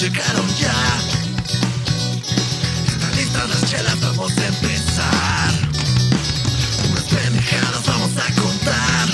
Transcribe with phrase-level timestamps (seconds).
[0.00, 0.72] llegaron ya.
[2.86, 5.52] Están listas las chelas, vamos a empezar.
[6.90, 9.08] Unas pendejadas vamos a contar.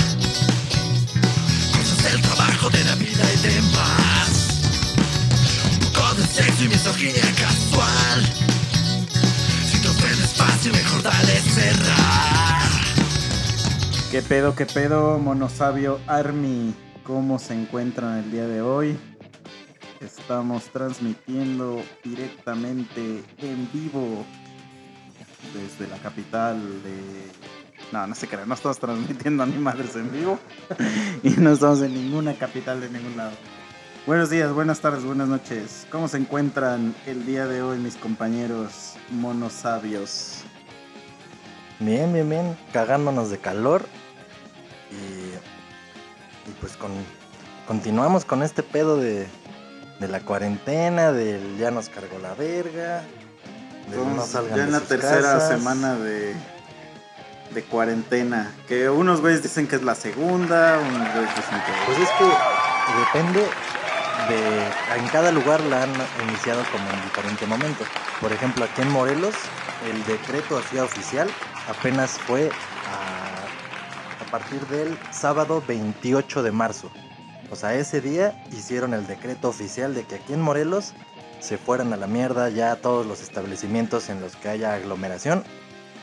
[1.73, 4.61] Cosas del trabajo, de la vida y demás.
[5.81, 8.27] Un poco de sexo y misoginia casual.
[9.71, 12.71] Si te ofendes fácil, mejor dale cerrar.
[14.11, 16.75] ¿Qué pedo, qué pedo, Monosabio Army?
[17.05, 18.99] ¿Cómo se encuentran el día de hoy?
[20.05, 24.27] Estamos transmitiendo directamente en vivo
[25.55, 27.31] desde la capital de...
[27.91, 30.39] No, no se crean, no estamos transmitiendo ni madres en vivo
[31.23, 33.33] y no estamos en ninguna capital de ningún lado.
[34.07, 35.87] Buenos días, buenas tardes, buenas noches.
[35.91, 40.43] ¿Cómo se encuentran el día de hoy mis compañeros monosabios?
[41.81, 43.87] Bien, bien, bien, cagándonos de calor.
[44.91, 46.91] Y, y pues con,
[47.67, 49.27] continuamos con este pedo de,
[50.01, 53.03] de la cuarentena, del ya nos cargó la verga.
[53.91, 55.49] De no Estamos salgan ya de en la tercera casas.
[55.49, 56.35] semana de,
[57.53, 58.53] de cuarentena.
[58.67, 61.73] Que unos güeyes dicen que es la segunda, unos güeyes dicen que...
[61.87, 62.25] Pues es que
[62.99, 63.41] depende
[64.29, 64.99] de.
[64.99, 65.93] En cada lugar la han
[66.29, 67.85] iniciado como en diferente momento.
[68.21, 69.35] Por ejemplo, aquí en Morelos,
[69.91, 71.29] el decreto así oficial
[71.69, 76.91] apenas fue a, a partir del sábado 28 de marzo.
[77.55, 80.93] O sea, ese día hicieron el decreto oficial de que aquí en Morelos
[81.39, 85.45] se fueran a la mierda ya todos los establecimientos en los que haya aglomeración.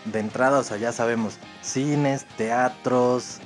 [0.05, 3.39] De entrada, o sea, ya sabemos, cines, teatros,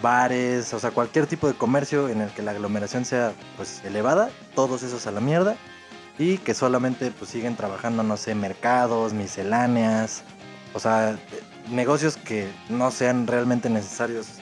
[0.00, 4.30] bares, o sea, cualquier tipo de comercio en el que la aglomeración sea pues elevada,
[4.54, 5.56] todos esos a la mierda
[6.20, 10.22] y que solamente pues siguen trabajando, no sé, mercados, misceláneas,
[10.72, 11.18] o sea, eh,
[11.68, 14.39] negocios que no sean realmente necesarios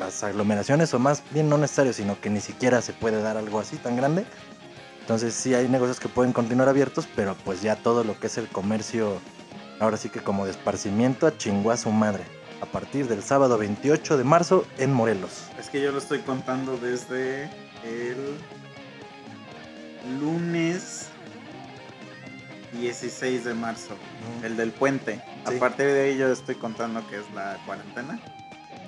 [0.00, 3.60] las aglomeraciones o más bien no necesarios, sino que ni siquiera se puede dar algo
[3.60, 4.24] así tan grande.
[5.00, 8.38] Entonces sí hay negocios que pueden continuar abiertos, pero pues ya todo lo que es
[8.38, 9.20] el comercio,
[9.78, 12.24] ahora sí que como de esparcimiento a chingó a su madre.
[12.62, 15.44] A partir del sábado 28 de marzo en Morelos.
[15.58, 17.44] Es que yo lo estoy contando desde
[17.84, 18.36] el
[20.18, 21.08] lunes
[22.72, 23.96] 16 de marzo,
[24.42, 25.22] el del puente.
[25.46, 25.56] Sí.
[25.56, 28.20] A partir de ahí yo estoy contando que es la cuarentena.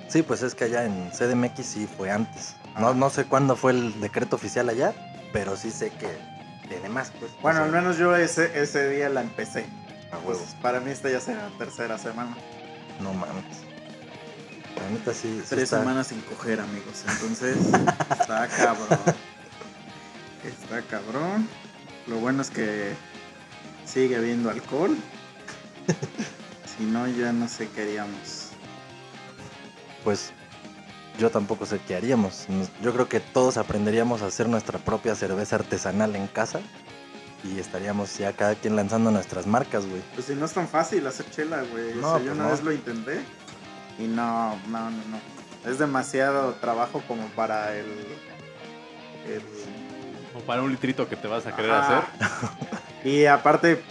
[0.07, 2.55] Sí, pues es que allá en CDMX sí fue antes.
[2.79, 4.93] No, no sé cuándo fue el decreto oficial allá,
[5.31, 6.07] pero sí sé que
[6.67, 7.31] tiene más, pues.
[7.41, 9.65] Bueno, O al menos yo ese, ese día la empecé.
[10.11, 10.39] a huevo.
[10.39, 12.35] Pues para mí esta ya será la tercera semana.
[12.99, 13.43] No mames.
[14.77, 15.39] La neta sí.
[15.41, 17.03] sí Tres está- semanas sin coger, amigos.
[17.07, 17.57] Entonces,
[18.19, 18.99] está cabrón.
[20.43, 21.47] Está cabrón.
[22.07, 22.93] Lo bueno es que
[23.85, 24.95] sigue habiendo alcohol.
[26.77, 28.42] Si no, ya no sé qué haríamos.
[30.03, 30.31] Pues
[31.19, 32.47] yo tampoco sé qué haríamos.
[32.81, 36.59] Yo creo que todos aprenderíamos a hacer nuestra propia cerveza artesanal en casa.
[37.43, 40.01] Y estaríamos ya cada quien lanzando nuestras marcas, güey.
[40.13, 41.93] Pues si no es tan fácil hacer chela, güey.
[41.95, 42.49] No, o sea, yo pues una no.
[42.51, 43.19] vez lo intenté.
[43.99, 45.69] Y no, no, no, no.
[45.69, 47.85] Es demasiado trabajo como para el.
[49.27, 49.41] el
[50.35, 51.99] O para un litrito que te vas a querer Ajá.
[51.99, 52.49] hacer.
[53.03, 53.83] Y aparte,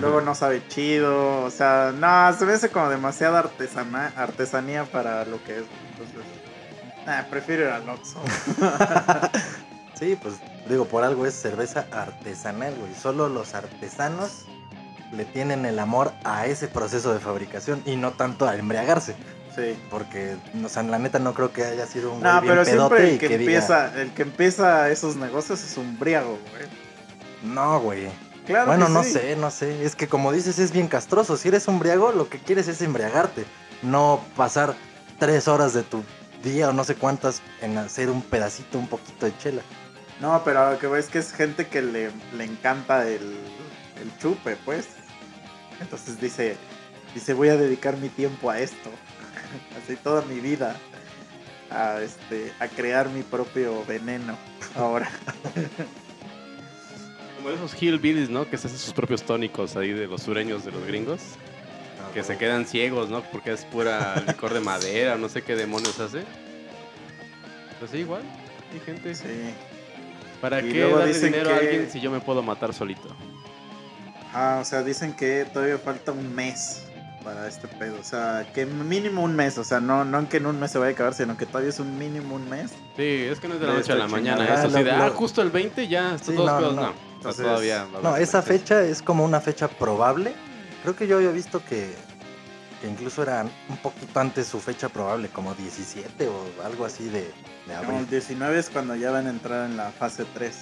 [0.00, 1.42] luego no sabe chido.
[1.42, 5.64] O sea, no, se me hace como demasiada artesana, artesanía para lo que es.
[5.92, 8.20] Entonces, prefiero ir al Oxxo.
[10.00, 10.36] Sí, pues
[10.66, 12.94] digo, por algo es cerveza artesanal, güey.
[12.94, 14.46] Solo los artesanos
[15.12, 19.14] le tienen el amor a ese proceso de fabricación y no tanto a embriagarse.
[19.54, 19.78] Sí.
[19.90, 22.64] Porque, o sea, la neta no creo que haya sido un No, güey bien pero
[22.64, 26.38] pedote siempre el que, que diga, empieza, el que empieza esos negocios es un briago,
[26.50, 27.54] güey.
[27.54, 28.08] No, güey.
[28.50, 29.12] Claro bueno, que no sí.
[29.12, 29.84] sé, no sé.
[29.84, 31.36] Es que como dices, es bien castroso.
[31.36, 33.44] Si eres un briago, lo que quieres es embriagarte.
[33.82, 34.74] No pasar
[35.20, 36.02] tres horas de tu
[36.42, 39.62] día o no sé cuántas en hacer un pedacito, un poquito de chela.
[40.20, 43.38] No, pero lo que ves que es gente que le, le encanta el,
[44.02, 44.88] el chupe, pues.
[45.80, 46.56] Entonces dice,
[47.14, 48.90] dice, voy a dedicar mi tiempo a esto.
[49.80, 50.74] Así toda mi vida.
[51.70, 54.36] A, este, a crear mi propio veneno.
[54.74, 55.08] Ahora.
[57.42, 58.48] Como esos hillbillies, ¿no?
[58.48, 61.20] Que se hacen sus propios tónicos ahí de los sureños, de los gringos.
[62.12, 63.22] Que se quedan ciegos, ¿no?
[63.22, 66.24] Porque es pura licor de madera, no sé qué demonios hace.
[67.78, 68.22] Pues sí, igual.
[68.74, 69.14] Hay gente.
[69.14, 69.54] Sí.
[70.42, 73.16] ¿Para Y qué darle dinero a alguien si yo me puedo matar solito?
[74.34, 76.89] Ah, o sea, dicen que todavía falta un mes
[77.24, 77.98] para este pedo.
[78.00, 79.58] O sea, que mínimo un mes.
[79.58, 81.70] O sea, no, no que en un mes se vaya a acabar, sino que todavía
[81.70, 82.70] es un mínimo un mes.
[82.96, 84.54] Sí, es que no es de la noche a la mañana.
[84.54, 86.82] Eso sí, de, Ah, lo- ah, justo el 20 ya, Sí, todos no, pedos, no,
[86.82, 86.92] no.
[87.16, 87.86] Entonces, todavía.
[88.02, 90.32] No, esa fecha es como una fecha probable.
[90.82, 91.94] Creo que yo había visto que,
[92.80, 97.20] que incluso era un poquito antes su fecha probable, como 17 o algo así de,
[97.20, 97.32] de
[97.66, 98.10] Como el abril.
[98.10, 100.56] 19 es cuando ya van a entrar en la fase 3.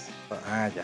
[0.51, 0.83] Ah, ya.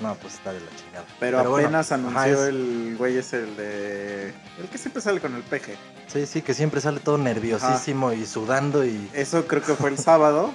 [0.00, 1.04] No, pues está de la chingada.
[1.18, 4.28] Pero, apenas anunció es- el güey es el de...
[4.58, 5.76] El que siempre sale con el peje.
[6.06, 9.08] Sí, sí, que siempre sale todo nerviosísimo y sudando y...
[9.12, 10.52] Eso creo que fue el sábado,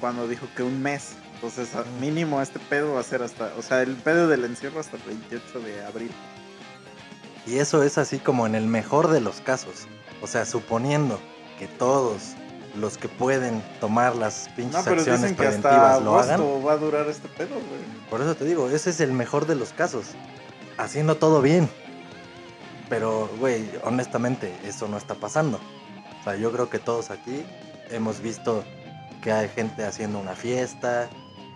[0.00, 1.12] cuando dijo que un mes.
[1.34, 1.68] Entonces,
[2.00, 3.52] mínimo este pedo va a ser hasta...
[3.56, 6.10] O sea, el pedo del encierro hasta el 28 de abril.
[7.46, 9.86] Y eso es así como en el mejor de los casos.
[10.20, 11.18] O sea, suponiendo
[11.58, 12.34] que todos
[12.76, 16.40] los que pueden tomar las pinches No, pero acciones dicen que hasta preventivas lo hagan.
[16.66, 17.80] va a durar este pedo, güey.
[18.08, 20.06] Por eso te digo, ese es el mejor de los casos.
[20.78, 21.68] Haciendo todo bien.
[22.88, 25.60] Pero, güey, honestamente, eso no está pasando.
[26.20, 27.44] O sea, yo creo que todos aquí
[27.90, 28.64] hemos visto
[29.22, 31.08] que hay gente haciendo una fiesta.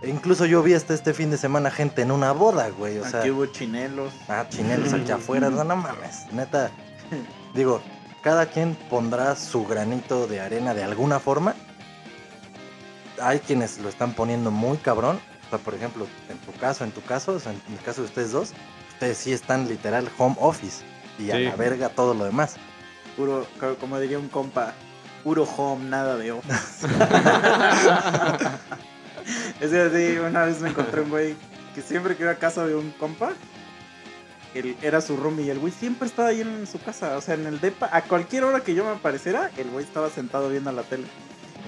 [0.03, 2.99] E incluso yo vi hasta este fin de semana gente en una boda, güey.
[2.99, 4.13] O sea, Aquí hubo chinelos.
[4.29, 5.51] ah, chinelos aquí afuera.
[5.51, 6.31] No, no mames.
[6.33, 6.71] Neta,
[7.55, 7.81] digo,
[8.25, 11.55] cada quien pondrá su granito de arena de alguna forma.
[13.23, 15.21] Hay quienes lo están poniendo muy cabrón.
[15.47, 18.01] O sea, por ejemplo, en tu caso, en tu caso, o sea, en el caso
[18.01, 18.53] de ustedes dos,
[18.95, 20.83] ustedes sí están literal home office.
[21.19, 21.45] Y a Sí.
[21.45, 22.57] la verga todo lo demás.
[23.17, 24.73] Puro, co- como diría un compa,
[25.23, 26.89] puro home, nada de office.
[29.61, 31.37] es así, una vez me encontré un güey
[31.75, 33.33] que siempre que iba a casa de un compa,
[34.55, 37.35] él era su roomie y el güey siempre estaba ahí en su casa, o sea,
[37.35, 40.71] en el depa, a cualquier hora que yo me apareciera, el güey estaba sentado viendo
[40.73, 41.05] la tele.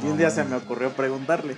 [0.02, 1.56] Y un día se me ocurrió preguntarle.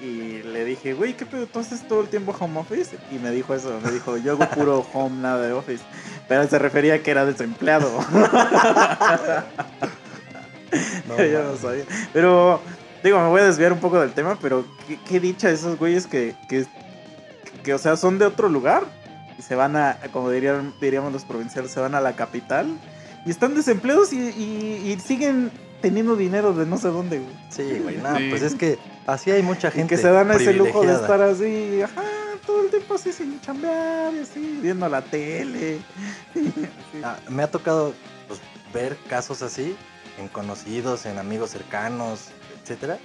[0.00, 1.46] Y, le dije, güey, ¿qué pedo?
[1.46, 2.96] ¿Tú haces todo el tiempo home office?
[3.10, 5.84] Y me dijo eso, me dijo, yo hago puro home, nada de office.
[6.26, 7.90] Pero se refería a que era desempleado.
[11.08, 11.84] No, Yo no sabía.
[12.12, 12.60] Pero,
[13.02, 16.06] digo, me voy a desviar un poco del tema, pero qué, qué dicha esos güeyes
[16.06, 16.66] que, que,
[17.62, 18.84] que, o sea, son de otro lugar
[19.42, 22.66] se van a, como dirían, diríamos los provinciales, se van a la capital
[23.26, 25.50] y están desempleados y, y- y siguen
[25.80, 27.34] teniendo dinero de no sé dónde, güey.
[27.50, 28.28] Sí, güey, nada, Sí.
[28.30, 29.94] pues es que así hay mucha Y gente.
[29.96, 32.02] que se dan ese lujo de estar así, ajá,
[32.46, 35.78] todo el tiempo así sin chambear y así, viendo la tele.
[36.34, 36.52] Sí.
[37.02, 37.92] Ah, me ha tocado
[38.28, 38.40] pues,
[38.72, 39.76] ver casos así
[40.18, 42.28] en conocidos, en amigos cercanos,
[42.62, 42.98] etcétera.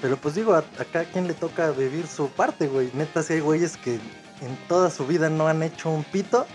[0.00, 2.90] Pero pues digo, a, a cada quien le toca vivir su parte, güey.
[2.94, 3.98] Neta, si hay güeyes que
[4.40, 6.46] en toda su vida no han hecho un pito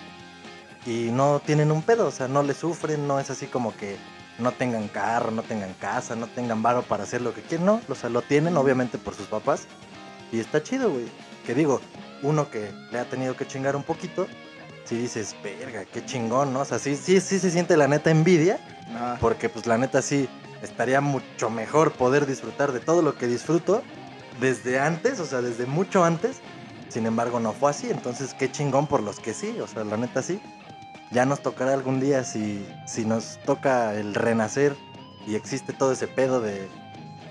[0.86, 3.98] y no tienen un pedo, o sea, no le sufren, no es así como que
[4.40, 7.82] no tengan carro, no tengan casa, no tengan varo para hacer lo que quieren, no,
[7.88, 9.68] o sea, lo tienen obviamente por sus papás
[10.32, 11.06] y está chido, güey.
[11.46, 11.82] Que digo,
[12.22, 14.28] uno que le ha tenido que chingar un poquito,
[14.86, 16.62] si dices, verga, qué chingón, ¿no?
[16.62, 18.60] O sea, sí, sí, sí se siente la neta envidia,
[18.96, 20.28] Ah, porque pues la neta sí
[20.62, 23.82] estaría mucho mejor poder disfrutar de todo lo que disfruto
[24.40, 26.38] desde antes, o sea, desde mucho antes.
[26.94, 29.98] Sin embargo, no fue así, entonces qué chingón por los que sí, o sea, la
[29.98, 30.40] neta sí.
[31.10, 34.76] Ya nos tocará algún día si, si nos toca el renacer
[35.26, 36.68] y existe todo ese pedo de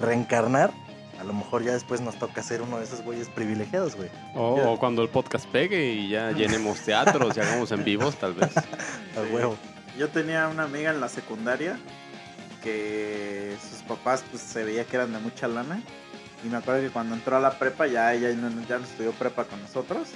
[0.00, 0.72] reencarnar.
[1.20, 4.08] A lo mejor ya después nos toca ser uno de esos güeyes privilegiados, güey.
[4.34, 8.50] O, cuando el podcast pegue y ya llenemos teatros y hagamos en vivos, tal vez.
[8.56, 9.32] A Sí.
[9.32, 9.56] huevo.
[9.96, 11.78] Yo tenía una amiga en la secundaria
[12.62, 15.80] que sus papás pues se veía que eran de mucha lana
[16.44, 19.12] y me acuerdo que cuando entró a la prepa ya ella no, ya no estudió
[19.12, 20.08] prepa con nosotros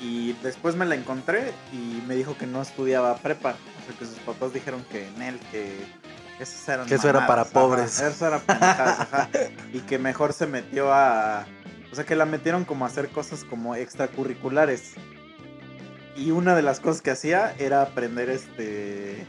[0.00, 4.06] y después me la encontré y me dijo que no estudiaba prepa, o sea que
[4.06, 5.76] sus papás dijeron que en él que
[6.38, 8.00] esos eran Que eso era para pobres.
[8.00, 9.28] eso era pendejadas, ajá,
[9.72, 11.44] y que mejor se metió a
[11.92, 14.94] o sea que la metieron como a hacer cosas como extracurriculares.
[16.16, 19.26] Y una de las cosas que hacía era aprender este.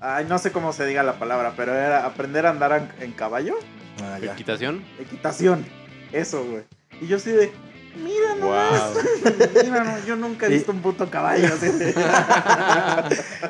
[0.00, 3.56] Ay, no sé cómo se diga la palabra, pero era aprender a andar en caballo.
[4.02, 4.18] Ah.
[4.22, 4.84] ¿Equitación?
[4.98, 5.64] Equitación.
[6.12, 6.64] Eso, güey.
[7.00, 7.52] Y yo así de.
[7.96, 8.46] Mira, no.
[8.46, 9.44] Wow.
[9.64, 11.48] Mira, no, yo nunca he Y- visto un puto caballo.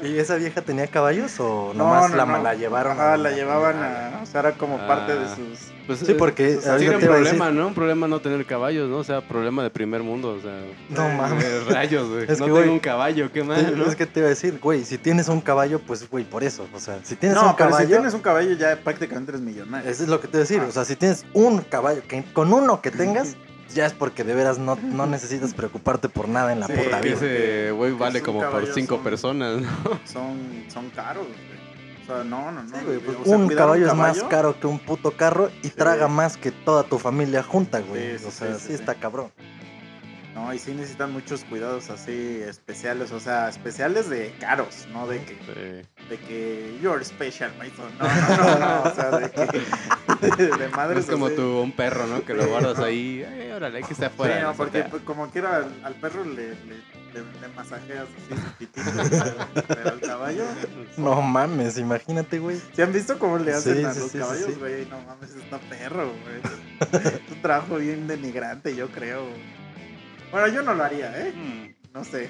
[0.02, 2.42] ¿Y esa vieja tenía caballos o No, nomás no, la, no.
[2.42, 2.92] la llevaron?
[2.92, 4.20] Ajá, a- la llevaban a.
[4.22, 5.34] O sea, era como parte de Ah.
[5.36, 5.74] sus.
[5.87, 7.67] Pues, Sí, eh, porque pues, Tiene un decir- problema, ¿no?
[7.69, 8.97] Un problema no tener caballos, ¿no?
[8.99, 10.62] O sea, problema de primer mundo, o sea...
[10.88, 11.67] No Eh, mames.
[11.67, 12.25] rayos, güey.
[12.29, 13.85] Es no que, tengo un caballo, qué mal, ¿no?
[13.87, 16.67] Es que te iba a decir, güey, si tienes un caballo, pues, güey, por eso.
[16.73, 17.87] O sea, si tienes No, un pero caballo.
[17.88, 19.91] si tienes un caballo ya prácticamente eres millonario.
[19.91, 20.61] Eso es lo que te iba a decir.
[20.64, 20.67] Ah.
[20.69, 23.37] O sea, si tienes un caballo, que con uno que tengas,
[23.75, 27.00] ya es porque de veras no, no necesitas preocuparte por nada en la Sí, puta
[27.00, 27.17] Que vida.
[27.17, 29.69] ese güey vale como por cinco son- personas, ¿no?
[30.05, 31.53] Son, son caros, güey.
[32.04, 32.68] O sea, no, no, no.
[32.78, 35.68] Sí, güey, pues, O sea, un caballo, es más caro que un puto carro y
[35.68, 35.75] Sí.
[35.75, 38.12] traga más que toda tu familia junta, güey.
[38.12, 38.99] Sí, sí, o sea, sí, sí, sí, está sí.
[39.00, 39.32] cabrón.
[40.34, 45.23] No, y sí necesitan muchos cuidados así especiales, o sea, especiales de caros, no de
[45.25, 46.04] que, Sí.
[46.11, 47.87] de que you're special, Mason.
[48.00, 49.40] No, no, no, no, o sea, de que
[50.37, 51.37] de, de No es como así.
[51.37, 52.25] tu un perro, ¿no?
[52.25, 53.23] Que lo guardas ahí.
[53.23, 54.40] Ay, órale, hay que estar Sí, afuera.
[54.42, 56.82] no, no porque pues, como quiera al, al perro le, le,
[57.14, 60.44] le- le masajeas así su pitito, pero, pero al caballo.
[60.97, 62.61] No mames, imagínate, güey.
[62.75, 64.56] ¿Se han visto cómo le hacen Sí, a sí, los caballos, sí.
[64.59, 64.87] güey?
[64.87, 67.02] No mames, está perro, güey.
[67.04, 69.25] es un trabajo bien denigrante, yo creo.
[70.33, 71.33] Bueno, yo no lo haría, ¿eh?
[71.33, 71.75] Mm.
[71.94, 72.28] No sé.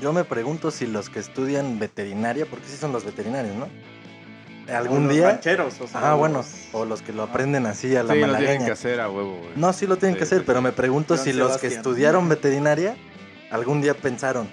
[0.00, 3.64] Yo me pregunto si los que estudian veterinaria, porque sí son los veterinarios, ¿no?
[3.64, 5.30] O ¿Algún los día?
[5.30, 8.20] rancheros, o sea, Ah, los- bueno, o los que lo aprenden así a la Sí,
[8.20, 8.72] lo tienen que malagueña.
[8.74, 9.50] hacer a huevo, güey.
[9.56, 12.28] No, sí lo tienen Sí, que hacer, sí, pero me pregunto si los que estudiaron
[12.28, 12.94] veterinaria
[13.50, 14.48] algún día pensaron,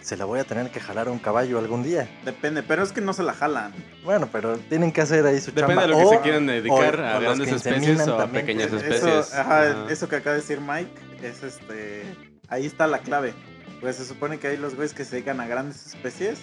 [0.00, 2.08] se la voy a tener que jalar a un caballo algún día.
[2.24, 3.72] Depende, pero es que no se la jalan.
[4.04, 5.82] Bueno, pero tienen que hacer ahí su Depende chamba.
[5.82, 8.18] de lo que O- se quieran dedicar o- a o grandes que especies o a
[8.18, 9.28] también, pequeñas pues, especies.
[9.28, 10.90] Eso, ajá, eso que acaba de decir Mike
[11.22, 12.02] es este.
[12.48, 13.32] Ahí está la clave.
[13.80, 16.38] Pues se supone que hay los güeyes que se dedican a grandes especies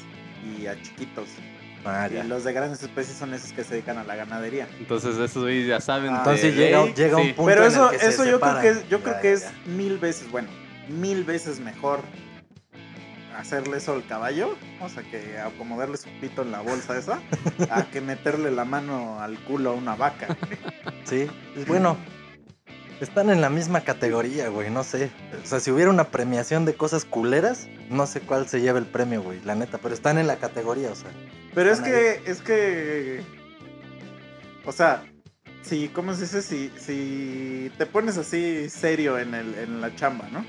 [0.58, 1.28] y a chiquitos.
[1.86, 2.24] Ah, ya.
[2.26, 4.68] Y los de grandes especies son esos que se dedican a la ganadería.
[4.80, 6.12] Entonces, estos güeyes ya saben.
[6.14, 6.18] Ah.
[6.20, 7.22] Entonces llega, llega sí.
[7.30, 8.62] un punto Pero en eso, el que se eso yo creo separan.
[8.62, 9.54] que es, yo creo Ya, que es ya.
[9.68, 10.50] mil veces, bueno,
[10.90, 12.02] mil veces mejor
[13.38, 17.22] hacerle eso al caballo, o sea que acomodarle su pito en la bolsa esa,
[17.70, 20.38] a que meterle la mano al culo a una vaca.
[21.06, 21.98] Sí, pues bueno,
[23.00, 25.10] están en la misma categoría, güey, no sé.
[25.42, 28.86] O sea, si hubiera una premiación de cosas culeras, no sé cuál se lleva el
[28.86, 31.10] premio, güey, la neta, pero están en la categoría, o sea.
[31.56, 33.22] Pero es que, es que,
[34.66, 35.04] o sea,
[35.62, 36.42] si, ¿cómo se dice?
[36.42, 40.46] Si, si te pones así serio en, el, en la chamba, ¿no?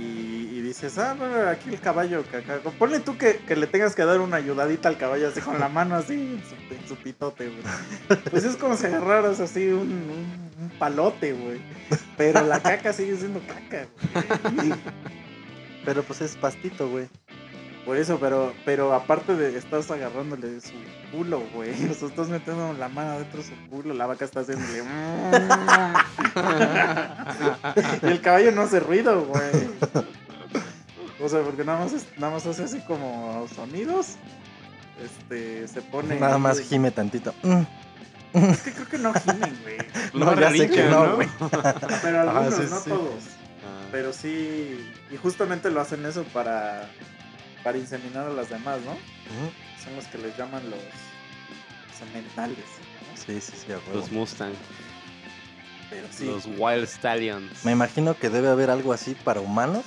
[0.00, 4.04] Y, dices, ah, bueno, aquí el caballo, acá- ponle tú que, que le tengas que
[4.04, 8.18] dar una ayudadita al caballo así con la mano así en su, pitote, güey.
[8.30, 11.60] Pues es como si agarraras así un, un- un palote, güey.
[12.16, 13.86] Pero la caca sigue siendo caca,
[14.54, 14.72] güey.
[15.84, 17.08] Pero pues es pastito, güey.
[17.84, 20.72] Por eso, pero, pero aparte de estás agarrándole su
[21.10, 21.70] culo, güey.
[21.90, 24.82] O sea, estás metiendo la mano dentro de su culo, la vaca está haciéndole.
[28.02, 29.50] y el caballo no hace ruido, güey.
[31.22, 34.16] O sea, porque nada más, nada más hace así como sonidos.
[35.02, 36.18] Este, se pone.
[36.20, 37.34] Nada más gime tantito.
[37.42, 37.62] Mm.
[38.32, 39.78] Es que creo que no gimen, güey.
[40.14, 41.16] No, No, ya sé que no, ¿no?
[41.16, 41.28] güey.
[42.02, 42.90] Pero Ajá, algunos, sí, no sí.
[42.90, 43.24] todos.
[43.64, 43.86] Ah.
[43.90, 44.92] Pero sí.
[45.10, 46.88] Y justamente lo hacen eso para.
[47.62, 48.96] Para inseminar a las demás, ¿no?
[49.84, 50.80] Son los que les llaman los
[51.98, 52.56] sementales.
[52.58, 53.16] ¿no?
[53.16, 53.94] Sí, sí, sí, a huevo.
[53.94, 54.52] Los Mustang,
[55.90, 56.24] Pero sí.
[56.24, 57.64] los Wild Stallions.
[57.64, 59.84] Me imagino que debe haber algo así para humanos.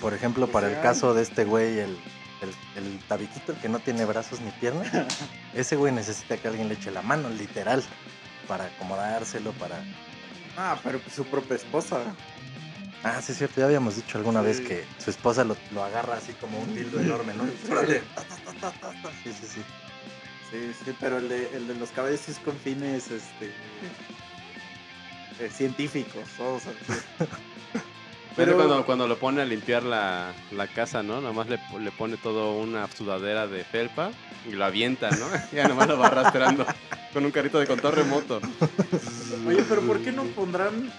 [0.00, 1.96] Por ejemplo, Pues para el caso de este güey, el,
[2.42, 2.54] el,
[2.84, 4.88] el tabiquito, el que no tiene brazos ni piernas.
[5.54, 7.82] ese güey necesita que alguien le eche la mano, literal.
[8.48, 9.82] Para acomodárselo, para...
[10.56, 12.02] Ah, pero pues su propia esposa.
[13.02, 16.16] Ah, sí, es cierto, ya habíamos dicho alguna vez que su esposa lo, lo agarra
[16.16, 17.44] así como un dildo enorme, ¿no?
[17.46, 19.62] Sí, sí, sí.
[20.50, 23.52] Sí, sí, pero el de, el de los caballos es con fines este,
[25.38, 26.24] eh, científicos.
[26.40, 26.92] o sea, sí.
[28.36, 31.20] Pero Pero- cuando, cuando lo pone a limpiar la, la casa, ¿no?
[31.20, 34.10] Nomás le, le pone todo una sudadera de felpa
[34.48, 35.26] y lo avienta, ¿no?
[35.52, 36.66] Ya nomás lo va arrastrando
[37.12, 38.40] con un carrito de control remoto.
[39.46, 40.92] Oye, pero ¿por qué no pondrán.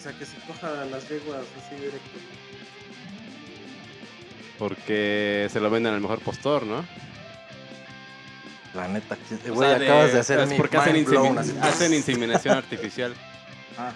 [0.00, 2.18] O sea, que se coja las yeguas así directo?
[4.58, 6.84] Porque se lo venden al mejor postor, ¿no?
[8.74, 11.92] La neta, que- O güey, de- acabas de hacer es mi porque hacen, blown, hacen
[11.92, 13.14] inseminación artificial
[13.78, 13.92] Ah,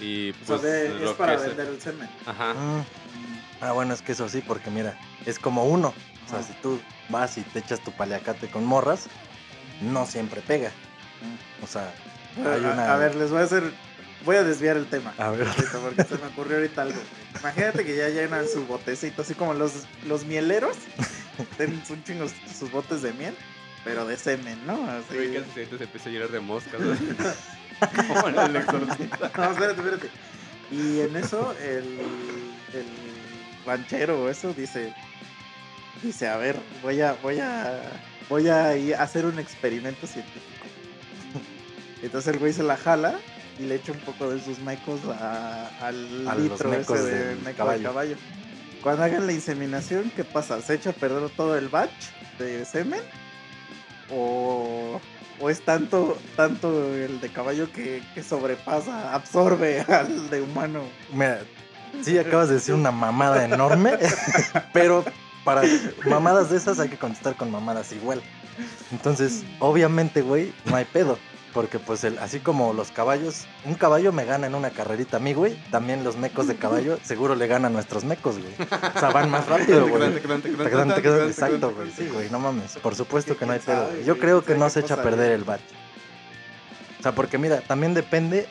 [0.00, 2.08] y o sea, pues de- lo es para vender el semen.
[2.26, 2.54] Ajá.
[2.54, 2.84] Mm.
[3.62, 5.88] Ah, bueno, es que eso sí, porque mira, es como uno.
[6.26, 6.46] O sea, Ajá.
[6.48, 9.06] si tú vas y te echas tu paliacate con morras,
[9.80, 10.70] no siempre pega.
[11.62, 11.92] O sea,
[12.38, 12.92] hay a, una...
[12.94, 13.72] a ver, les voy a hacer.
[14.24, 15.14] Voy a desviar el tema.
[15.18, 15.46] A ver.
[15.46, 17.00] ahorita, porque se me ocurrió ahorita algo.
[17.40, 20.76] Imagínate que ya llenan su botecito, así como los, los mieleros.
[21.56, 22.26] Tienen un chingo
[22.58, 23.34] sus botes de miel,
[23.82, 24.84] pero de semen, ¿no?
[24.84, 25.28] Que Así.
[25.28, 26.80] cliente se empieza a llenar de moscas.
[26.80, 26.94] ¿no?
[28.08, 29.32] Como en el exorcista.
[29.36, 30.10] No, espérate, espérate.
[30.70, 31.98] Y en eso, el,
[32.74, 32.86] el
[33.64, 34.94] ranchero o eso dice:
[36.02, 37.80] Dice, a ver, voy a, voy a,
[38.28, 40.66] voy a ir a hacer un experimento científico.
[42.02, 43.18] Entonces el güey se la jala
[43.58, 46.94] y le echa un poco de sus mecos a- al A litro ese de meco
[47.46, 47.82] de caballo.
[47.82, 48.16] caballo.
[48.82, 50.60] Cuando hagan la inseminación, ¿qué pasa?
[50.62, 51.90] ¿Se echa a perder todo el batch
[52.38, 53.00] de semen?
[54.12, 55.00] ¿O,
[55.40, 60.82] o es tanto, tanto el de caballo que, que sobrepasa, absorbe al de humano?
[61.12, 61.40] Mira,
[62.02, 63.98] sí acabas de decir una mamada enorme,
[64.72, 65.04] pero
[65.44, 65.62] para
[66.06, 68.20] mamadas de esas hay que contestar con mamadas igual.
[68.90, 71.18] Entonces, obviamente, güey, no hay pedo.
[71.52, 75.20] Porque pues el, así como los caballos, un caballo me gana en una carrerita a
[75.20, 78.54] mí, güey, también los mecos de caballo seguro le ganan a nuestros mecos, güey.
[78.94, 80.02] O sea, van más rápido, güey.
[81.26, 81.90] Exacto, güey.
[81.90, 82.76] Sí, güey, no mames.
[82.78, 84.00] Por supuesto que no hay ¿Quién pedo.
[84.04, 85.60] Yo creo ¿Quién que no se echa a perder el batch.
[86.98, 88.46] O sea, porque mira, también depende,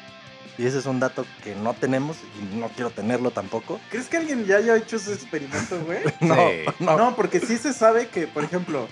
[0.58, 3.80] y ese es un dato que no tenemos y no quiero tenerlo tampoco.
[3.92, 6.00] ¿Crees que alguien ya haya hecho ese experimento, güey?
[6.20, 6.66] No, Sí.
[6.80, 6.98] no.
[6.98, 8.88] No, porque sí se sabe que, por ejemplo,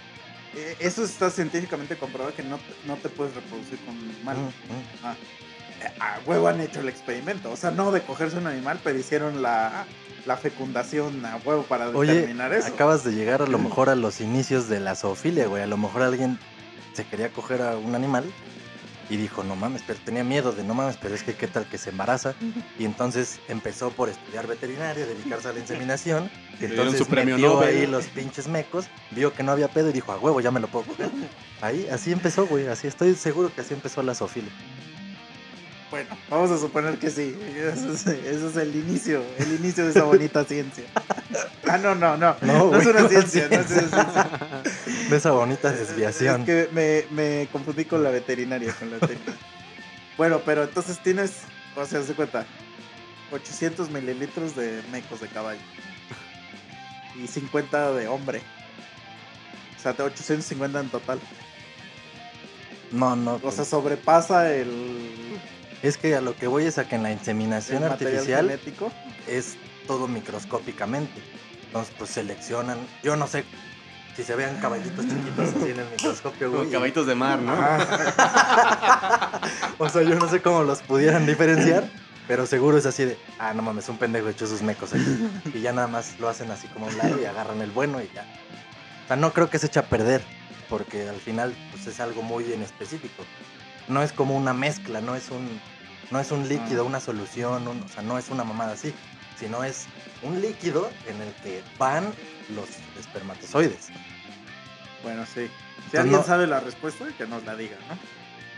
[0.79, 4.39] eso está científicamente comprobado que no, te- no te puedes reproducir con un humano.
[4.41, 5.05] Mm, mm.
[5.05, 5.15] Ah.
[5.99, 7.51] a huevo han hecho el experimento.
[7.51, 9.85] O sea, no de cogerse un animal, pero hicieron la,
[10.25, 12.67] la fecundación a huevo para Oye, determinar eso.
[12.67, 15.61] acabas de llegar a lo mejor a los inicios de la zoofilia, güey.
[15.63, 16.39] A lo mejor alguien
[16.93, 18.23] se quería coger a un animal
[19.09, 21.67] y dijo, no mames, pero tenía miedo de no mames, pero es que qué tal
[21.67, 22.35] que se embaraza.
[22.79, 26.29] Y entonces empezó por estudiar veterinaria, dedicarse a la inseminación.
[26.59, 27.69] Y entonces su premio metió Nobel.
[27.69, 30.59] ahí los pinches mecos, vio que no había pedo y dijo, a huevo, ya me
[30.59, 31.09] lo puedo coger.
[31.61, 32.67] Ahí, así empezó, güey.
[32.67, 34.51] Así estoy seguro que así empezó la zoofilia.
[35.89, 37.37] Bueno, vamos a suponer que sí.
[37.55, 40.83] Eso es, eso es el inicio, el inicio de esa bonita ciencia.
[41.67, 42.35] Ah, no, no, no.
[42.41, 44.29] No, No, es una ciencia, no es una ciencia.
[45.09, 46.41] De esa bonita desviación.
[46.41, 49.35] Es que me, me confundí con la veterinaria, con la veterinaria.
[50.17, 51.41] Bueno, pero entonces tienes,
[51.75, 52.45] o sea, se cuenta,
[53.31, 55.61] 800 mililitros de mecos de caballo.
[57.21, 58.41] Y 50 de hombre.
[59.77, 61.19] O sea, de 850 en total.
[62.91, 63.39] No, no.
[63.43, 65.39] O sea, sobrepasa el,
[65.81, 68.91] es que a lo que voy es a que en la inseminación artificial genético.
[69.27, 71.21] es todo microscópicamente.
[71.65, 72.77] Entonces, pues seleccionan.
[73.03, 73.43] Yo no sé
[74.15, 77.53] si se vean caballitos chiquitos así en el microscopio, Como caballitos de mar, ¿no?
[79.79, 81.89] O sea, yo no sé cómo los pudieran diferenciar.
[82.27, 85.29] Pero seguro es así de, ah, no mames, un pendejo echó sus mecos aquí.
[85.53, 88.09] Y ya nada más lo hacen así como un lado y agarran el bueno y
[88.13, 88.23] ya.
[89.05, 90.21] O sea, no creo que se eche a perder,
[90.67, 93.23] porque al final pues es algo muy en específico.
[93.87, 95.59] No es como una mezcla, no es un,
[96.11, 98.93] no es un líquido, una solución, un- o sea, no es una mamada así,
[99.39, 99.85] sino es
[100.23, 102.05] un líquido en el que van
[102.55, 102.67] los
[102.99, 103.87] espermatozoides.
[105.03, 105.33] Bueno, sí.
[105.33, 107.95] Si Entonces, alguien no- sabe la respuesta, que nos la diga, ¿no?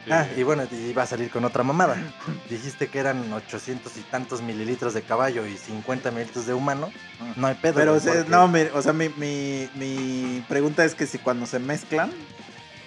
[0.06, 0.12] Sí.
[0.14, 1.96] Ah, y bueno, y va a salir con otra mamada.
[2.50, 6.90] Dijiste que eran 800 y tantos mililitros de caballo y 50 mililitros de humano.
[7.36, 7.76] No hay pedo.
[7.76, 11.06] Pero, güey, o sea, porque- no, mi- o sea, mi, mi, mi pregunta es que
[11.06, 12.12] si cuando se mezclan,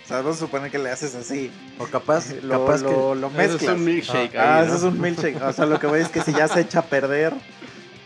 [0.04, 3.28] o sea, vamos a suponer que le haces así, O capaz, lo, capaz lo, lo
[3.28, 3.62] Eso mezclas.
[3.62, 5.40] es un milkshake Ah, ahí, eso es un milkshake.
[5.42, 7.32] O sea, lo que voy es que si ya se echa a perder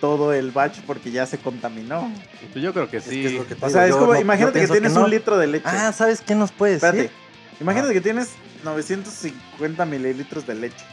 [0.00, 2.12] todo el batch porque ya se contaminó.
[2.52, 3.24] Pues yo creo que que, sí.
[3.26, 5.04] es lo que te O digo, sea, es yo como, no- imagínate que tienes no.
[5.04, 5.64] un litro de leche.
[5.66, 6.87] Ah, ¿sabes qué nos puede decir?
[6.88, 7.14] Espérate.
[7.61, 7.94] Imagínate Ah.
[7.94, 8.28] que tienes
[8.62, 10.85] 950 mililitros de leche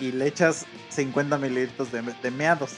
[0.00, 2.72] y le echas 50 mililitros de, de meados.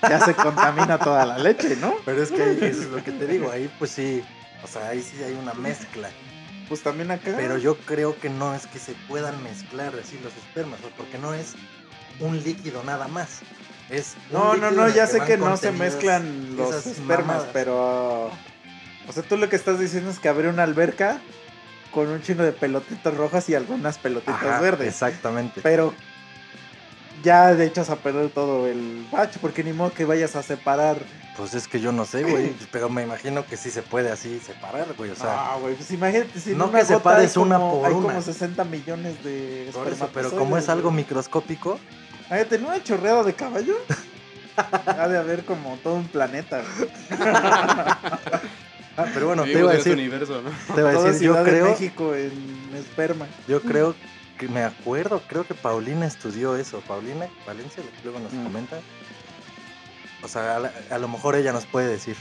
[0.00, 1.92] Ya se contamina toda la leche, ¿no?
[2.06, 4.22] Pero es que ahí, eso es lo que te digo, ahí pues sí,
[4.62, 6.08] o sea, ahí sí hay una mezcla.
[6.68, 7.32] Pues también acá.
[7.36, 11.32] Pero yo creo que no es que se puedan mezclar así los espermas, porque no
[11.34, 11.54] es
[12.20, 13.40] un líquido nada más.
[13.88, 17.48] Es No, no, no, ya que sé que no se mezclan los espermas, mamadas.
[17.52, 18.26] pero.
[18.26, 21.20] O sea, tú lo que estás diciendo es que abre una alberca
[21.90, 24.88] con un chingo de pelotitas rojas y algunas pelotitas Ajá, verdes.
[24.88, 25.62] Exactamente.
[25.62, 25.94] Pero
[27.22, 30.98] ya de echas a perder todo el bacho, porque ni modo que vayas a separar.
[31.36, 34.40] Pues es que yo no sé, güey, pero me imagino que sí se puede así
[34.40, 37.58] separar, güey, o sea, ah, güey, pues imagínate si no que separes hay como, una
[37.58, 38.08] por hay una.
[38.08, 41.78] como 60 millones de por eso, pero como es algo microscópico,
[42.28, 43.74] Imagínate, ¿en una chorreada de caballo?
[44.86, 46.90] ha de haber como todo un planeta, güey.
[48.96, 50.74] ah, pero bueno, te iba a decir, universo, ¿no?
[50.74, 53.26] te iba a Toda decir, yo de creo, México en esperma.
[53.46, 53.94] yo creo
[54.38, 58.44] que me acuerdo, creo que Paulina estudió eso, Paulina Valencia, luego nos Mm.
[58.44, 58.78] comenta.
[60.22, 62.16] O sea, a, la- a lo mejor ella nos puede decir,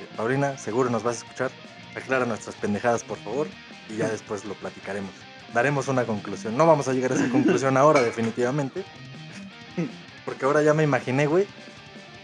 [0.00, 1.50] eh, Paulina, seguro nos vas a escuchar,
[1.96, 3.48] aclara nuestras pendejadas, por favor,
[3.88, 5.10] y ya después lo platicaremos.
[5.54, 6.56] Daremos una conclusión.
[6.56, 8.84] No vamos a llegar a esa conclusión ahora, definitivamente.
[10.24, 11.46] Porque ahora ya me imaginé, güey.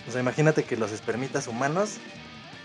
[0.07, 1.95] O sea, imagínate que los espermitas humanos,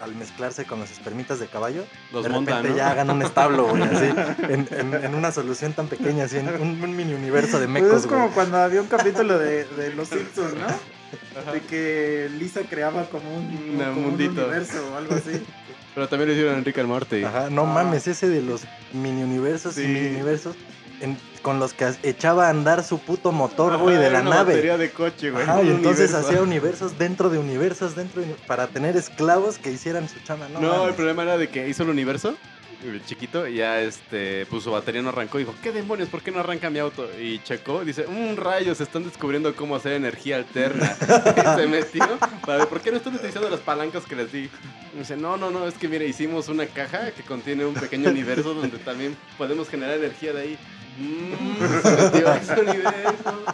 [0.02, 1.84] al mezclarse con los espermitas de caballo,
[2.14, 2.78] Los de montan, repente ¿no?
[2.78, 4.06] ya hagan un establo, güey, así,
[4.50, 7.84] en, en- en una solución tan pequeña, así, en un, un mini universo de Pues
[7.84, 8.34] mecos, es como güey.
[8.34, 11.52] cuando había un capítulo de, de Los Simpsons, ¿no?
[11.54, 14.42] De que Lisa creaba como un, Un como un mundito.
[14.42, 15.44] universo o algo así.
[15.96, 17.24] Pero también lo hicieron Enrique and Morty.
[17.24, 17.66] Ajá, no Ah.
[17.74, 18.62] mames, ese de los
[18.94, 19.84] mini universos Sí.
[19.84, 20.56] y mini universos
[21.02, 24.54] en- con los que echaba a andar su puto motor, güey, de la una nave.
[24.54, 25.44] batería de coche, güey.
[25.44, 26.18] Ajá, y entonces universo.
[26.18, 30.60] hacía universos dentro de universos, dentro de para tener esclavos que hicieran su chama, ¿no?
[30.60, 32.36] No, el problema era de que hizo el universo,
[32.84, 35.38] el chiquito, y ya este, pues su batería no arrancó.
[35.38, 36.10] Dijo, ¿qué demonios?
[36.10, 37.10] ¿Por qué no arranca mi auto?
[37.20, 40.96] Y checó, dice, un rayo, se están descubriendo cómo hacer energía alterna.
[41.38, 42.08] y se metió
[42.46, 44.50] para ver, ¿por qué no están utilizando las palancas que les di?
[44.96, 48.10] Y dice, no, no, no, es que mire, hicimos una caja que contiene un pequeño
[48.10, 50.58] universo donde también podemos generar energía de ahí.
[51.00, 53.46] Mm, universo.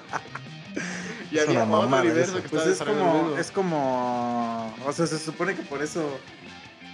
[1.31, 3.37] Y Es había una otro universo que Pues es como, mismo.
[3.37, 6.19] es como, o sea, se supone que por eso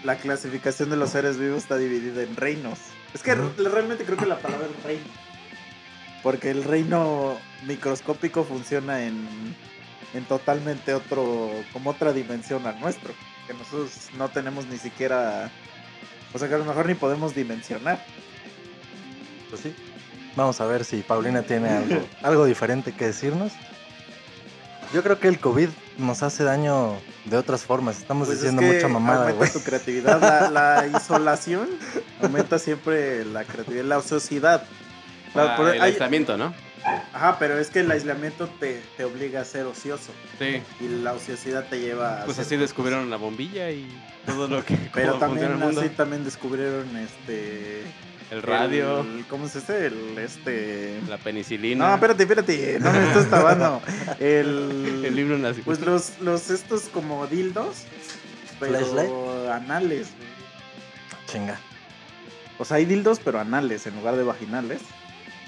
[0.04, 2.80] la clasificación de los seres vivos está dividida en reinos.
[3.14, 5.06] Es que realmente creo que la palabra es reino.
[6.24, 9.28] Porque el reino microscópico funciona en,
[10.14, 13.14] en totalmente otro, como otra dimensión al nuestro.
[13.48, 15.50] Que nosotros no tenemos ni siquiera,
[16.34, 18.04] o sea que a lo mejor ni podemos dimensionar.
[19.50, 19.76] Pues sí.
[20.36, 23.52] Vamos a ver si Paulina tiene algo, algo diferente que decirnos.
[24.94, 27.98] Yo creo que el COVID nos hace daño de otras formas.
[27.98, 29.52] Estamos Pues es diciendo que mucha mamada, Aumenta güey.
[29.52, 30.20] tu creatividad.
[30.22, 31.70] La, la isolación
[32.22, 34.64] aumenta siempre la creatividad, la ociosidad.
[35.34, 36.54] La- Ah, por- el hay- aislamiento, ¿no?
[37.14, 40.12] ajá, pero es que el aislamiento te, te obliga a ser ocioso.
[40.40, 40.62] Sí.
[40.82, 42.26] Y la ociosidad te lleva a.
[42.26, 43.88] Pues así descubrieron la bombilla y
[44.26, 44.78] todo lo que.
[44.94, 45.80] Pero también el mundo.
[45.82, 47.84] así también descubrieron este.
[48.32, 49.88] El radio, el- ¿Cómo es ese?
[49.88, 51.00] El este.
[51.10, 51.90] la penicilina.
[51.90, 52.80] No, espérate, espérate.
[52.80, 53.82] No me estás tabando.
[54.20, 55.04] El.
[55.06, 55.62] El libro nazi.
[55.62, 57.84] Pues los, los estos como dildos.
[58.60, 59.12] Pero ¿Flashlight?
[59.52, 60.08] anales.
[61.28, 61.60] Chinga.
[62.58, 64.80] O sea, hay dildos, pero anales en lugar de vaginales.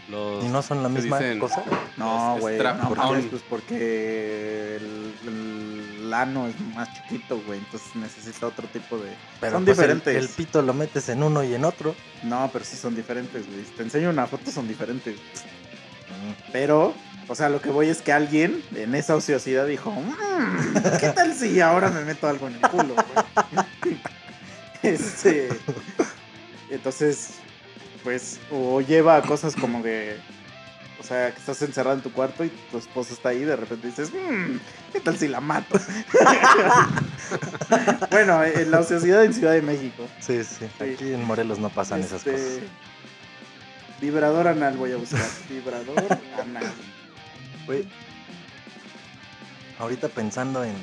[0.09, 1.63] Los- ¿Y no son la se misma dicen- cosa?
[1.95, 2.57] No, güey.
[2.57, 5.82] No, mames, pues porque el, el
[6.13, 7.59] ano es más chiquito, güey.
[7.59, 9.11] Entonces necesita otro tipo de.
[9.39, 10.15] Pero son pues, diferentes.
[10.15, 11.95] El, pito lo metes en uno y en otro.
[12.23, 13.65] No, pero sí son diferentes, güey.
[13.65, 15.15] Si Te enseño una foto, son diferentes.
[15.15, 16.51] Mm.
[16.51, 16.93] Pero,
[17.27, 21.33] o sea, lo que voy es que alguien en esa ociosidad dijo, "Mm, ¿qué tal
[21.33, 22.95] si ahora me meto algo en el culo?
[22.95, 23.97] güey?"
[24.83, 25.49] este,
[26.69, 27.35] entonces,
[28.03, 30.17] pues, o lleva a cosas como de,
[30.99, 33.55] o sea, que estás encerrado en tu cuarto y tu esposa está ahí y de
[33.55, 34.57] repente dices, "Mm,
[34.93, 35.77] ¿qué tal si la mato?
[38.11, 40.07] bueno, en la ociosidad en Ciudad de México.
[40.19, 40.67] Sí, sí.
[40.77, 40.83] Sí.
[40.83, 42.59] Aquí en Morelos no pasan esas Este, cosas.
[43.99, 45.25] Vibrador anal voy a buscar.
[45.49, 46.05] Vibrador
[46.39, 46.71] anal.
[49.79, 50.75] Ahorita pensando en,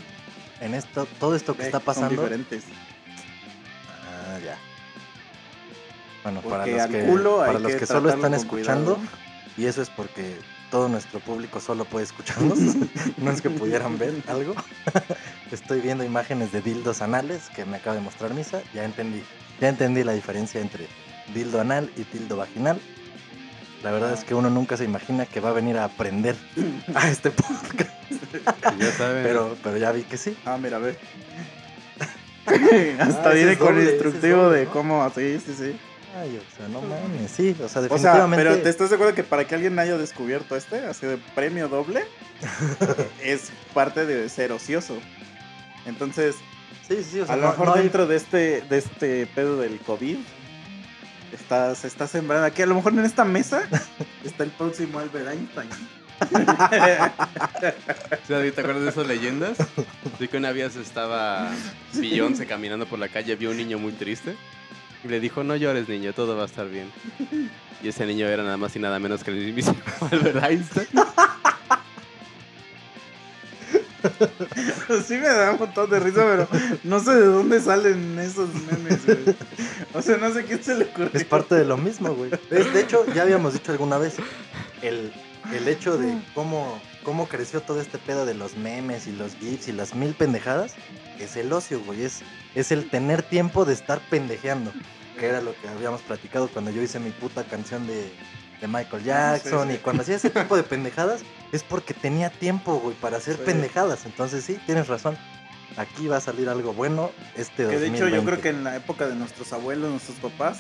[0.61, 2.23] en esto, todo esto que Ve, está Son pasando.
[2.23, 2.65] diferentes.
[4.09, 4.57] Ah, ya.
[6.23, 7.03] Bueno, para los que,
[7.39, 9.17] para los que que solo están escuchando, cuidado.
[9.57, 10.37] y eso es porque
[10.71, 12.59] todo nuestro público solo puede escucharnos,
[13.19, 14.55] no es que pudieran ver algo.
[15.53, 19.23] Estoy viendo imágenes de dildos anales que me acaba de mostrar Misa, ya entendí,
[19.61, 20.87] ya entendí la diferencia entre
[21.35, 22.81] dildo anal y dildo vaginal.
[23.83, 26.37] La verdad es que uno nunca se imagina que va a venir a aprender
[26.95, 27.91] a este podcast,
[28.79, 29.23] Ya saben.
[29.25, 30.37] pero, pero ya vi que sí.
[30.45, 30.97] Ah, mira, ve.
[32.47, 32.55] Ah,
[33.01, 34.71] Hasta ese viene con es instructivo doble, de ¿no?
[34.73, 35.11] cómo.
[35.15, 35.77] Sí, sí, sí.
[36.17, 38.45] Ay, o sea, no mames, sí, o sea, O sea, definitivamente...
[38.45, 41.69] pero ¿te estás de acuerdo que para que alguien haya descubierto este, así de premio
[41.69, 42.05] doble,
[43.23, 44.99] es parte de ser ocioso?
[45.87, 46.35] Entonces,
[46.89, 48.79] Sí, sí, sí, o sea, a lo no- mejor no hay- dentro de este, de
[48.79, 50.17] este pedo del COVID,
[51.33, 52.63] está, se está sembrando aquí.
[52.63, 53.63] A lo mejor en esta mesa
[54.25, 55.69] está el próximo Albert Einstein.
[58.27, 59.57] ¿Sí, ¿Te acuerdas de esas leyendas?
[60.19, 61.51] Sí, que una vez estaba
[61.95, 64.37] Beyoncé caminando por la calle, vio un niño muy triste
[65.03, 66.91] y le dijo, no llores niño, todo va a estar bien.
[67.83, 69.77] Y ese niño era nada más y nada menos que el mismísimo
[70.11, 70.89] Albert Einstein.
[75.07, 76.49] Sí me da un montón de risa, pero
[76.85, 79.19] no sé de dónde salen esos memes, güey.
[79.95, 81.11] O sea, no sé quién se le ocurrió.
[81.13, 82.31] Es parte de lo mismo, güey.
[82.51, 84.17] De hecho, ya habíamos dicho alguna vez,
[84.83, 85.13] el,
[85.53, 89.69] el hecho de cómo, cómo creció todo este pedo de los memes y los gifs
[89.69, 90.75] y las mil pendejadas,
[91.19, 92.03] es el ocio, güey.
[92.05, 92.21] Es,
[92.55, 94.73] es el tener tiempo de estar pendejeando,
[95.19, 98.11] que era lo que habíamos platicado cuando yo hice mi puta canción de,
[98.61, 99.69] de Michael Jackson.
[99.69, 99.75] sí.
[99.75, 103.43] Y cuando hacía ese tipo de pendejadas, es porque tenía tiempo, güey, para hacer Sí.
[103.47, 104.05] pendejadas.
[104.07, 105.17] Entonces, sí, tienes razón.
[105.77, 108.27] Aquí va a salir algo bueno este Que de hecho yo 2020.
[108.27, 110.59] creo que en la época de nuestros abuelos, nuestros papás,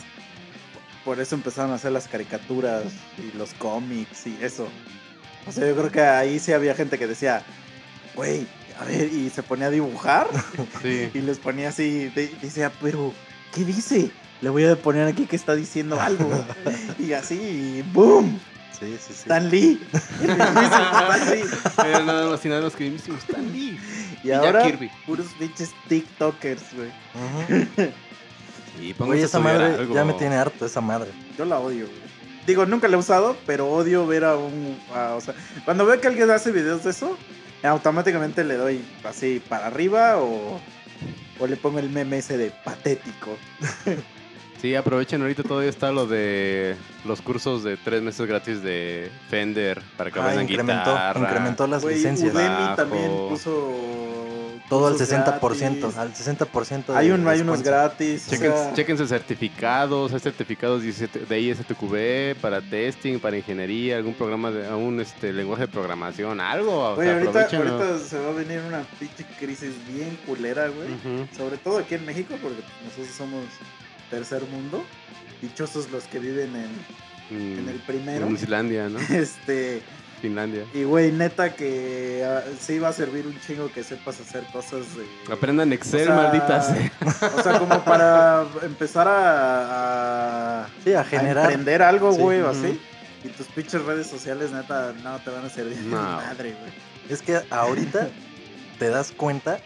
[1.04, 2.84] por eso empezaron a hacer las caricaturas
[3.18, 4.68] y los cómics y eso.
[5.46, 7.42] O sea, yo creo que ahí sí había gente que decía,
[8.14, 8.46] güey,
[8.80, 10.26] a ver, y se ponía a dibujar
[10.82, 11.10] Sí.
[11.12, 13.12] y les ponía así, de- decía, pero,
[13.54, 14.10] ¿qué dice?
[14.40, 16.30] Le voy a poner aquí que está diciendo algo.
[16.98, 18.38] y así, y ¡boom!
[18.78, 19.12] Sí, sí, sí.
[19.12, 19.78] Stan Lee.
[20.22, 21.44] El mismísimo Stan Lee.
[21.86, 23.78] Era nada más y nada menos que Stan Lee.
[24.24, 24.90] Y, Jack ahora, Kirby.
[25.06, 26.88] puros pinches TikTokers, güey.
[26.88, 27.90] Ujú.
[28.78, 29.94] Y Güey, pónganse a esa madre algo.
[29.94, 31.10] ya me tiene harto, esa madre.
[31.36, 32.09] Yo la odio, güey.
[32.50, 34.76] Digo, nunca la he usado, pero odio ver a un.
[34.90, 35.34] o sea,
[35.64, 37.16] cuando veo que alguien hace videos de eso,
[37.62, 40.60] automáticamente le doy así para arriba o,
[41.38, 43.38] o le pongo el meme ese de patético.
[44.60, 49.80] Sí, aprovechen ahorita todavía está lo de los cursos de tres meses gratis de Fender
[49.96, 51.20] para que Ah, aprendan incrementó, guitarra.
[51.20, 52.34] incrementó las Güey, licencias.
[52.34, 52.76] Udemy Bajo.
[52.76, 53.74] también puso.
[54.68, 55.96] Todo al cursos 60%, gratis.
[55.98, 58.26] al 60% de Hay, un, hay unos gratis.
[58.28, 64.14] o Chequen, sea, chequen sus certificados, hay certificados de ISTQB para testing, para ingeniería, algún
[64.14, 66.90] programa de algún este lenguaje de programación, algo.
[66.90, 71.26] o Güey, sea, ahorita, se va a venir una pinche crisis bien culera, güey.
[71.36, 73.42] Sobre todo aquí en México, porque nosotros somos
[74.10, 74.84] tercer mundo.
[75.40, 78.26] Dichosos los que viven en, Mm, en el primero.
[78.26, 78.98] En Islandia, ¿no?
[79.08, 79.82] Este,
[80.20, 80.64] Finlandia.
[80.74, 84.84] y güey, neta que ah, sí va a servir un chingo que sepas hacer cosas
[84.96, 85.32] de...
[85.32, 86.66] Aprendan Excel, O sea, malditas.
[86.66, 86.92] sea.
[87.38, 91.44] O sea, como para empezar a, a, Sí, a a generar.
[91.44, 92.80] emprender algo, Sí, güey, o así.
[93.24, 96.72] Y tus pinches redes sociales, neta, no te van a servir de madre, güey.
[97.08, 98.08] Es que ahorita
[98.80, 99.60] te das cuenta,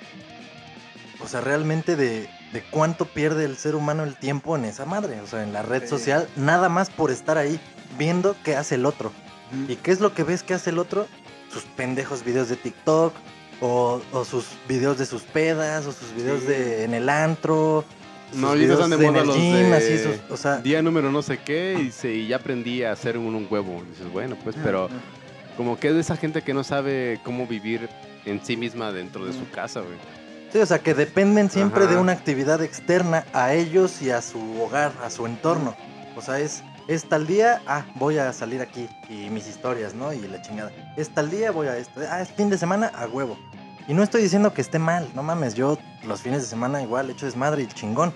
[1.20, 5.21] o sea, realmente de, de cuánto pierde el ser humano el tiempo en esa madre,
[5.21, 5.88] o sea, en la red Sí.
[5.88, 7.61] social, nada más por estar ahí
[7.99, 9.12] viendo qué hace el otro.
[9.69, 11.07] ¿Y qué es lo que ves que hace el otro?
[11.53, 13.12] Sus pendejos videos de TikTok,
[13.61, 16.47] o, o sus videos de sus pedas, o sus videos Sí.
[16.47, 17.85] de en el antro.
[18.33, 21.23] No, ahorita están de moda los gym, de así, sus- o sea, día número no
[21.23, 23.83] sé qué y, se, y ya aprendí a hacer un, un huevo.
[23.90, 24.88] Dices, bueno, pues, pero
[25.57, 27.88] como que es de esa gente que no sabe cómo vivir
[28.25, 29.95] en sí misma dentro de su casa, güey.
[30.55, 31.95] Sí, o sea, que dependen siempre Ajá.
[31.95, 35.75] de una actividad externa a ellos y a su hogar, a su entorno.
[36.14, 40.12] O sea, es, es tal día, ah, voy a salir aquí y mis historias, ¿no?
[40.12, 40.71] Y la chingada.
[40.97, 42.03] Es tal día, voy a esto.
[42.09, 43.37] Ah, es fin de semana, a huevo.
[43.88, 47.11] Y no estoy diciendo que esté mal, no mames, yo los fines de semana igual
[47.11, 48.14] hecho desmadre y chingón.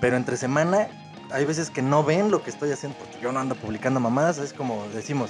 [0.00, 0.88] Pero entre semana
[1.30, 4.38] hay veces que no ven lo que estoy haciendo porque yo no ando publicando mamadas,
[4.38, 5.28] es como decimos,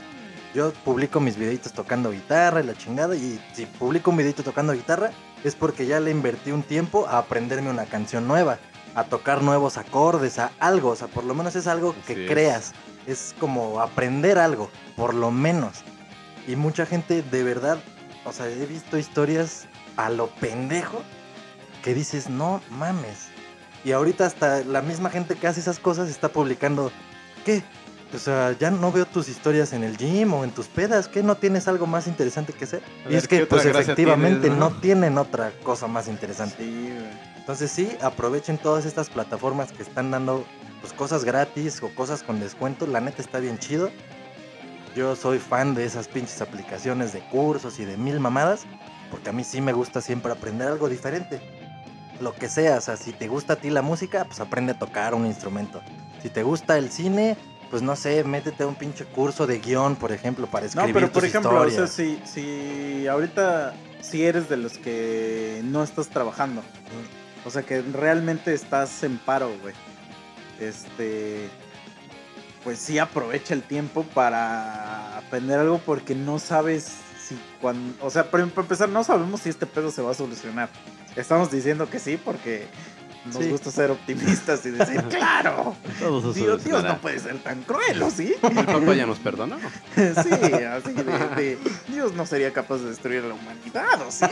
[0.55, 4.73] yo publico mis videitos tocando guitarra y la chingada y si publico un videito tocando
[4.73, 5.11] guitarra
[5.45, 8.59] es porque ya le invertí un tiempo a aprenderme una canción nueva,
[8.95, 12.31] a tocar nuevos acordes, a algo, o sea, por lo menos es algo que es.
[12.31, 12.73] creas,
[13.07, 15.83] es como aprender algo, por lo menos.
[16.47, 17.79] Y mucha gente de verdad,
[18.25, 21.03] o sea, he visto historias a lo pendejo
[21.83, 23.29] que dices, no mames.
[23.85, 26.91] Y ahorita hasta la misma gente que hace esas cosas está publicando,
[27.45, 27.63] ¿qué?
[28.15, 31.23] O sea, ya no veo tus historias en el gym o en tus pedas, ¿qué?
[31.23, 32.83] ¿No tienes algo más interesante que hacer?
[33.09, 34.71] Y es que, ¿qué otra pues efectivamente tienes, no?
[34.71, 34.77] no?
[34.81, 36.57] tienen otra cosa más interesante.
[36.59, 36.95] Sí.
[37.37, 40.45] Entonces sí, aprovechen todas estas plataformas que están dando
[40.81, 42.87] pues cosas gratis o cosas con descuento.
[42.87, 43.91] La neta está bien chido.
[44.97, 48.67] Yo soy fan de esas pinches aplicaciones de cursos y de mil mamadas.
[49.11, 51.41] Porque a mí sí me gusta siempre aprender algo diferente.
[52.21, 54.79] Lo que sea, o sea, si te gusta a ti la música, pues aprende a
[54.79, 55.81] tocar un instrumento.
[56.23, 57.37] Si te gusta el cine,
[57.71, 60.95] pues no sé, métete a un pinche curso de guion, por ejemplo, para No, escribir
[60.95, 65.83] pero por tus ejemplo, o sea, si, si ahorita si eres de los que no
[65.83, 66.63] estás trabajando,
[67.45, 69.75] o sea, que realmente estás en paro, güey.
[70.61, 71.49] Este,
[72.65, 76.91] pues sí aprovecha el tiempo para aprender algo porque no sabes
[77.23, 80.69] si cuando, o sea, para empezar no sabemos si este pedo se va a solucionar.
[81.17, 82.67] Estamos diciendo que sí porque
[83.25, 83.51] nos Sí.
[83.51, 88.11] gusta ser optimistas y decir, claro, Todos Dios, Dios no puede ser tan cruel, ¿o
[88.11, 88.35] sí?
[88.43, 89.57] El Papa ya nos perdonó.
[89.97, 90.03] Sí,
[90.65, 91.05] así de,
[91.37, 94.27] de, Dios no sería capaz de destruir a la humanidad, ¿o sí?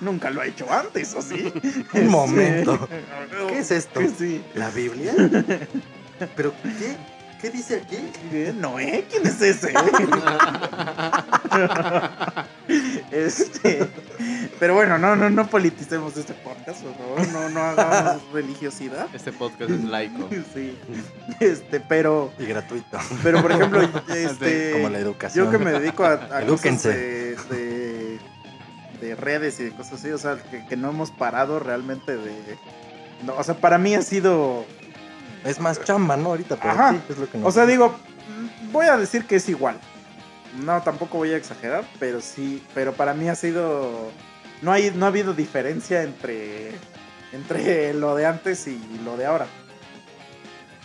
[0.00, 1.52] Nunca lo ha hecho antes, ¿o sí?
[1.94, 2.88] Un momento.
[2.88, 4.00] ¿Qué ¿Qué es esto?
[4.18, 4.42] Sí.
[4.54, 5.14] ¿La Biblia?
[6.36, 6.96] ¿Pero qué?
[7.40, 7.98] ¿Qué dice aquí?
[8.30, 8.52] ¿Qué?
[8.56, 9.04] ¿Noé?
[9.10, 9.72] ¿Quién es ese?
[13.10, 13.86] este,
[14.58, 19.06] pero bueno, no, no, no politicemos este podcast, por favor, no, no hagamos religiosidad.
[19.12, 20.28] Este podcast es laico.
[20.54, 20.78] Sí,
[21.40, 22.98] este, pero, Y gratuito.
[23.22, 25.44] pero por ejemplo, este, Como la educación.
[25.44, 28.18] Yo que me dedico a, a cosas de, de,
[29.00, 32.56] de redes y de cosas así, o sea, que, que no hemos parado realmente de...
[33.24, 34.64] No, o sea, para mí ha sido...
[35.46, 36.30] Es más chamba, ¿no?
[36.30, 36.92] Ahorita, pero Ajá.
[36.92, 37.72] sí, es lo que nos O sea, gusta.
[37.72, 37.96] digo,
[38.72, 39.78] voy a decir que es igual.
[40.64, 44.10] No, tampoco voy a exagerar, pero sí, pero para mí ha sido...
[44.62, 46.70] No, hay, no ha habido diferencia entre,
[47.32, 49.46] entre lo de antes y lo de ahora.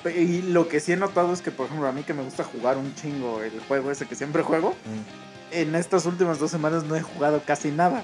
[0.06, 2.44] Y lo que sí he notado es que, por ejemplo, a mí que me gusta
[2.44, 6.84] jugar un chingo el juego ese que siempre juego, Mm, en estas últimas dos semanas
[6.86, 8.04] no he jugado casi nada.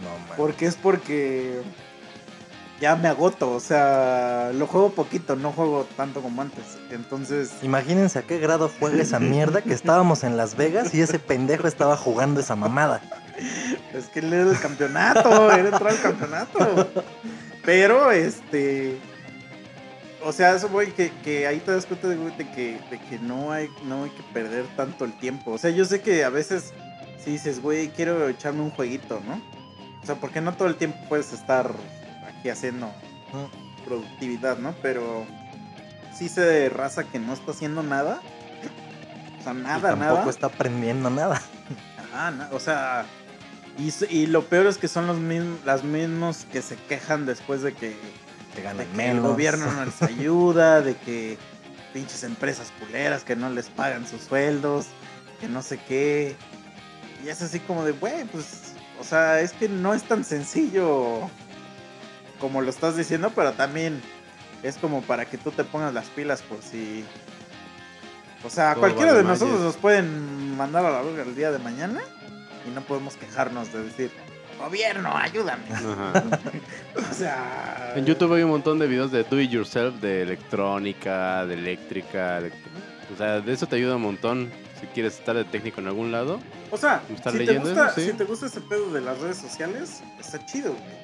[0.00, 0.36] No, man.
[0.36, 1.60] Porque es porque
[2.84, 3.50] ya me agoto.
[3.50, 6.76] O sea, lo juego poquito, no juego tanto como antes.
[6.90, 11.18] Entonces, Imagínense a qué grado juega esa mierda que estábamos en Las Vegas y ese
[11.18, 13.00] pendejo estaba jugando esa mamada.
[13.94, 16.88] es que él era el campeonato, era entrar al campeonato.
[17.64, 18.98] Pero, este.
[20.22, 23.18] O sea, eso voy que, que ahí te das cuenta de, de que, de que
[23.18, 25.52] no, hay, no hay que perder tanto el tiempo.
[25.52, 26.74] O sea, yo sé que a veces
[27.22, 29.40] si dices, güey, quiero echarme un jueguito, ¿no?
[30.02, 31.70] O sea, porque no todo el tiempo puedes estar
[32.44, 32.92] aquí haciendo
[33.86, 34.74] productividad, ¿no?
[34.82, 35.26] Pero
[36.14, 38.20] sí se de raza que no está haciendo nada.
[39.40, 40.30] O sea, y nada, tampoco nada.
[40.30, 41.40] está aprendiendo nada.
[42.52, 43.06] O sea,
[43.78, 47.72] y, lo peor es que son los mismos, las mismos que se quejan después de
[47.72, 47.96] que,
[48.54, 49.26] de que el menos.
[49.26, 51.38] gobierno no les ayuda, de que
[51.92, 54.86] pinches empresas culeras que no les pagan sus sueldos,
[55.40, 56.36] que no sé qué.
[57.24, 61.28] Y es así como de, güey, pues, o sea, es que no es tan sencillo
[62.38, 64.00] como lo estás diciendo, pero también
[64.62, 67.04] es como para que tú te pongas las pilas por si...
[68.44, 71.50] O sea, Todo cualquiera vale de nosotros nos pueden mandar a la verga el día
[71.50, 72.00] de mañana
[72.66, 74.10] y no podemos quejarnos de decir,
[74.58, 75.64] gobierno, ayúdame.
[75.72, 76.22] Ajá.
[77.10, 77.92] O sea...
[77.96, 82.40] En YouTube hay un montón de videos de do it yourself, de electrónica, de eléctrica,
[82.40, 82.52] de-
[83.12, 84.50] O sea, de eso te ayuda un montón.
[84.80, 86.40] Si quieres estar de técnico en algún lado.
[86.70, 88.02] O sea, si te, gusta, sí.
[88.02, 91.03] si te gusta ese pedo de las redes sociales, está chido, güey.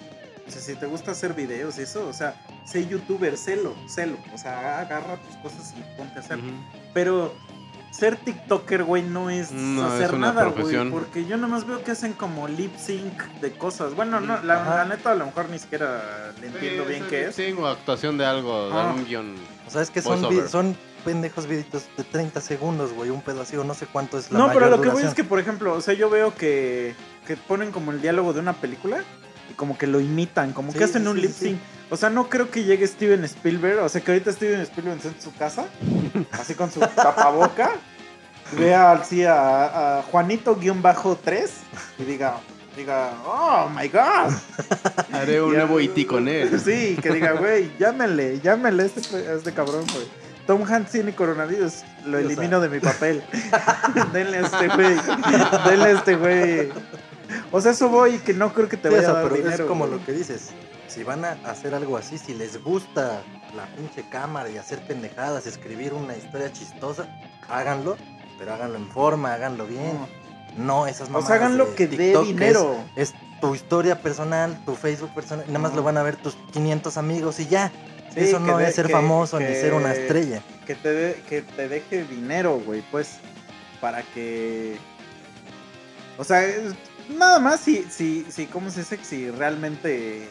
[0.51, 2.35] O sea, si te gusta hacer videos y eso, o sea,
[2.65, 4.17] sé youtuber, celo, celo.
[4.35, 6.39] O sea, agarra tus cosas y ponte a hacer.
[6.39, 6.49] Ujú.
[6.93, 7.35] Pero
[7.93, 10.91] ser TikToker, güey, no es No, es hacer una nada, güey.
[10.91, 13.95] Porque yo nomás veo que hacen como lip sync de cosas.
[13.95, 17.35] Bueno, no, la, la neta a lo mejor ni siquiera le entiendo bien qué es.
[17.37, 18.93] Sí, o actuación de algo, de Ah.
[18.95, 19.35] un guion.
[19.67, 23.57] O sea, es que son, son pendejos videitos de 30 segundos, güey, un pedo así,
[23.57, 25.09] o no sé cuánto es la No, pero mayor lo que voy duración.
[25.09, 26.95] es que, por ejemplo, o sea, yo veo que,
[27.27, 29.03] que ponen como el diálogo de una película
[29.61, 31.59] como que lo imitan, como Sí, que hacen un sí, lip sí, sync.
[31.91, 35.09] O sea, no creo que llegue Steven Spielberg, o sea, que ahorita Steven Spielberg esté
[35.09, 35.67] en su casa,
[36.33, 37.73] así con su tapaboca,
[38.57, 41.51] vea así a, a Juanito-3
[41.99, 42.37] y diga,
[42.75, 44.33] diga, oh my god.
[45.13, 46.59] Haré un nuevo IT con él.
[46.59, 50.07] Sí, que diga, güey, llámenle, llámenle a este, a este cabrón, güey.
[50.47, 53.23] Tom Hanks tiene coronavirus, lo elimino de mi papel.
[54.15, 54.97] denle a este güey,
[55.67, 56.73] denle a este güey.
[57.53, 59.25] O sea, eso voy que no creo que te Sí, o vaya sea, a dar
[59.31, 59.65] pero dinero.
[59.65, 59.99] es como güey.
[59.99, 60.51] lo que dices.
[60.89, 63.23] Si van a hacer algo así, si les gusta
[63.55, 67.09] la pinche cámara y hacer pendejadas, escribir una historia chistosa,
[67.49, 67.97] háganlo,
[68.39, 69.97] pero háganlo en forma, háganlo bien.
[70.57, 72.77] No esas O mamadas sea, hagan lo que dé dinero.
[72.97, 76.35] Es, es tu historia personal, tu Facebook personal, nada más lo van a ver tus
[76.53, 77.71] 500 amigos y ya.
[78.13, 80.43] Sí, Eso no de- es ser que- famoso ni ser una estrella.
[80.67, 83.19] Que te, de- que te deje dinero, güey, pues,
[83.81, 84.77] para que...
[86.19, 86.75] O sea, es-
[87.17, 88.99] nada más si, si, si, ¿cómo se dice?
[89.03, 90.29] Si realmente...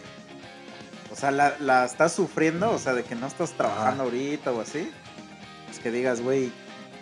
[1.11, 4.61] O sea, la, la estás sufriendo, o sea, de que no estás trabajando ahorita o
[4.61, 4.91] así.
[5.71, 6.51] Es que digas, güey,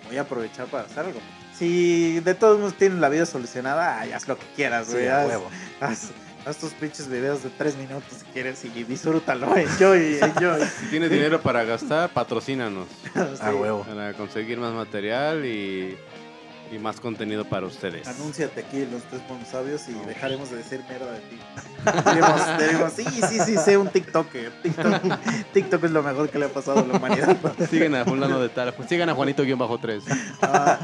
[0.07, 1.19] voy a aprovechar para hacer algo.
[1.57, 5.07] Si de todos modos tienes la vida solucionada, ay, haz lo que quieras, Sí, güey.
[5.09, 5.49] a haz, huevo.
[5.81, 6.09] haz,
[6.45, 9.53] haz tus pinches videos de tres minutos si quieres y disfrútalo.
[9.57, 10.61] Enjoy, enjoy.
[10.79, 12.87] Si tienes dinero para gastar, patrocínanos.
[13.15, 13.55] A Sí.
[13.55, 13.83] huevo.
[13.83, 15.97] Para conseguir más material y,
[16.71, 18.07] y más contenido para ustedes.
[18.07, 21.39] Anúnciate aquí los tres sabios y dejaremos de decir mierda de ti.
[22.11, 24.51] Diremos, diremos, sí, sí, sí, sé un TikToker.
[24.61, 25.01] TikTok,
[25.53, 27.37] TikTok es lo mejor que le ha pasado a la humanidad.
[27.69, 28.73] Sigan a fulano de tal.
[28.87, 30.01] Sigan a Juanito-3.
[30.41, 30.79] Ah,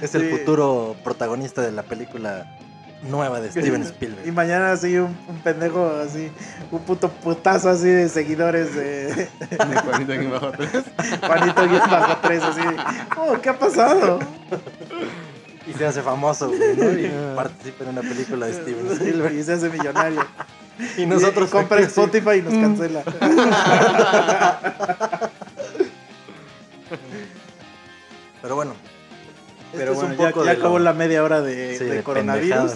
[0.00, 2.58] Es el futuro protagonista de la película
[3.02, 4.32] nueva de Steven y Spielberg.
[4.32, 6.30] mañana así un, un pendejo así,
[6.70, 9.06] un puto putazo así de seguidores de
[9.50, 10.84] De Juanito-3.
[11.26, 12.60] Juanito Guión bajo tres, así.
[13.16, 14.18] Oh, ¿qué ha pasado?
[15.66, 16.90] Y se hace famoso, güey, ¿no?
[16.92, 19.34] Y participa en una película de Steven Spielberg.
[19.34, 20.24] Y se hace millonario.
[20.96, 21.86] Y nosotros Y compra aquí.
[21.86, 23.02] Spotify y nos cancela.
[28.40, 28.74] Pero bueno.
[29.72, 31.76] Pero este bueno, es ya, un poco ya de acabó lo- la media hora de,
[31.78, 32.72] sí, de de coronavirus.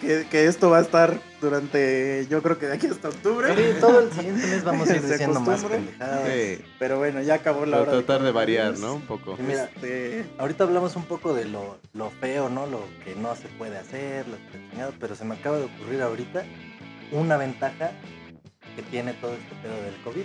[0.00, 3.54] Que, que esto va a estar durante, yo creo que de aquí hasta octubre.
[3.54, 6.26] Sí, todo el siguiente mes vamos a ir diciendo más pendejadas.
[6.28, 7.92] Sí, Pero bueno, ya acabó la para hora.
[8.04, 8.76] tratar de variar.
[8.78, 8.94] ¿no?
[8.96, 9.36] Un poco.
[9.38, 12.66] Y mira, Este, ahorita hablamos un poco de lo, lo feo, ¿no?
[12.66, 16.42] Lo que no se puede hacer, lo que pero se me acaba de ocurrir ahorita
[17.12, 17.92] una ventaja
[18.74, 20.24] que tiene todo este pedo del COVID.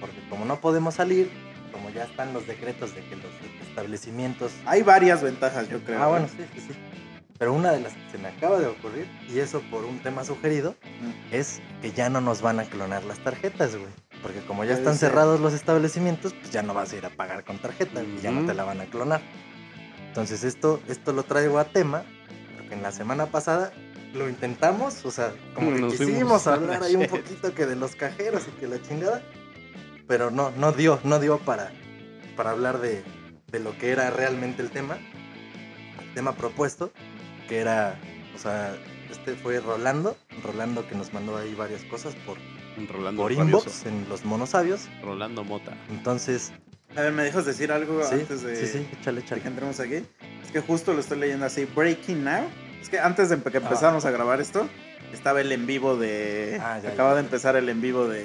[0.00, 1.30] Porque como no podemos salir,
[1.72, 3.26] como ya están los decretos de que los
[3.68, 6.02] establecimientos hay varias ventajas, yo creo.
[6.02, 6.74] Ah, bueno, sí, sí, sí.
[7.38, 10.24] Pero una de las que se me acaba de ocurrir, y eso por un tema
[10.24, 11.34] sugerido, Mm.
[11.34, 13.90] es que ya no nos van a clonar las tarjetas, güey.
[14.22, 15.10] Porque como ya están ser.
[15.10, 18.32] cerrados los establecimientos, pues ya no vas a ir a pagar con tarjeta y ya
[18.32, 19.20] no te la van a clonar.
[20.08, 22.02] Entonces esto, esto lo traigo a tema,
[22.56, 23.72] porque en la semana pasada
[24.14, 27.76] lo intentamos, o sea, como que Nos quisimos hablar la ahí un poquito que de
[27.76, 29.22] los cajeros y que la chingada,
[30.08, 31.70] pero no, no dio, no dio para,
[32.36, 33.04] para hablar de,
[33.52, 34.96] de lo que era realmente el tema,
[36.02, 36.90] el tema propuesto,
[37.48, 37.96] que era,
[38.34, 38.74] o sea,
[39.10, 42.36] este fue Rolando, Rolando que nos mandó ahí varias cosas por,
[42.88, 43.44] Rolando por Rabioso.
[43.68, 45.76] inbox en los monosabios, Rolando Mota.
[45.90, 46.52] entonces,
[46.96, 49.42] A ver, ¿me dejas decir algo sí, antes de, sí, sí, échale, de échale.
[49.42, 49.96] que entremos aquí?
[50.42, 52.44] Es que justo lo estoy leyendo así, Breaking Now.
[52.80, 53.50] Es que antes de empe- Ah.
[53.50, 54.66] que empezáramos a grabar esto,
[55.12, 56.58] estaba el en vivo de...
[56.62, 57.14] Ah, ya, acaba ya.
[57.16, 58.24] de empezar el en vivo de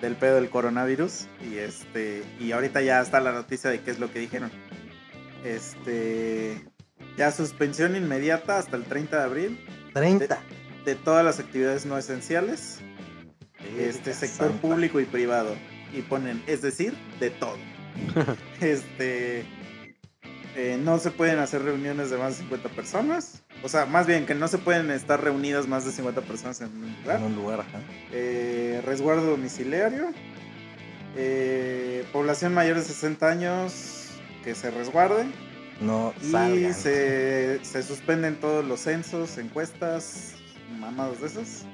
[0.00, 3.98] del pedo del coronavirus y este y ahorita ya está la noticia de qué es
[3.98, 4.50] lo que dijeron.
[5.44, 6.64] Este
[7.16, 9.60] ya suspensión inmediata hasta el 30 de abril
[9.94, 10.38] 30.
[10.84, 12.80] de todas las actividades no esenciales,
[13.78, 14.60] este sector Santa.
[14.60, 15.54] público y privado
[15.92, 17.56] y ponen, es decir, de todo.
[18.60, 19.44] este
[20.56, 23.42] eh, no se pueden hacer reuniones de más de 50 personas.
[23.62, 26.68] O sea, más bien que no se pueden estar reunidas más de 50 personas en
[26.68, 27.18] un lugar.
[27.18, 27.80] En un lugar, ajá.
[28.12, 30.08] Eh, resguardo domiciliario.
[31.16, 34.10] Eh, población mayor de 60 años
[34.44, 35.26] que se resguarde.
[35.80, 36.74] No Y salgan.
[36.74, 40.34] se, se suspenden todos los censos, encuestas,
[40.78, 41.66] mamadas de esas.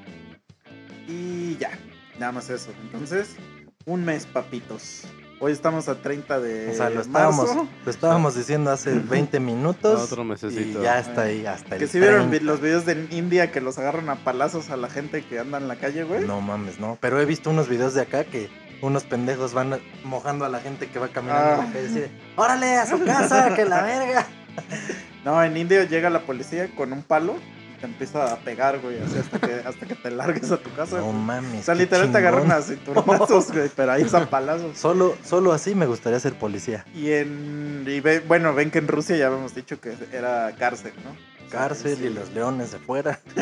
[1.06, 1.70] Y ya,
[2.18, 2.72] nada más eso.
[2.82, 3.36] Entonces,
[3.84, 5.02] un mes, papitos.
[5.44, 7.68] Hoy estamos a 30 de O sea, lo estábamos, marzo.
[7.84, 10.00] lo estábamos diciendo hace 20 minutos.
[10.02, 10.78] Otro mesecito.
[10.78, 12.38] Y ya está ahí hasta Que el si vieron 30.
[12.38, 15.58] vi- los videos de India que los agarran a palazos a la gente que anda
[15.58, 16.24] en la calle, güey.
[16.24, 16.96] No mames, no.
[17.00, 18.50] Pero he visto unos videos de acá que
[18.82, 21.54] unos pendejos van mojando a la gente que va caminando Ah.
[21.54, 21.86] en la calle.
[21.86, 24.26] Así de, ¡Órale, a su casa, que la verga!
[25.24, 28.98] No, en India llega la policía con un palo y te empieza a pegar, güey,
[29.02, 30.98] así hasta que, hasta que te largues a tu casa.
[30.98, 31.60] No mames.
[31.60, 34.78] o sea, literal te agarran a cinturonazos, güey, pero ahí es a palazos.
[34.78, 36.86] Solo, solo así me gustaría ser policía.
[36.94, 37.84] Y en.
[37.86, 41.10] Y ve- bueno, ven que en Rusia ya habíamos dicho que era cárcel, ¿no?
[41.10, 42.04] O sea, Cárcel sí.
[42.04, 43.18] y los leones de fuera.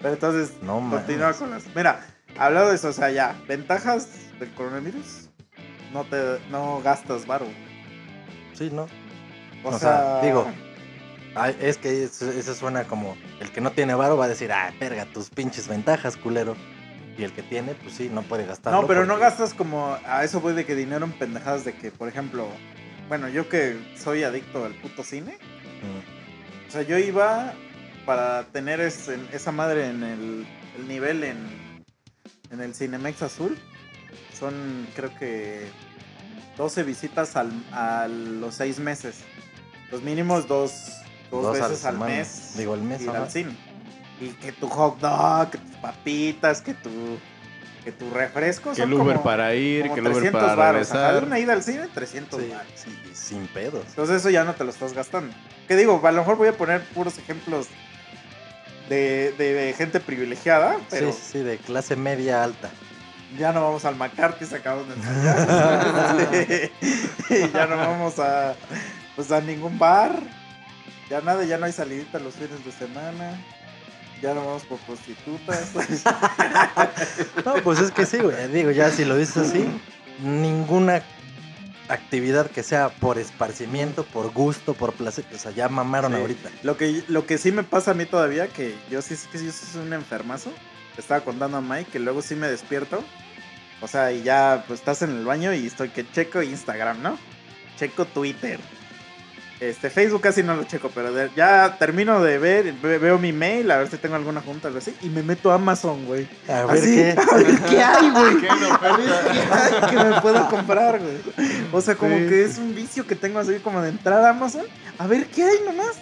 [0.00, 1.04] Pero entonces, No mames.
[1.06, 1.64] continúa con las.
[1.74, 2.00] Mira,
[2.36, 4.08] hablado de eso, o sea, ya, ventajas
[4.40, 5.30] del coronavirus.
[5.92, 6.16] No te.
[6.50, 7.46] No gastas varo.
[8.52, 8.88] Sí, ¿no?
[9.62, 10.46] O, O sea, sea, digo,
[11.36, 14.52] Ay, es que eso, eso suena como el que no tiene varo va a decir,
[14.52, 16.56] ah, verga, tus pinches ventajas, culero.
[17.16, 18.82] Y el que tiene, pues sí, no puede gastarlo.
[18.82, 19.96] No, pero no gastas como.
[20.04, 22.48] A eso voy de que dinero en pendejadas de que, por ejemplo.
[23.08, 25.38] Bueno, yo que soy adicto al puto cine.
[25.82, 27.52] Mm, O sea, yo iba
[28.06, 30.46] para tener ese- esa madre en el,
[30.78, 31.84] el nivel en,
[32.50, 33.56] en el Cinemex Azul.
[34.36, 35.66] Son, creo que,
[36.56, 39.16] 12 visitas al, a los 6 meses.
[39.92, 40.72] Los mínimos dos,
[41.42, 42.52] dos, veces al mes.
[42.56, 43.56] Digo, al mes, ir al cine.
[44.20, 46.90] Y que tu hot dog, que tus papitas, que tu,
[47.84, 48.70] que tu refresco.
[48.70, 50.52] Que son el Uber como- para ir, que el Uber 300 para.
[50.52, 51.24] Ajá, de regresar.
[51.24, 52.52] una ida al cine, 300 Sí,
[53.12, 53.84] sin pedos.
[53.88, 55.34] Entonces eso ya no te lo estás gastando.
[55.68, 57.66] Que digo, a lo mejor voy a poner puros ejemplos
[58.88, 62.70] de, de gente privilegiada, pero Sí, sí, de clase media alta.
[63.38, 64.94] ya no vamos al McCarthy, se acabamos de.
[67.28, 67.50] Sí.
[67.54, 68.54] ya no vamos a,
[69.16, 70.12] pues, a ningún bar.
[71.10, 73.38] Ya nada, ya no hay salidita los fines de semana.
[74.22, 75.70] Ya no vamos por prostitutas.
[77.44, 78.48] No, pues es que sí, güey.
[78.48, 79.66] Digo, ya si lo dices así,
[80.22, 81.02] ninguna
[81.88, 86.18] actividad que sea por esparcimiento, por gusto, por placer, o sea, ya mamaron Sí.
[86.20, 86.50] ahorita.
[86.62, 89.52] Lo que, lo que sí me pasa a mí todavía, que yo sí que yo
[89.52, 90.50] soy un enfermazo.
[90.96, 93.04] Estaba contando a Mike que luego sí me despierto.
[93.82, 97.18] O sea, y ya pues estás en el baño y estoy que checo Instagram, ¿no?
[97.76, 98.60] Checo Twitter.
[99.60, 103.32] Este, Facebook casi no lo checo, pero de- ya termino de ver, ve- veo mi
[103.32, 106.28] mail, a ver si tengo alguna junta, algo así, y me meto a Amazon, güey.
[106.48, 107.16] A ver Así, qué.
[107.32, 108.40] a ver qué hay, güey.
[108.40, 111.18] ¿Qué A ver qué hay que me pueda comprar, güey.
[111.72, 112.26] O sea, como Sí.
[112.28, 114.64] que es un vicio que tengo así como de entrar a Amazon,
[114.98, 115.96] a ver qué hay nomás.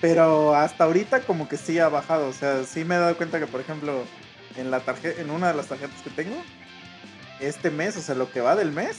[0.00, 3.38] Pero hasta ahorita como que sí ha bajado, o sea, sí me he dado cuenta
[3.38, 4.04] que por ejemplo
[4.56, 6.36] en la tarjeta en una de las tarjetas que tengo
[7.40, 8.96] este mes, o sea, lo que va del mes,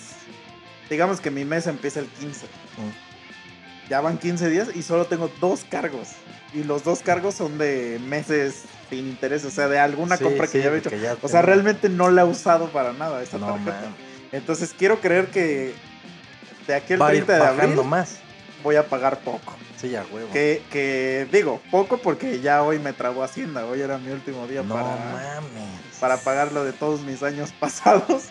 [0.89, 2.45] digamos que mi mes empieza el 15.
[3.89, 6.09] Ya van 15 días y solo tengo dos cargos.
[6.53, 10.47] Y los dos cargos son de meses sin interés, o sea, de alguna Sí, compra
[10.47, 10.89] que sí, ya he hecho.
[10.95, 13.71] ya O sea, realmente no la he usado para nada esa No, tarjeta.
[13.71, 13.95] man.
[14.31, 15.73] Entonces quiero creer que
[16.67, 18.17] de aquí ir 30 de abril más.
[18.63, 19.55] voy a pagar poco.
[19.77, 20.29] Sí, a huevo.
[20.31, 23.65] Que, que digo, poco porque ya hoy me trabó Hacienda.
[23.65, 25.97] Hoy era mi último día No para, mames.
[25.99, 28.25] para pagar lo de todos mis años pasados.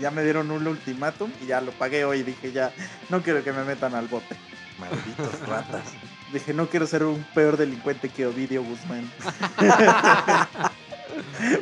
[0.00, 2.22] Ya me dieron un ultimátum y ya lo pagué hoy.
[2.22, 2.72] Dije, ya,
[3.10, 4.34] no quiero que me metan al bote.
[4.78, 5.92] Malditos ratas.
[6.32, 9.10] Dije, no quiero ser un peor delincuente que Ovidio Guzmán.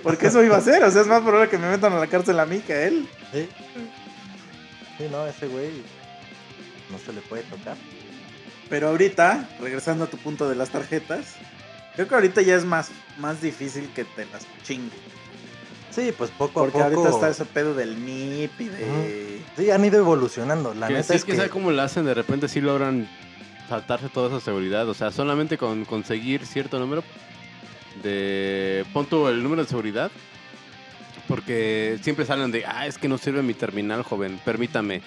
[0.02, 0.82] Porque eso iba a ser.
[0.84, 2.86] O sea, es más probable que me metan a la cárcel a mí que a
[2.86, 3.08] él.
[3.32, 3.48] Sí.
[4.98, 5.82] Sí, no, ese güey
[6.90, 7.76] no se le puede tocar.
[8.68, 11.34] Pero ahorita, regresando a tu punto de las tarjetas,
[11.94, 14.96] creo que ahorita ya es más, más difícil que te las chingue.
[15.92, 17.00] Sí, pues poco Porque a poco.
[17.00, 19.42] ahorita está ese pedo del NIP y de...
[19.56, 20.72] Sí, han ido evolucionando.
[20.72, 23.08] La que neta sí, es es que, sabe cómo lo hacen, de repente sí logran
[23.68, 24.88] saltarse toda esa seguridad.
[24.88, 27.04] O sea, solamente con conseguir cierto número
[28.02, 28.86] de...
[28.94, 30.10] Pon tú el número de seguridad.
[31.28, 35.02] Porque siempre salen de, ah, es que no sirve mi terminal, joven, permítame.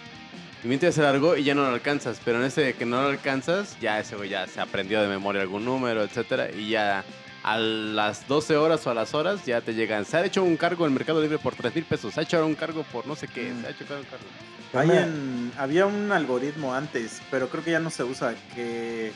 [0.64, 2.22] Y mientras hacer algo y ya no lo alcanzas.
[2.24, 5.08] Pero en ese de que no lo alcanzas, ya ese güey ya se aprendió de
[5.08, 7.04] memoria algún número, etcétera Y ya
[7.48, 10.04] a las 12 horas o a las horas ya te llegan.
[10.04, 12.16] Se ha hecho un cargo en Mercado Libre por 3 mil pesos.
[12.16, 13.52] Se ha hecho un cargo por no sé qué.
[13.52, 13.62] Mm.
[13.62, 14.26] Se ha hecho un cargo.
[14.74, 19.12] Hay Una- en- había un algoritmo antes, pero creo que ya no se usa, que,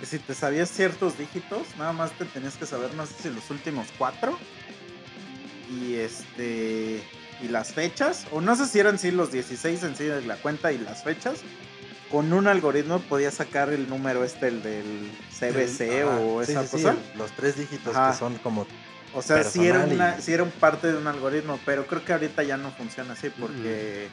[0.00, 3.30] que si te sabías ciertos dígitos, nada más te tenías que saber, no sé si
[3.30, 4.36] los últimos cuatro,
[5.70, 7.00] y este
[7.42, 10.36] y las fechas, o no sé si eran sí los 16 en sí de la
[10.36, 11.40] cuenta y las fechas,
[12.12, 16.62] con un algoritmo podías sacar el número este, el del CBC Ajá, o sí, esa
[16.62, 16.96] sí, sí, cosa.
[17.16, 18.12] los tres dígitos Ajá.
[18.12, 18.66] que son como.
[19.14, 22.12] O sea, sí era, una, y- era un parte de un algoritmo, pero creo que
[22.12, 24.08] ahorita ya no funciona así porque...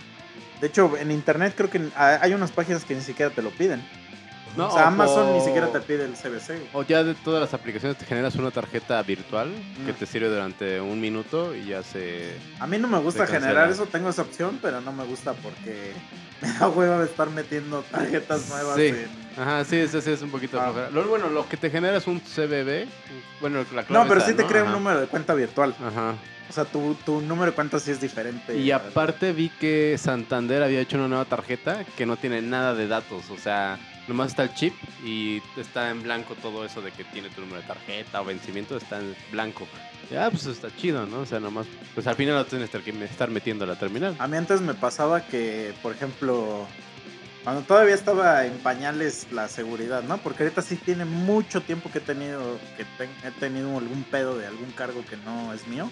[0.59, 3.81] De hecho, en internet creo que hay unas páginas que ni siquiera te lo piden.
[4.57, 6.69] No, o sea, Amazon ni siquiera te pide el CBC.
[6.73, 9.51] O ya de todas las aplicaciones te generas una tarjeta virtual
[9.85, 9.95] que Mm.
[9.95, 12.35] te sirve durante un minuto y ya se...
[12.59, 15.93] A mí no me gusta generar eso, tengo esa opción, pero no me gusta porque
[16.41, 18.87] me da hueva de estar metiendo tarjetas nuevas Sí.
[18.87, 19.07] en...
[19.37, 20.89] Ajá, sí, ese sí es un poquito Ah.
[20.91, 22.87] Lo, bueno, lo que te genera es un CBB.
[23.39, 25.73] Bueno, la clave No, pero sí te crea un número de cuenta virtual.
[25.81, 26.15] Ajá.
[26.49, 28.57] O sea, tu, tu número de cuenta sí es diferente.
[28.57, 32.87] Y aparte vi que Santander había hecho una nueva tarjeta que no tiene nada de
[32.87, 33.29] datos.
[33.29, 33.77] O sea,
[34.09, 34.73] nomás está el chip
[35.05, 38.75] y está en blanco todo eso de que tiene tu número de tarjeta o vencimiento,
[38.75, 39.67] está en blanco.
[40.11, 41.19] Y, ah, pues está chido, ¿no?
[41.19, 44.15] O sea, nomás, pues al final lo tienes que estar metiendo la terminal.
[44.19, 46.67] A mí antes me pasaba que, por ejemplo,
[47.43, 50.17] cuando todavía estaba en pañales la seguridad, ¿no?
[50.17, 52.85] Porque ahorita sí tiene mucho tiempo que he tenido, que
[53.27, 55.89] he tenido algún pedo de algún cargo que no es mío.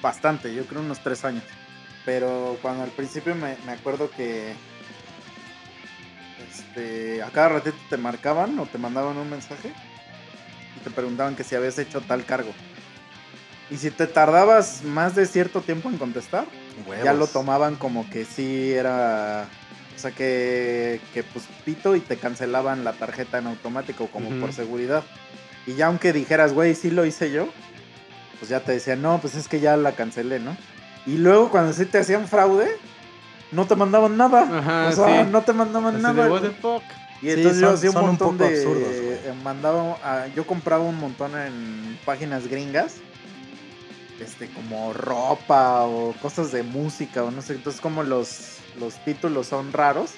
[0.00, 1.44] Bastante, yo creo unos tres años.
[2.06, 4.54] Pero cuando al principio me, me acuerdo que
[6.52, 9.72] este, a cada ratito te marcaban o te mandaban un mensaje
[10.76, 12.50] y te preguntaban que si habías hecho tal cargo.
[13.70, 16.46] Y si te tardabas más de cierto tiempo en contestar,
[16.86, 17.04] Huevos.
[17.04, 19.46] ya lo tomaban como que sí era.
[19.96, 24.40] O sea, que, que pues pito y te cancelaban la tarjeta en automático, como Ujú.
[24.40, 25.04] por seguridad.
[25.66, 27.48] Y ya aunque dijeras, güey, sí lo hice yo,
[28.38, 30.56] pues ya te decían, no, pues es que ya la cancelé, ¿no?
[31.06, 32.66] Y luego cuando sí te hacían fraude,
[33.52, 34.42] no te mandaban nada.
[34.58, 35.30] Ajá, o sea, sí.
[35.30, 36.24] no te mandaban Así nada.
[36.24, 36.52] de, what güey.
[36.52, 36.82] the fuck.
[37.22, 38.46] Y Sí, entonces yo son- hacía un montón de.
[38.46, 42.96] absurdos, eh, mandaba, ah, yo compraba un montón en páginas gringas.
[44.20, 47.54] Este, como ropa o cosas de música o no sé.
[47.54, 50.10] Entonces, como los, los títulos son raros,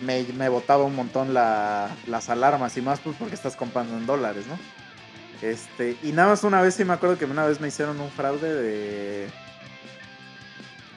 [0.00, 4.06] me, me botaba un montón la- las alarmas y más pues porque estás comprando en
[4.06, 4.58] dólares, ¿no?
[5.46, 8.10] Este, y nada más una vez sí me acuerdo que una vez me hicieron un
[8.10, 9.28] fraude de.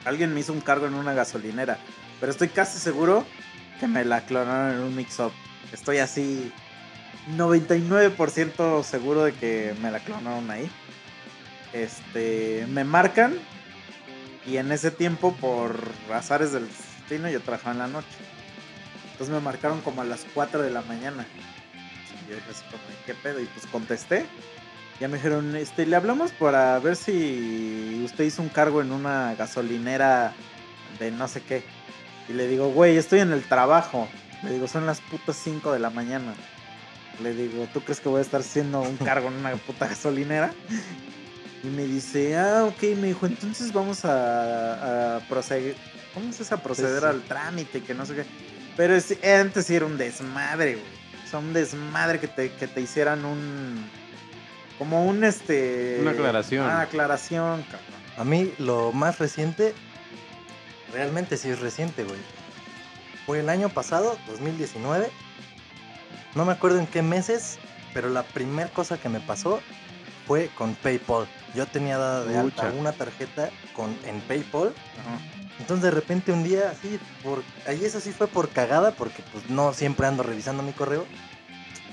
[0.04, 1.78] Alguien me hizo un cargo en una gasolinera.
[2.20, 3.24] Pero estoy casi seguro
[3.78, 5.32] que me la clonaron en un mix-up.
[5.72, 6.52] Estoy así
[7.36, 10.70] 99% seguro de que me la clonaron ahí.
[11.72, 13.34] Este, me marcan
[14.46, 15.76] y en ese tiempo por
[16.12, 18.18] azares del destino yo trabajaba en la noche.
[19.12, 21.26] Entonces me marcaron como a las 4 de la mañana.
[22.26, 23.40] Y yo dije así como, ¿qué pedo?
[23.40, 24.26] Y pues contesté.
[25.00, 29.34] Ya me dijeron, este, le hablamos para ver si usted hizo un cargo en una
[29.34, 30.34] gasolinera
[30.98, 31.62] de no sé qué.
[32.28, 34.08] Y le digo, güey, estoy en el trabajo.
[34.44, 36.34] Le digo, son las putas 5 de la mañana.
[37.22, 40.52] Le digo, ¿tú crees que voy a estar haciendo un cargo en una puta gasolinera?
[41.62, 45.76] Y me dice, ah, ok, me dijo, entonces vamos a, a proceder.
[46.14, 46.62] ¿Cómo es esa?
[46.62, 47.06] Proceder sí.
[47.06, 48.24] al trámite, que no sé qué.
[48.76, 50.86] Pero es- antes sí era un desmadre, güey.
[51.24, 53.84] O sea, un desmadre que te, que te hicieran un.
[54.80, 55.98] Como un este.
[56.00, 56.64] Una aclaración.
[56.64, 58.00] Una aclaración, cabrón.
[58.16, 59.74] A mí lo más reciente,
[60.90, 62.18] realmente sí es reciente, güey.
[63.26, 65.10] Fue el año pasado, 2019.
[66.34, 67.58] No me acuerdo en qué meses,
[67.92, 69.60] pero la primera cosa que me pasó
[70.26, 71.28] fue con PayPal.
[71.54, 74.72] Yo tenía dada de alta una tarjeta con, en PayPal.
[74.98, 75.18] Ajá.
[75.58, 79.50] Entonces de repente un día, así, por, ahí eso sí fue por cagada, porque pues
[79.50, 81.04] no siempre ando revisando mi correo.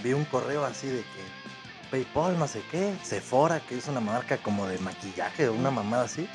[0.02, 1.37] Vi un correo así de que
[1.92, 6.04] PayPal, no sé qué, Sephora, que es una marca como de maquillaje o una mamada
[6.06, 6.28] así.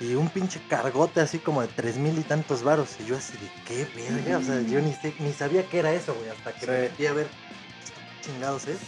[0.00, 2.96] Y un pinche cargote así como de tres mil y tantos varos.
[2.98, 5.92] Y yo así de qué verga, o sea, yo ni, sé- ni sabía qué era
[5.92, 6.82] eso, güey, hasta que me Sí.
[6.90, 8.80] metí a ver qué chingados es.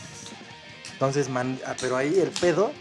[0.93, 2.73] Entonces, man, ah, pero ahí el pedo,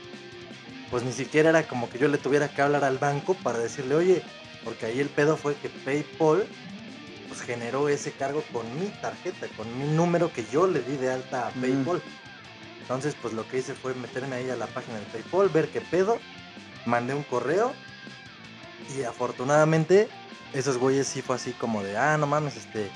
[0.89, 3.95] pues ni siquiera era como que yo le tuviera que hablar al banco para decirle,
[3.95, 4.23] oye,
[4.63, 6.47] porque ahí el pedo fue que PayPal
[7.27, 11.11] pues generó ese cargo con mi tarjeta, con mi número que yo le di de
[11.11, 11.61] alta a Mm.
[12.83, 15.81] Entonces, pues lo que hice fue meterme ahí a la página de PayPal, ver qué
[15.81, 16.19] pedo,
[16.85, 17.73] mandé un correo
[18.97, 20.07] y afortunadamente
[20.53, 22.89] esos güeyes sí fue así como de, ah, no mames, este,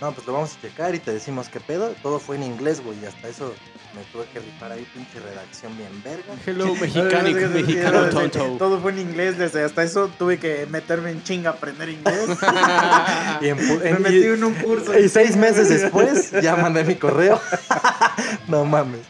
[0.00, 1.94] no, pues lo vamos a checar y te decimos qué pedo.
[2.02, 3.52] Todo fue en inglés, güey, y hasta eso
[3.94, 6.32] me tuve que rifar ahí pinche redacción bien verga.
[6.46, 8.56] Hello, mexicanic, mexicano tonto.
[8.58, 12.28] Todo fue en inglés, desde hasta eso tuve que meterme en chinga a aprender inglés.
[13.42, 14.96] Y, en pu- Me metí en un curso.
[14.98, 17.40] y seis meses después ya mandé mi correo.
[18.46, 19.00] no mames.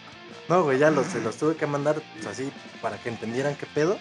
[0.53, 3.65] No, güey, ya los, se los tuve que mandar pues, así para que entendieran qué
[3.65, 3.99] pedo.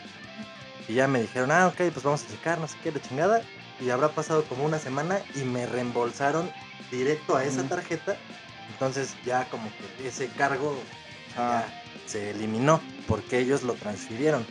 [0.90, 3.42] Y ya me dijeron, ah, ok, pues vamos a checar, no sé qué, de chingada.
[3.80, 6.52] Y habrá pasado como una semana y me reembolsaron
[6.92, 8.18] directo a esa tarjeta.
[8.74, 10.76] Entonces ya como que ese cargo
[11.38, 14.46] Ah, ya se eliminó porque ellos lo transfirieron.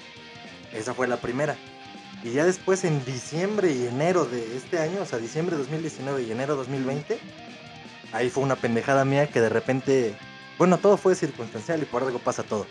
[0.72, 1.57] Esa fue la primera.
[2.22, 6.32] Y ya después en diciembre y enero de este año, o sea, diciembre 2019 y
[6.32, 7.18] enero 2020,
[8.12, 10.14] ahí fue una pendejada mía que de repente,
[10.61, 12.66] bueno, todo fue circunstancial y por algo pasa todo.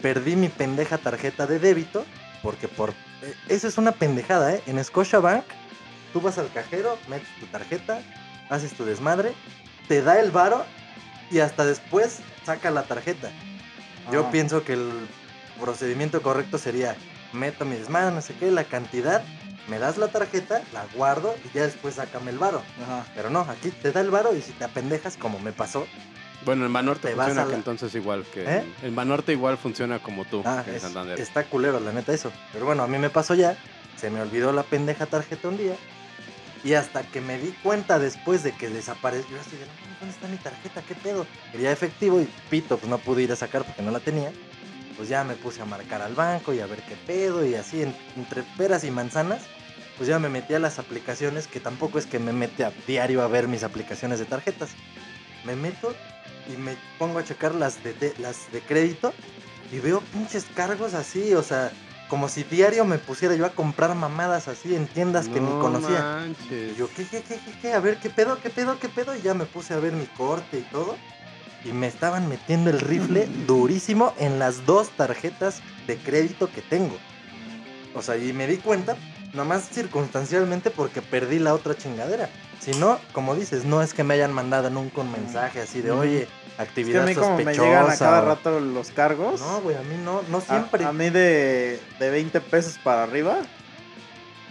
[0.00, 2.04] Perdí mi pendeja tarjeta de débito
[2.42, 2.90] porque por...
[3.22, 4.62] eh, Esa es una pendejada, ¿eh?
[4.66, 5.44] En Scotiabank,
[6.14, 8.00] tú vas al cajero, metes tu tarjeta
[8.48, 9.34] haces tu desmadre,
[9.88, 10.64] te da el varo
[11.30, 13.30] y hasta después saca la tarjeta.
[14.10, 14.30] Yo Ah.
[14.30, 14.90] pienso que el
[15.60, 16.96] procedimiento correcto sería,
[17.34, 19.22] meto mi desmadre, no sé qué, la cantidad,
[19.68, 22.62] me das la tarjeta, la guardo y ya después sácame el varo.
[22.82, 23.04] Ajá.
[23.14, 25.86] Pero no, aquí te da el varo y si te apendejas como me pasó,
[26.44, 28.44] Bueno, en Banorte funciona la- que entonces igual que...
[28.44, 28.62] ¿Eh?
[28.82, 31.18] En Banorte igual funciona como tú, Ah, que en es- Santander.
[31.20, 32.32] está culero, la neta, eso.
[32.52, 33.56] Pero bueno, a mí me pasó ya.
[33.96, 35.74] Se me olvidó la pendeja tarjeta un día.
[36.64, 40.14] Y hasta que me di cuenta después de que desapareció, yo así de, "No, ¿dónde
[40.14, 40.82] está mi tarjeta?
[40.82, 41.26] ¿Qué pedo?
[41.52, 44.32] Quería efectivo y pito, pues no pude ir a sacar porque no la tenía.
[44.96, 47.82] Pues ya me puse a marcar al banco y a ver qué pedo y así
[47.82, 49.42] en- entre peras y manzanas.
[49.96, 53.22] Pues ya me metí a las aplicaciones, que tampoco es que me mete a diario
[53.22, 54.70] a ver mis aplicaciones de tarjetas.
[55.44, 55.94] Me meto
[56.48, 59.12] y me pongo a checar las de, de- las de crédito
[59.72, 61.70] y veo pinches cargos así, o sea,
[62.08, 65.58] como si diario me pusiera yo a comprar mamadas así en tiendas que ni No
[65.60, 66.02] conocía.
[66.02, 66.72] manches.
[66.72, 67.72] Y yo, ¿qué, qué, qué, qué, qué?
[67.74, 69.14] A ver, ¿qué pedo, qué pedo, qué pedo?
[69.14, 70.96] Y ya me puse a ver mi corte y todo.
[71.66, 76.96] Y me estaban metiendo el rifle durísimo en las dos tarjetas de crédito que tengo.
[77.94, 78.96] O sea, y me di cuenta,
[79.34, 82.28] nomás circunstancialmente, porque perdí la otra chingadera.
[82.60, 85.90] Si no, como dices, no es que me hayan mandado nunca un mensaje así de,
[85.92, 87.64] oye, Es que a actividad mí como me sospechosa.
[87.68, 89.40] llegan a cada rato los cargos.
[89.40, 90.84] No, güey, a mí no, no a- siempre.
[90.84, 93.38] A, mí de, de 20 pesos para arriba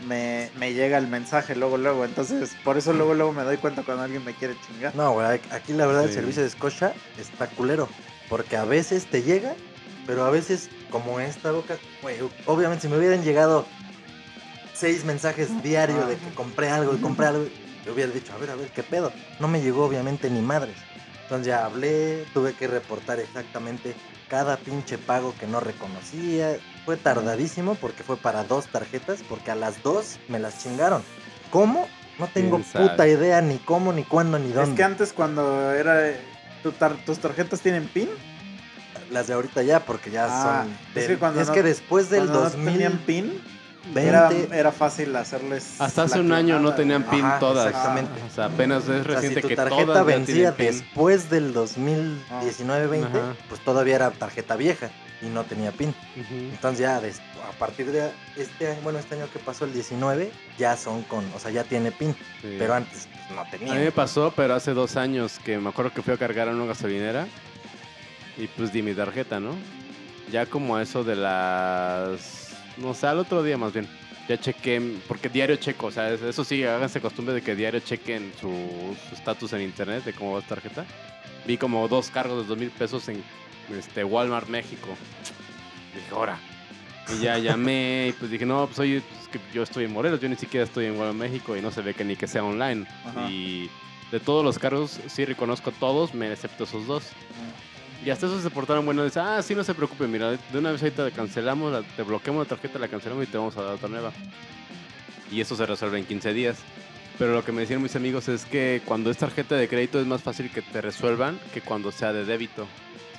[0.08, 2.06] me, me llega el mensaje luego, luego.
[2.06, 4.96] Entonces, por eso luego, luego me doy cuenta cuando alguien me quiere chingar.
[4.96, 7.90] No, güey, aquí la verdad el servicio de Scotia está culero.
[8.30, 9.54] Porque a veces te llega,
[10.06, 13.66] pero a veces, como esta boca, güey, obviamente si me hubieran llegado
[14.78, 17.46] seis mensajes diarios de que compré algo y compré algo,
[17.86, 19.12] yo hubiera dicho, a ver, a ver, ¿qué pedo?
[19.40, 20.76] No me llegó obviamente ni madres.
[21.24, 23.96] Entonces ya hablé, tuve que reportar exactamente
[24.30, 26.58] cada pinche pago que no reconocía.
[26.86, 31.04] Fue tardadísimo porque fue para dos tarjetas, porque a las dos me las chingaron.
[31.50, 31.88] ¿Cómo?
[32.20, 34.72] No tengo puta idea ni cómo, ni cuándo, ni dónde.
[34.72, 36.14] Es que antes cuando era...
[36.64, 38.10] tu tar- ¿Tus tarjetas tienen PIN?
[39.12, 40.78] Las de ahorita ya, porque ya Ah, son.
[40.96, 42.72] es que cuando no- después del Cuando no 2020.
[42.72, 43.42] tenían PIN,
[43.96, 45.80] era, era fácil hacerles...
[45.80, 47.68] Hasta hace un año no tenían pin Ajá, todas.
[47.68, 48.12] exactamente.
[48.30, 51.54] O sea, apenas es O sea, reciente si tu que tarjeta todas vencía después del
[51.54, 53.36] 2019-20, Ajá.
[53.50, 54.90] pues todavía era tarjeta vieja
[55.22, 55.94] y no tenía pin.
[56.30, 60.78] Entonces ya a partir de este año, bueno, este año que pasó el 19, ya
[60.78, 62.16] son con, o sea, ya tiene pin.
[62.42, 62.56] Sí.
[62.60, 63.74] Pero antes pues, no A tenía.
[63.74, 66.52] mí me pasó, pero hace dos años que me acuerdo que fui a cargar a
[66.52, 67.28] una gasolinera
[68.38, 69.56] y pues di mi tarjeta, ¿no?
[70.32, 72.47] Ya como a eso de las...
[72.78, 73.88] No sé, al otro día más bien.
[74.28, 77.80] Ya chequé, porque diario checo, o sea, es- eso sí, háganse costumbre de que diario
[77.80, 78.52] chequen su
[79.14, 80.86] estatus en internet de cómo va su tarjeta.
[81.46, 83.24] Vi como dos cargos de dos mil pesos en
[83.78, 84.90] este, Walmart México.
[85.96, 86.38] Dije, ahora.
[87.10, 89.94] Y ya llamé y pues dije, no, pues oye, pues, es que yo estoy en
[89.94, 92.28] Morelos, yo ni siquiera estoy en Walmart México y no se ve que ni que
[92.28, 92.86] sea online.
[93.06, 93.30] Ajá.
[93.32, 93.70] Y
[94.12, 97.04] de todos los cargos, sí reconozco todos, me excepto esos dos.
[98.08, 99.04] Y hasta esos se portaron buenos.
[99.04, 102.04] Dice, ah, sí, no se preocupe, mira, de una vez ahorita la cancelamos, la- te
[102.04, 104.14] bloqueamos la tarjeta, la cancelamos y te vamos a dar otra nueva.
[105.30, 106.56] Y eso se resuelve en 15 días.
[107.20, 110.08] Pero lo que me decían mis amigos es que cuando es tarjeta de crédito es
[110.08, 112.66] más fácil que te resuelvan que cuando sea de débito.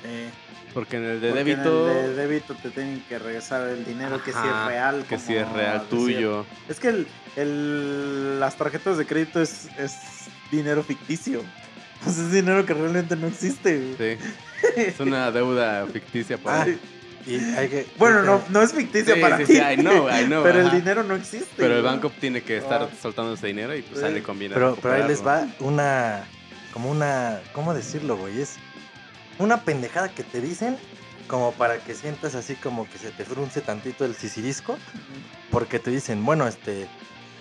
[0.02, 0.30] Sí.
[0.72, 1.90] Porque en el de Porque débito...
[1.90, 5.04] En el de débito te tienen que regresar el dinero que sí es real.
[5.06, 6.46] Que sí es real tuyo.
[6.66, 9.92] Es que el, el- las tarjetas de crédito es, es
[10.50, 11.42] dinero ficticio.
[12.04, 13.94] Pues es dinero que realmente no existe.
[13.98, 14.24] Sí.
[14.76, 16.62] Es una deuda ficticia para...
[16.62, 16.66] Ah,
[17.26, 19.52] y hay que, Bueno, no, no es ficticia Sí, para sí, ti.
[19.54, 21.48] sí, I know, I know, pero el dinero no existe.
[21.56, 22.88] Pero el banco tiene que estar Ah.
[23.02, 24.54] soltando ese dinero y pues sale conviene.
[24.54, 26.24] Pero, pero ahí les va una.
[26.72, 27.40] Como una.
[27.52, 28.40] ¿Cómo decirlo, güey?
[28.40, 28.54] Es
[29.38, 30.78] una pendejada que te dicen
[31.26, 34.78] como para que sientas así como que se te frunce tantito el sisirisco.
[35.50, 36.86] Porque te dicen, bueno, este.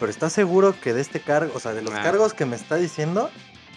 [0.01, 2.01] Pero estás seguro que de este cargo, o sea, de los Ah.
[2.03, 3.29] cargos que me está diciendo,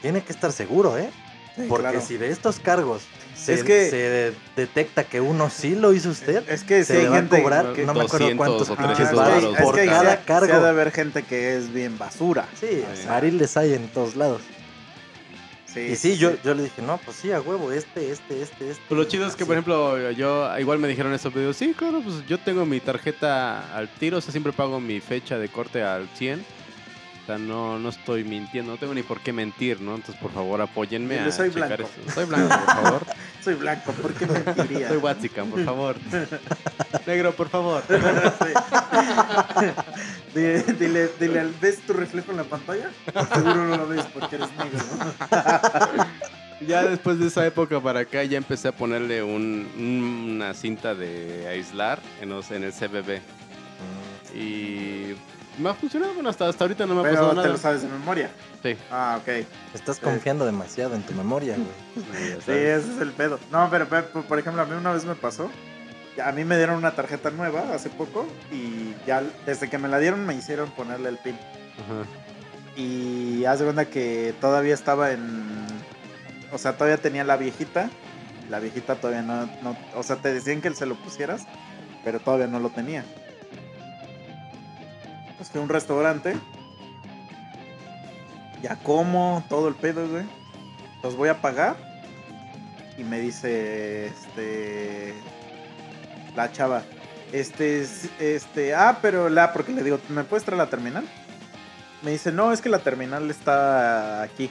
[0.02, 1.08] tiene que estar seguro, ¿eh?
[1.56, 2.00] Sí, Porque claro.
[2.00, 3.02] si de estos cargos
[3.40, 6.92] se, Es que- se detecta que uno sí lo hizo usted, Es que se sí
[6.94, 9.28] le hay va a gente cobrar, que no me acuerdo 200 cuántos o pinches 300
[9.28, 10.52] es que- es por que cada cargo.
[10.54, 12.46] ha de haber gente que es bien basura.
[12.58, 13.06] Sí, Sí.
[13.08, 14.42] mariles hay en todos lados.
[15.72, 18.70] Sí, Y sí, yo, yo le dije, no, pues sí, a huevo, este, este, este,
[18.72, 18.82] este.
[18.88, 19.46] Pues lo chido es que, así.
[19.46, 22.80] por ejemplo, yo igual me dijeron eso, pero digo, sí, claro, pues yo tengo mi
[22.80, 26.44] tarjeta al tiro, o sea, siempre pago mi fecha de corte al 100.
[27.22, 29.94] O sea, no, no estoy mintiendo, no tengo ni por qué mentir, ¿no?
[29.94, 31.90] Entonces, por favor, apóyenme Dile, a soy checar blanco.
[32.06, 32.12] eso.
[32.14, 33.06] Soy blanco, por favor.
[33.44, 34.88] soy blanco, ¿por qué mentiría?
[34.88, 35.96] Soy Watsican, por favor.
[37.06, 37.82] Negro, por favor.
[40.34, 42.90] dile, dile, dile, ¿ves tu reflejo en la pantalla?
[43.34, 44.78] Seguro no lo ves porque eres negro.
[45.96, 46.66] ¿no?
[46.66, 50.94] Ya después de esa época para acá ya empecé a ponerle un- un- una cinta
[50.94, 53.20] de aislar en, los- en el CBB.
[54.34, 55.16] Mm, Y
[55.60, 57.48] Me ha funcionado, bueno, hasta, hasta ahorita no me ha Pero pasado te nada.
[57.48, 58.30] lo sabes de memoria.
[58.62, 58.76] Sí.
[58.90, 59.46] Ah, ok.
[59.74, 62.06] Estás confiando demasiado en tu memoria, güey.
[62.44, 63.38] Sí, ese es el pedo.
[63.50, 65.50] No, pero, pero, por ejemplo, a mí una vez me pasó.
[66.24, 69.98] A mí me dieron una tarjeta nueva hace poco y ya desde que me la
[69.98, 71.34] dieron me hicieron ponerle el pin.
[71.34, 72.04] Ajá.
[72.76, 75.66] Y haz de cuenta que todavía estaba en...
[76.52, 77.90] O sea, todavía tenía la viejita.
[78.48, 79.76] La viejita todavía no, no...
[79.94, 81.42] O sea, te decían que se lo pusieras,
[82.02, 83.04] pero todavía no lo tenía.
[85.40, 86.36] Pues a un restaurante.
[88.62, 90.24] Ya como, todo el pedo, güey.
[91.02, 91.76] Los voy a pagar.
[92.98, 95.14] Y me dice, este...
[96.36, 96.82] La chava.
[97.32, 97.86] Este,
[98.18, 98.74] este...
[98.74, 99.54] Ah, pero la...
[99.54, 101.08] Porque le digo, ¿me puedes traer la terminal?
[102.02, 104.50] Me dice, no, es que la terminal está aquí.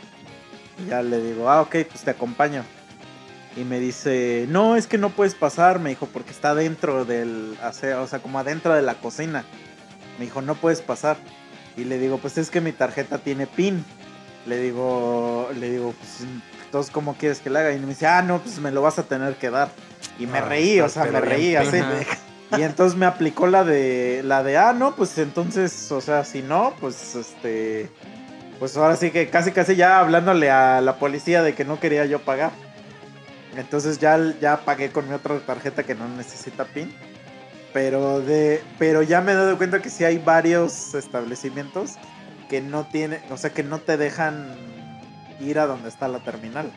[0.83, 2.63] Y ya le digo, ah, ok, pues te acompaño.
[3.55, 7.59] Y me dice, no, es que no puedes pasar, me dijo, porque está dentro del,
[7.61, 9.45] o sea, como adentro de la cocina.
[10.19, 11.17] Me dijo, no puedes pasar.
[11.75, 13.83] Y le digo, pues es que mi tarjeta tiene pin.
[14.45, 16.27] Le digo, le digo, pues
[16.65, 17.71] entonces, ¿cómo quieres que la haga?
[17.73, 19.69] Y me dice, ah, no, pues me lo vas a tener que dar.
[20.19, 21.77] Y me Ah, reí, o sea, me reí así.
[22.57, 26.41] Y entonces me aplicó la de la de ah, no, pues entonces, o sea, si
[26.41, 27.91] no, pues este
[28.57, 32.05] pues ahora sí que casi casi ya hablándole a la policía de que no quería
[32.07, 32.51] yo pagar.
[33.55, 36.91] Entonces ya ya pagué con mi otra tarjeta que no necesita PIN.
[37.73, 41.95] Pero de pero ya me he dado cuenta que sí hay varios establecimientos
[42.49, 44.55] que no tiene, o sea, que no te dejan
[45.39, 46.71] ir a donde está la terminal.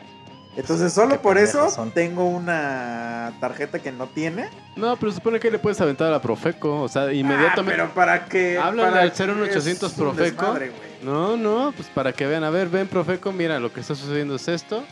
[0.55, 1.89] Entonces, solo Qué por eso son.
[1.91, 6.21] tengo una tarjeta que no tiene No, pero supone que le puedes aventar a la
[6.21, 6.83] Profeco.
[6.83, 7.81] O sea, inmediatamente.
[7.81, 8.59] Ah, pero para que.
[8.61, 10.43] Para al que 01800 es un Profeco.
[10.43, 10.71] desmadre.
[11.01, 12.43] No, no, pues para que vean.
[12.43, 14.83] A ver, ven, Profeco, mira, lo que está sucediendo es esto.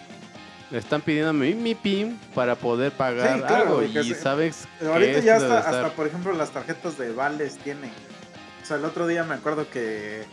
[0.71, 3.83] Me están pidiendo mi, mi PIN para poder pagar Sí, claro, algo.
[3.83, 7.91] Y sabes que ahorita ya hasta, hasta, por ejemplo, las tarjetas de vales tienen.
[8.63, 10.23] O sea, el otro día me acuerdo que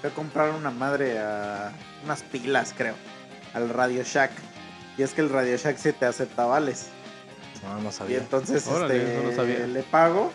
[0.00, 1.72] fui a comprar una madre a
[2.04, 2.94] unas pilas, creo,
[3.52, 4.30] al Radio Shack.
[4.96, 6.86] Y es que el Radio Shack sí te acepta vales.
[7.62, 8.18] No, no Y sabía.
[8.18, 9.66] entonces Órale, este, no lo sabía.
[9.66, 10.32] le pago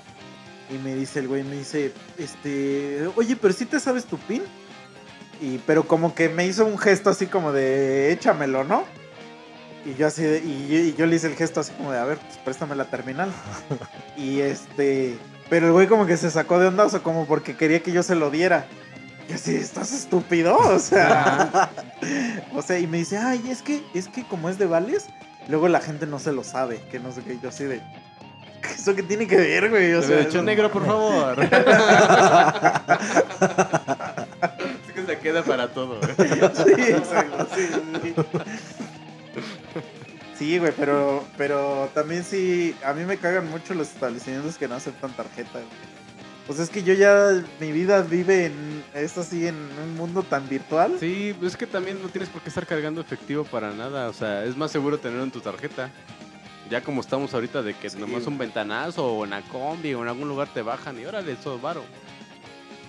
[0.70, 4.44] y me dice el güey, me dice, este, oye, pero si te sabes tu pin.
[5.42, 8.84] Y pero como que me hizo un gesto así como de échamelo, ¿no?
[9.88, 12.00] Y yo así de- y, yo- y yo le hice el gesto así como de,
[12.00, 13.32] a ver, pues préstame la terminal.
[14.18, 15.18] y este,
[15.50, 17.94] pero el güey como que se sacó de onda, o sea, como porque quería que
[17.94, 18.66] yo se lo diera.
[19.30, 20.58] Y así, ¿estás estúpido?
[20.58, 21.70] O sea,
[22.54, 25.06] o sea, y me dice, ay, es que, es que como es de vales,
[25.48, 27.82] luego la gente no se lo sabe, que no sé qué, y yo así de,
[28.76, 29.94] ¿eso qué tiene que ver, güey?
[29.94, 31.40] O sea, negro, por favor.
[34.88, 36.00] es que se queda para todo.
[36.00, 36.12] güey.
[36.18, 37.70] Sí, exacto, sí,
[38.02, 38.16] sí.
[40.38, 44.76] Sí, güey, pero, pero también sí, a mí me cagan mucho los establecimientos que no
[44.76, 45.98] aceptan tarjeta, güey.
[46.46, 50.48] Pues es que yo ya, mi vida vive en, es así, en un mundo tan
[50.48, 50.96] virtual.
[51.00, 54.08] Sí, es que también no tienes por qué estar cargando efectivo para nada.
[54.08, 55.90] O sea, es más seguro tenerlo en tu tarjeta.
[56.70, 58.28] Ya como estamos ahorita de que Sí, nomás güey.
[58.28, 61.60] un ventanazo o en la combi o en algún lugar te bajan y órale, eso
[61.60, 61.84] varo.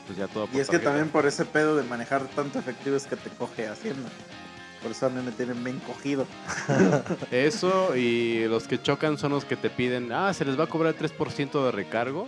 [0.07, 2.97] Pues ya todo por Y es que también por ese pedo de manejar tanto efectivo
[2.97, 4.09] es que te coge Hacienda.
[4.89, 6.27] Por eso a mí me tienen bien cogido.
[7.31, 10.67] Eso y los que chocan son los que te piden, ah, se les va a
[10.67, 12.27] cobrar 3% de recargo.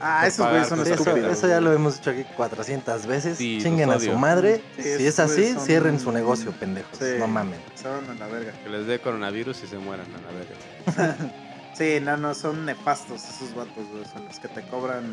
[0.00, 1.38] Ah, Por esos güeyes son estúpidos.
[1.38, 3.38] eso ya lo hemos dicho aquí 400 veces.
[3.38, 4.62] Sí, Chinguen a su madre.
[4.76, 6.98] Sí, si es así, son- cierren su negocio, pendejos.
[6.98, 7.04] Sí.
[7.20, 7.60] No mamen.
[7.76, 8.50] Se van a la verga.
[8.64, 11.16] Que les dé coronavirus y se mueran a la verga.
[11.76, 14.04] Sí, no, no, son nefastos esos vatos, güey.
[14.12, 15.04] Son los que te cobran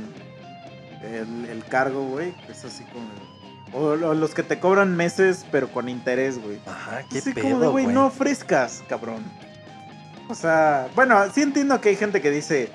[1.03, 2.33] el, el cargo, güey.
[2.49, 3.05] Es así como.
[3.73, 6.59] O, los que te cobran meses, pero con interés, güey.
[6.65, 9.23] Ajá, qué Así pedo, como de, güey, no ofrezcas, cabrón.
[10.29, 12.69] O sea, bueno, sí entiendo que hay gente que dice,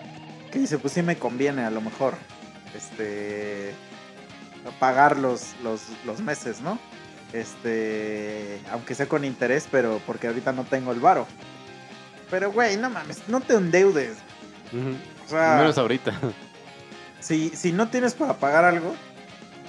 [0.51, 2.15] que dice, pues sí me conviene a lo mejor,
[2.75, 3.75] este,
[4.79, 6.79] pagar los, los, los meses, ¿no?
[7.33, 11.27] Este, aunque sea con interés, pero porque ahorita no tengo el varo.
[12.31, 14.17] Pero, güey, no mames, no te endeudes.
[15.27, 16.13] O sea, Menos ahorita.
[17.21, 18.95] si, si no tienes para pagar algo,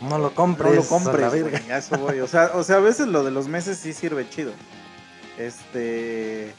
[0.02, 0.70] No lo compres.
[0.72, 1.76] no lo a la compres, verga.
[1.76, 2.20] a eso voy.
[2.20, 4.52] O sea, o sea, a veces lo de los meses sí sirve chido.
[5.38, 6.54] Este.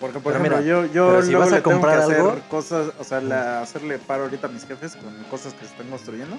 [0.00, 2.12] Porque, por Pero ejemplo, mira, yo, yo pero si vas a le tengo comprar que
[2.14, 5.70] hacer cosas, o sea, la- hacerle paro ahorita a mis jefes con cosas que se
[5.72, 6.36] están construyendo.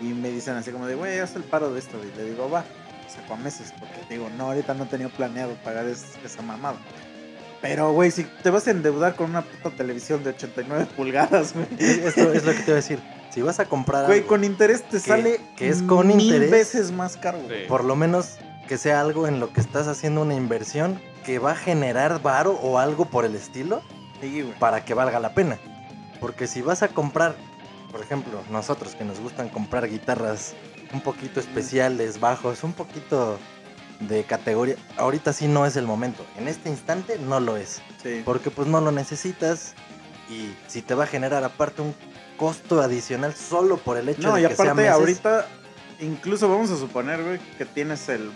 [0.00, 1.96] Y me dicen así como de, güey, haz el paro de esto.
[2.02, 2.64] Y le digo, va,
[3.08, 3.72] saco a meses.
[3.78, 6.76] Porque digo, no, ahorita no tenía planeado pagar es- esa mamada.
[7.62, 11.66] Pero, güey, si te vas a endeudar con una puta televisión de 89 pulgadas, güey.
[11.78, 12.98] Esto es lo que te iba a decir.
[13.36, 16.22] Si vas a comprar Güey, algo, con interés te que- sale que es con mil
[16.22, 16.50] interés.
[16.50, 17.38] veces más caro.
[17.44, 17.64] güey.
[17.64, 17.68] Sí.
[17.68, 21.50] por lo menos que sea algo en lo que estás haciendo una inversión que va
[21.52, 23.82] a generar varo o algo por el estilo
[24.22, 24.58] Sí, güey.
[24.58, 25.58] para que valga la pena.
[26.18, 27.36] Porque si vas a comprar
[27.92, 30.54] por ejemplo, nosotros que nos gustan comprar guitarras
[30.94, 33.38] un poquito especiales, bajos, un poquito
[34.00, 36.24] de categoría, ahorita sí no es el momento.
[36.38, 37.82] En este instante no lo es.
[38.02, 38.22] Sí.
[38.24, 39.74] Porque pues no lo necesitas
[40.30, 41.94] y si te va a generar aparte un
[42.36, 45.46] costo adicional solo por el hecho No, de que sea aparte meses, ahorita,
[46.00, 48.30] incluso vamos a suponer, güey, que tienes el.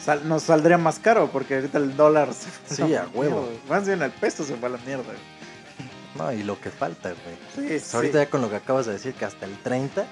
[0.00, 3.42] Sal- nos saldría más caro porque ahorita el dólar se Sí, a huevo.
[3.42, 3.58] mierda.
[3.68, 5.04] Más bien el peso se fue a la mierda.
[5.04, 5.38] güey.
[6.14, 7.36] No, y lo que falta, güey.
[7.54, 7.96] Sí, Pues sí.
[7.96, 10.04] ahorita ya con lo que acabas de decir que hasta el 30,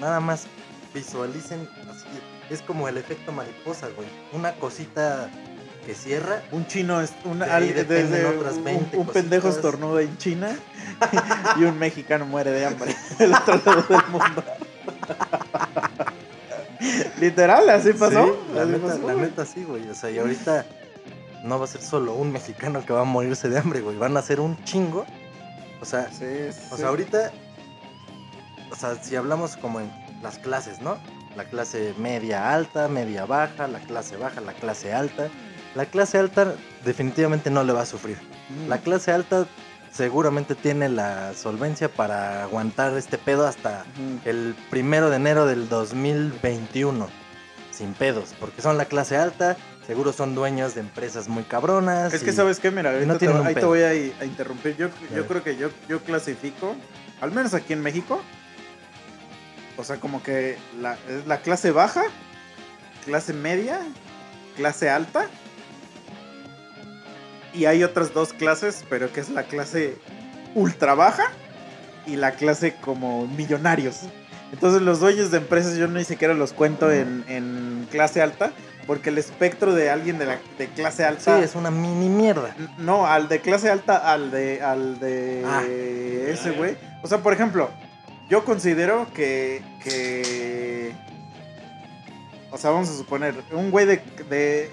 [0.00, 0.46] nada más
[0.92, 2.06] visualicen así,
[2.50, 4.06] es como el efecto mariposa, güey.
[4.32, 5.30] Una cosita
[5.84, 10.02] que cierra Un chino, es un, De al- desde otras un- 20 un, pendejo estornuda
[10.02, 10.50] en China
[11.60, 14.44] y un mexicano muere de hambre del otro lado del mundo.
[17.20, 18.24] Literal, así pasó.
[18.26, 19.24] Sí, la, así neta, pasó, la güey.
[19.26, 19.88] neta sí, güey.
[19.88, 20.66] O sea, y ahorita
[21.44, 23.96] no va a ser solo un mexicano que va a morirse de hambre, güey.
[23.96, 25.06] Van a ser un chingo.
[25.80, 26.24] O sea, Sí,
[26.70, 27.30] o sea, ahorita,
[28.70, 29.90] o sea, si hablamos como en
[30.22, 30.98] las clases, ¿no?
[31.36, 35.28] La clase media alta, media baja, la clase baja, la clase alta.
[35.74, 36.54] La clase alta
[36.84, 38.18] definitivamente no le va a sufrir.
[38.48, 38.68] Mm.
[38.68, 39.46] La clase alta
[39.92, 43.84] seguramente tiene la solvencia para aguantar este pedo hasta
[44.24, 47.08] el primero de enero del 2021.
[47.70, 52.14] Sin pedos, porque son la clase alta, seguro son dueños de empresas muy cabronas.
[52.14, 54.76] Es que sabes qué, mira, no te- ahí te voy a, a interrumpir.
[54.76, 56.76] Yo, yo creo que yo, yo clasifico,
[57.20, 58.22] al menos aquí en México,
[59.76, 62.04] o sea, como que la, es la clase baja,
[63.04, 63.80] clase media,
[64.56, 65.26] clase alta.
[67.54, 69.96] Y hay otras dos clases, pero que es la clase
[70.54, 71.24] ultra baja
[72.06, 74.00] y la clase como millonarios.
[74.52, 78.52] Entonces los dueños de empresas yo ni siquiera los cuento en, en clase alta,
[78.86, 81.42] porque el espectro de alguien de, la, de clase Sí, alta...
[81.42, 82.54] es una mini mierda.
[82.78, 85.62] No, al de clase alta, al de, al de Ah.
[85.66, 86.76] ese güey.
[87.02, 87.70] O sea, por ejemplo,
[88.28, 90.92] yo considero que, que,
[92.50, 94.70] o sea, vamos a suponer, un güey de, de,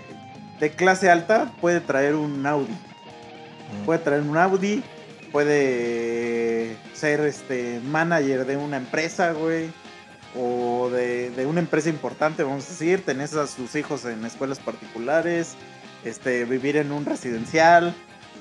[0.61, 2.71] de clase alta puede traer un Audi.
[2.71, 3.85] Mm.
[3.85, 4.83] Puede traer un Audi,
[5.31, 9.71] puede ser este manager de una empresa, güey.
[10.33, 14.59] O de, de una empresa importante, vamos a decir, tenés a sus hijos en escuelas
[14.59, 15.55] particulares,
[16.05, 17.93] este, vivir en un residencial,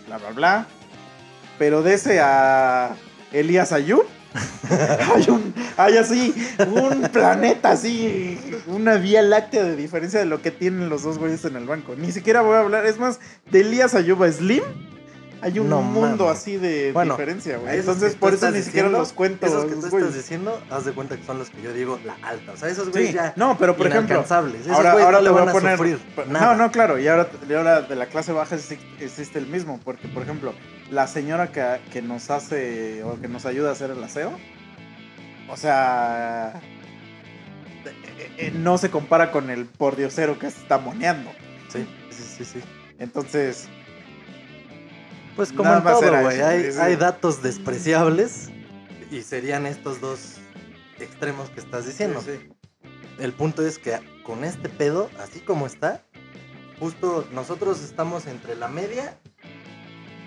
[0.07, 0.67] bla, bla, bla.
[1.59, 2.95] Pero de ese a
[3.33, 4.05] Elías Ayub,
[5.15, 10.51] hay, un, hay así un planeta así, una vía láctea de diferencia de lo que
[10.51, 11.95] tienen los dos güeyes en el banco.
[11.97, 13.19] Ni siquiera voy a hablar, es más,
[13.51, 14.63] de Elías Ayub a Slim.
[15.43, 17.79] Hay un No mundo así de Bueno, diferencia, güey.
[17.79, 19.47] Entonces, por eso ni siquiera los cuento.
[19.47, 22.15] Esos que tú estás diciendo, haz de cuenta que son los que yo digo la
[22.23, 22.53] alta.
[22.53, 24.21] O sea, esos güeyes Sí, ya no, pero por ejemplo.
[24.21, 24.31] Esos
[24.71, 25.77] ahora, ahora no le voy van a poner.
[25.79, 29.47] sufrir No, no, claro, y ahora, y ahora de la clase baja exi- existe el
[29.47, 30.53] mismo, porque por ejemplo,
[30.91, 34.33] la señora que, que nos hace o que nos ayuda a hacer el aseo,
[35.49, 36.61] o sea,
[38.19, 41.31] eh, eh, no se compara con el pordiosero que se está moneando.
[41.73, 42.61] Sí, sí, sí, sí.
[42.99, 43.69] Entonces,
[45.41, 46.43] Pues como Nada en todo, güey.
[46.43, 48.51] Hay, hay datos despreciables
[49.11, 50.35] y serían estos dos
[50.99, 52.21] extremos que estás diciendo.
[52.21, 52.53] sí, sí.
[53.19, 56.03] El punto es que con este pedo, así como está,
[56.79, 59.19] justo nosotros estamos entre la media,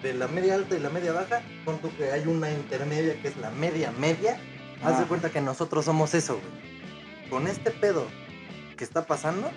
[0.01, 3.27] de la media alta y la media baja, con tú que hay una intermedia que
[3.27, 4.39] es la media media.
[4.83, 5.07] Haz de Ah.
[5.07, 7.29] cuenta que nosotros somos eso, güey.
[7.29, 8.07] Con este pedo
[8.75, 9.51] que está pasando,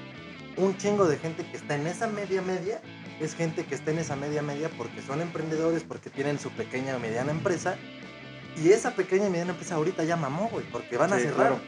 [0.59, 2.82] un chingo de gente que está en esa media media
[3.20, 6.96] es gente que está en esa media media porque son emprendedores, porque tienen su pequeña
[6.96, 7.76] o mediana empresa.
[8.56, 11.36] Y esa pequeña y mediana empresa ahorita ya mamó, güey, porque van a Sí, cerrar.
[11.48, 11.60] claro.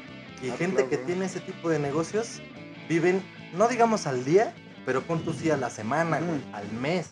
[0.42, 2.40] Y Ah, gente claro, que tiene ese tipo de negocios
[2.88, 3.22] viven,
[3.54, 4.54] no digamos al día,
[4.86, 7.10] pero pon tú sí a la semana, güey, al mes.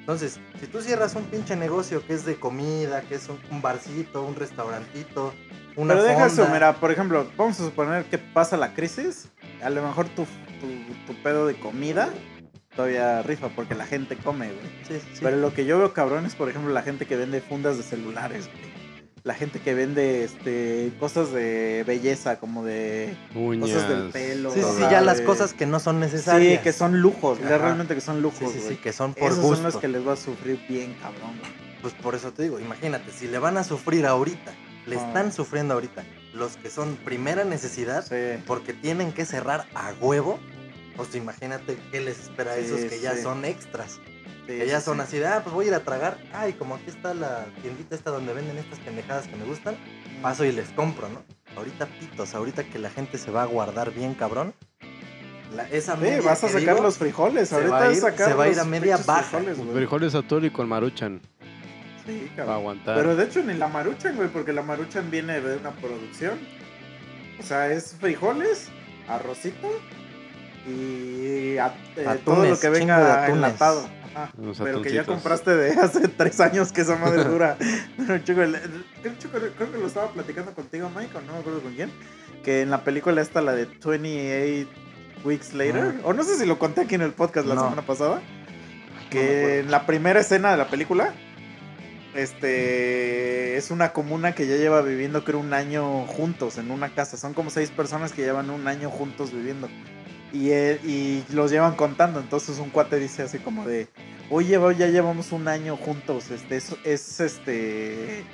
[0.00, 3.62] Entonces, si tú cierras un pinche negocio que es de comida, que es un, un
[3.62, 5.32] barcito, un restaurantito,
[5.76, 9.28] una Pero deja eso, mira, por ejemplo, vamos a suponer que pasa la crisis,
[9.62, 10.24] a lo mejor tu,
[10.60, 12.10] tu, tu pedo de comida
[12.74, 14.66] todavía rifa porque la gente come, güey.
[14.88, 15.20] Sí, sí.
[15.22, 17.82] Pero lo que yo veo cabrón es, por ejemplo, la gente que vende fundas de
[17.82, 18.74] celulares, güey.
[19.24, 23.70] La gente que vende este cosas de belleza, como de Uñas.
[23.70, 24.50] cosas del pelo.
[24.52, 26.58] Sí, sí, ya las cosas que no son necesarias.
[26.58, 27.56] Sí, que son lujos, Ajá.
[27.56, 29.54] realmente que son lujos, sí, sí, que son por Esos gusto.
[29.56, 31.38] son los que les va a sufrir bien, cabrón.
[31.38, 31.50] güey.
[31.80, 34.52] Pues por eso te digo, imagínate, si le van a sufrir ahorita,
[34.86, 35.06] le Ah.
[35.06, 36.04] están sufriendo ahorita,
[36.34, 38.42] los que son primera necesidad, Sí.
[38.46, 40.38] porque tienen que cerrar a huevo,
[40.96, 43.22] pues imagínate qué les espera a Sí, esos que ya sí.
[43.22, 44.00] son extras.
[44.46, 45.02] sí, que ya sí, son sí.
[45.02, 46.18] así de, ah, pues voy a ir a tragar.
[46.32, 49.76] Ay, como aquí está la tiendita esta donde venden estas pendejadas que me gustan,
[50.22, 51.22] paso y les compro, ¿no?
[51.56, 54.54] Ahorita pitos, ahorita que la gente se va a guardar bien cabrón.
[55.54, 57.48] la- esa Sí, media vas a sacar digo, los frijoles.
[57.50, 59.22] se Ahorita va a ir- sacar se va a ir a media baja.
[59.22, 59.70] frijoles, güey.
[59.72, 61.20] Frijoles Satori con Maruchan.
[62.04, 62.56] Sí, cabrón.
[62.56, 62.96] aguantar.
[62.96, 66.40] Pero de hecho ni la maruchan, güey, porque la maruchan viene de una producción.
[67.38, 68.68] O sea, es frijoles,
[69.08, 69.70] arrocito
[70.66, 73.88] y a- eh, todo lo que venga enlatado.
[74.14, 74.30] Ajá.
[74.62, 77.56] Pero que ya compraste de hace tres años que esa madre dura.
[77.96, 81.32] Pero, chico, el- el- el chico, creo que lo estaba platicando contigo, Mike, o no
[81.32, 81.90] me acuerdo con quién.
[82.44, 84.68] Que en la película esta, la de 28
[85.24, 87.62] Weeks Later, o no sé si lo conté aquí en el podcast la No.
[87.62, 88.20] semana pasada,
[89.10, 91.12] que en la primera escena de la película,
[92.14, 97.16] este es una comuna que ya lleva viviendo creo un año juntos en una casa.
[97.16, 99.68] Son como seis personas que llevan un año juntos viviendo.
[100.34, 102.18] Y, él- y los llevan contando.
[102.20, 103.88] Entonces un cuate dice así como de,
[104.30, 106.30] oye, ya llevamos un año juntos.
[106.30, 108.24] Este es, es este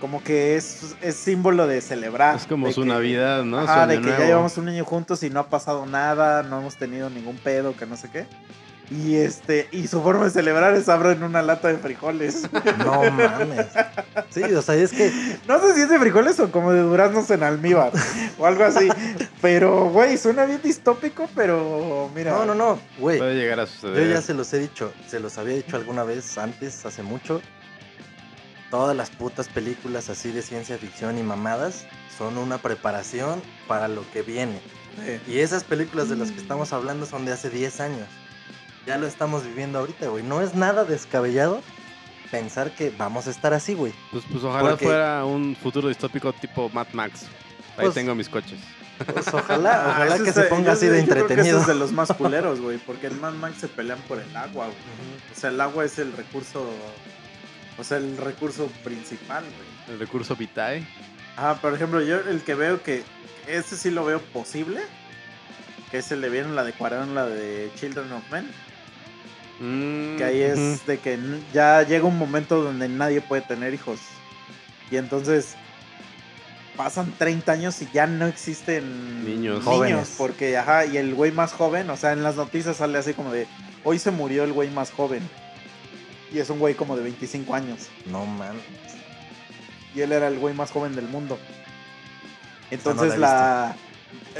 [0.00, 2.36] como que es, es símbolo de celebrar.
[2.36, 3.58] Es como su que- Navidad, ¿no?
[3.60, 4.18] Año de que nuevo.
[4.18, 7.76] ya llevamos un año juntos y no ha pasado nada, no hemos tenido ningún pedo,
[7.76, 8.26] que no sé qué.
[8.88, 12.48] Y este, y su forma de celebrar es abrir una lata de frijoles.
[12.78, 13.66] No mames.
[14.30, 15.10] Sí, o sea, es que
[15.48, 17.90] No sé si es de frijoles o como de duraznos en almíbar
[18.38, 18.88] o algo así.
[19.42, 22.30] Pero, güey, suena bien distópico, pero mira.
[22.32, 23.18] No, no, no, güey.
[23.18, 24.08] Puede llegar a Yo suceder.
[24.08, 27.40] ya se los he dicho, se los había dicho alguna vez antes, hace mucho.
[28.70, 34.08] Todas las putas películas así de ciencia ficción y mamadas son una preparación para lo
[34.12, 34.60] que viene.
[35.28, 38.08] Y esas películas de las que estamos hablando son de hace 10 años.
[38.86, 40.22] Ya lo estamos viviendo ahorita, güey.
[40.22, 41.60] No es nada descabellado
[42.30, 43.92] pensar que vamos a estar así, güey.
[44.12, 47.22] Pues, pues ojalá Porque- fuera un futuro distópico tipo Mad Max.
[47.76, 48.58] Ahí Pues- tengo mis coches.
[49.12, 51.60] Pues ojalá, ah, ojalá que se ponga así de entretenido.
[51.60, 54.66] es de los más culeros, güey, porque en Mad Max se pelean por el agua,
[54.66, 54.76] güey.
[55.30, 56.66] O sea, el agua es el recurso,
[57.76, 59.94] o sea, el recurso principal, güey.
[59.94, 60.86] El recurso Vitae.
[61.36, 63.04] Ah, por ejemplo, yo el que veo que
[63.46, 64.80] ese sí lo veo posible,
[65.90, 68.50] que es el de vieron la de Cuarón, la de Children of Men,
[69.60, 71.18] Mm, que ahí es de que
[71.52, 73.98] ya llega un momento donde nadie puede tener hijos.
[74.90, 75.54] Y entonces
[76.76, 79.64] pasan 30 años y ya no existen Niños.
[79.64, 80.14] Jóvenes.
[80.18, 83.32] porque ajá, y el güey más joven, o sea, en las noticias sale así como
[83.32, 83.46] de
[83.82, 85.22] hoy se murió el güey más joven.
[86.32, 87.88] Y es un güey como de 25 años.
[88.04, 88.62] No mames.
[89.94, 91.38] y él era el güey más joven del mundo.
[92.70, 93.76] Entonces no la he la...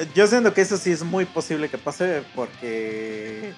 [0.02, 3.54] eh, Yo siento que eso sí es muy posible que pase porque...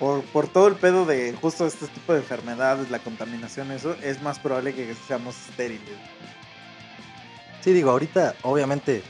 [0.00, 4.22] Por, por todo el pedo de justo este tipo de enfermedades, la contaminación, eso, es
[4.22, 5.98] más probable que seamos estériles.
[7.60, 9.02] Sí, digo, ahorita obviamente,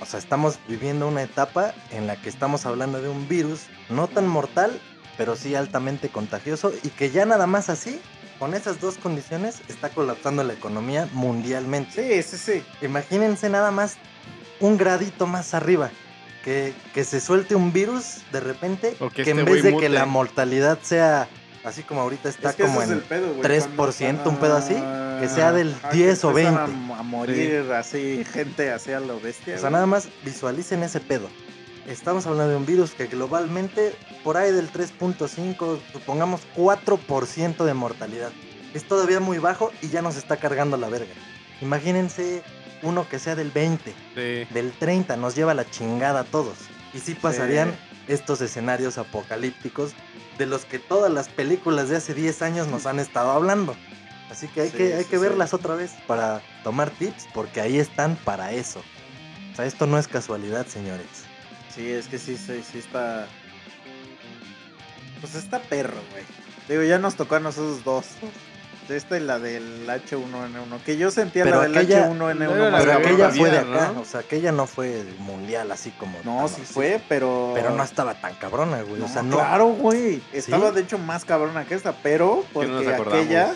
[0.00, 4.08] o sea, estamos viviendo una etapa en la que estamos hablando de un virus no
[4.08, 4.80] tan mortal,
[5.16, 8.00] pero sí altamente contagioso y que ya nada más así,
[8.40, 12.22] con esas dos condiciones, está colapsando la economía mundialmente.
[12.22, 12.84] Sí, sí, sí.
[12.84, 13.96] Imagínense nada más
[14.58, 15.90] un gradito más arriba.
[16.44, 19.76] Que, que se suelte un virus de repente, O que que, en este vez de
[19.76, 21.28] que la mortalidad sea
[21.64, 22.92] así como ahorita está es que como en...
[22.92, 24.74] es pedo, güey, 3%, cuando- un pedo así,
[25.20, 26.92] que sea del Ajá, 10 o que empiezan 20.
[26.94, 29.56] A, a morir así, gente así a lo bestia.
[29.56, 31.28] O sea, nada más visualicen ese pedo.
[31.86, 38.30] Estamos hablando de un virus que globalmente, por ahí del 3.5, supongamos 4% de mortalidad.
[38.74, 41.12] Es todavía muy bajo y ya nos está cargando la verga.
[41.60, 42.42] Imagínense
[42.82, 44.52] uno que sea del 20, Sí.
[44.54, 46.56] del 30, nos lleva la chingada a todos.
[46.94, 47.74] Y sí pasarían
[48.06, 49.92] estos escenarios apocalípticos
[50.38, 53.76] de los que todas las películas de hace 10 años nos han estado hablando.
[54.30, 57.78] Así que hay Sí, que, hay que verlas otra vez para tomar tips, porque ahí
[57.78, 58.82] están para eso.
[59.52, 61.06] O sea, esto no es casualidad, señores.
[61.74, 63.26] Sí, es que sí, sí, sí está.
[65.20, 66.24] Pues está perro, güey.
[66.68, 68.06] Digo, ya nos tocó a nosotros dos.
[68.90, 70.82] Esta y la del H1N1.
[70.84, 73.58] Que yo sentía Pero la del aquella- H1N1 Era la más Pero aquella fue de
[73.58, 74.00] acá, ¿no?
[74.00, 76.18] o sea, aquella no fue mundial así como...
[76.24, 76.72] No, sí así.
[76.72, 77.52] fue, pero.
[77.54, 79.00] Pero no estaba tan cabrona, güey.
[79.00, 79.36] No, o sea, no...
[79.36, 80.22] claro, güey.
[80.32, 80.74] Estaba ¿Sí?
[80.76, 83.24] de hecho más cabrona que esta, pero porque acordamos.
[83.24, 83.54] aquella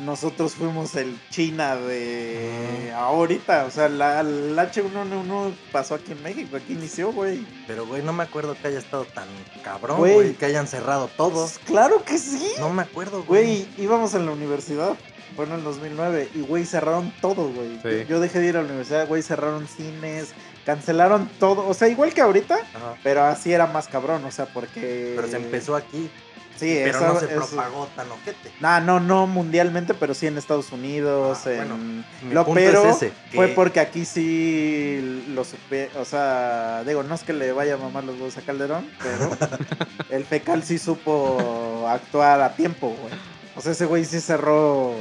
[0.00, 3.04] nosotros fuimos el China de Ah.
[3.06, 3.64] ahorita.
[3.66, 7.46] O sea, la, el H1N1 pasó aquí en México, aquí inició, güey.
[7.66, 9.26] Pero, güey, no me acuerdo que haya estado tan
[9.62, 10.34] cabrón, Güey.
[10.34, 11.30] Que hayan cerrado todo.
[11.42, 12.52] Pues, claro que sí.
[12.58, 13.64] No me acuerdo, güey.
[13.64, 14.94] Güey, íbamos en la universidad.
[15.36, 17.78] Fue en el 2009 y, güey, cerraron todo, güey.
[17.82, 18.06] Sí.
[18.08, 20.30] Yo dejé de ir a la universidad, güey, cerraron cines,
[20.66, 21.68] cancelaron todo.
[21.68, 22.96] O sea, igual que ahorita, Ajá.
[23.04, 25.12] pero así era más cabrón, o sea, porque...
[25.14, 26.10] Pero se empezó aquí.
[26.58, 28.50] Sí, pero eso- no se eso- propagó tan ojete.
[28.60, 31.38] Nah, no, no mundialmente, pero sí en Estados Unidos.
[31.46, 32.04] Ah, en...
[32.22, 37.02] bueno, Lo pero es ese, fue que- porque aquí sí lo supe, o sea, digo,
[37.02, 39.30] no es que le vaya a mamar los huevos a Calderón, pero
[40.10, 43.12] el fecal sí supo actuar a tiempo, güey.
[43.56, 44.94] O sea, ese güey sí cerró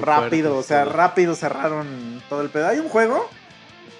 [0.00, 0.92] rápido, o sea, todo.
[0.94, 2.68] rápido cerraron todo el pedo.
[2.68, 3.28] Hay un juego,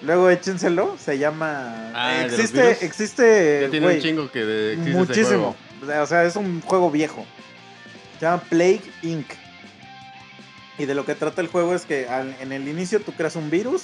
[0.01, 1.91] luego échenselo, se llama...
[1.93, 2.81] Ah, ¿de los existe, virus?
[2.83, 5.27] existe, Ya tiene un chingo que de, existe ese muchísimo.
[5.37, 5.55] juego.
[5.83, 7.25] O sea, es un juego viejo.
[8.19, 9.27] Se llama Plague Inc.
[10.77, 13.35] Y de lo que trata el juego es que al- en el inicio tú creas
[13.35, 13.83] un virus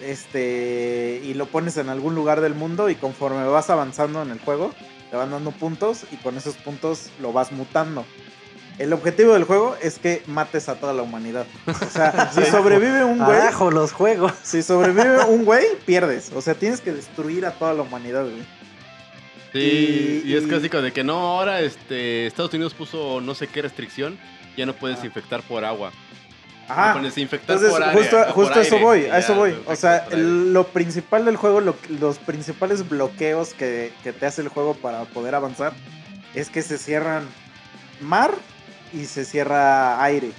[0.00, 4.38] este y lo pones en algún lugar del mundo y conforme vas avanzando en el
[4.38, 4.72] juego
[5.10, 8.04] te van dando puntos y con esos puntos lo vas mutando.
[8.78, 11.46] El objetivo del juego es que mates a toda la humanidad.
[11.66, 14.32] O sea, si sobrevive un güey, Abajo los juegos.
[14.44, 16.30] si sobrevive un güey, pierdes.
[16.32, 18.46] O sea, tienes que destruir a toda la humanidad, güey.
[19.60, 23.46] Sí, Y- y, es clásico de que no, ahora este, Estados Unidos puso no sé
[23.48, 24.18] qué restricción,
[24.56, 25.06] ya no puedes Ah.
[25.06, 25.92] infectar por agua.
[26.68, 26.88] Ajá.
[26.88, 29.34] No pones infectar Entonces, por área, justo, por justo a eso aire, voy, a eso
[29.34, 29.54] voy.
[29.66, 34.26] O sea, por el- lo principal del juego, lo- los principales bloqueos que, que te
[34.26, 35.72] hace el juego para poder avanzar,
[36.34, 37.26] es que se cierran
[38.02, 38.34] mar
[38.92, 40.30] y se cierra aire.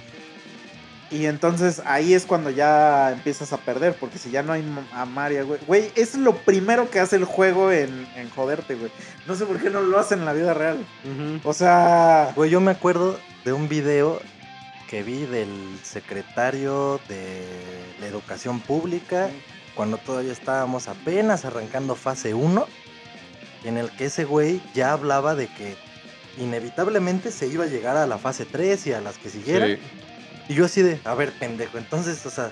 [1.10, 5.04] Y entonces ahí es cuando ya empiezas a perder, porque si ya no hay a
[5.04, 5.60] mar y a güey.
[5.66, 8.92] Güey, es lo primero que hace el juego en, en joderte, güey.
[9.26, 10.86] No sé por qué no lo hacen en la vida real.
[11.42, 12.32] O sea...
[12.36, 14.20] Güey, yo me acuerdo de un video
[14.88, 17.44] que vi del secretario de
[18.00, 19.30] la educación pública
[19.74, 22.66] cuando todavía estábamos apenas arrancando fase 1,
[23.64, 25.76] en el que ese güey ya hablaba de que
[26.38, 29.70] inevitablemente se iba a llegar a la fase 3 y a las que siguieran.
[29.70, 29.78] Sí.
[30.50, 32.50] Y yo así de, a ver, pendejo, entonces, o sea,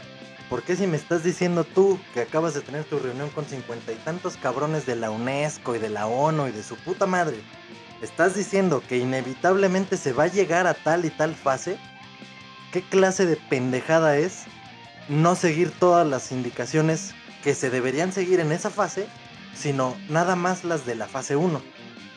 [0.48, 3.90] ¿por qué si me estás diciendo tú que acabas de tener tu reunión con cincuenta
[3.90, 7.38] y tantos cabrones de la UNESCO y de la ONU y de su puta madre?
[8.00, 11.76] ¿Estás diciendo que inevitablemente se va a llegar a tal y tal fase?
[12.72, 14.44] ¿Qué clase de pendejada es
[15.08, 19.08] no seguir todas las indicaciones que se deberían seguir en esa fase,
[19.56, 21.60] sino nada más las de la fase 1?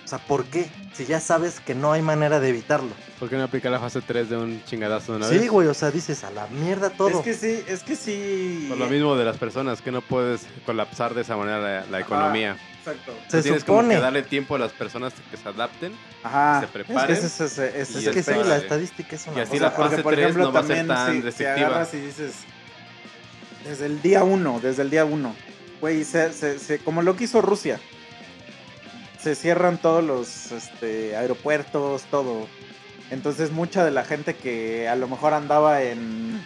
[0.03, 0.69] O sea, ¿por qué?
[0.93, 2.89] Si ya sabes que no hay manera de evitarlo.
[3.19, 5.41] ¿Por qué no aplicar la fase 3 de un chingadazo de una vez?
[5.41, 7.09] Sí, güey, o sea, dices a la mierda todo.
[7.09, 8.65] Es que sí, es que sí...
[8.67, 12.57] Por lo mismo de las personas, que no puedes colapsar de esa manera la, economía.
[12.79, 13.13] Exacto.
[13.27, 13.95] Se tienes como supone.
[13.95, 15.93] que darle tiempo a las personas que se adapten.
[16.23, 16.61] Ajá.
[16.61, 19.41] se preparen, Es que es- es Es el que sí, la estadística es una Y
[19.41, 19.63] así cosa.
[19.65, 21.67] la porque fase por 3 ejemplo no va a ser también tan si, restrictiva.
[21.67, 22.33] agarras y dices
[23.65, 25.35] desde el día uno, desde el día uno,
[25.79, 27.79] güey, se, se- se- como lo que hizo Rusia,
[29.21, 32.47] se cierran todos los este, aeropuertos, todo.
[33.11, 36.41] Entonces mucha de la gente que a lo mejor andaba en,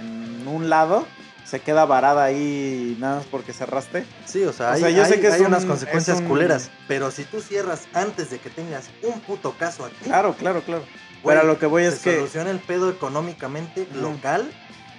[0.00, 1.06] en un lado
[1.44, 4.04] se queda varada ahí nada más porque cerraste.
[4.24, 6.70] Sí, o sea, O hay, sea, yo sé que hay un- unas consecuencias un- culeras.
[6.88, 10.82] Pero si tú cierras antes de que tengas un puto caso aquí, Claro, claro, claro.
[11.22, 14.50] güey, Pero lo que voy es se que soluciona el pedo económicamente local.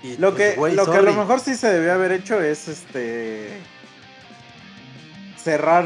[0.03, 2.39] Y Lo pues, que, güey, lo que a lo mejor sí se debió haber hecho
[2.41, 3.57] es este
[5.43, 5.85] cerrar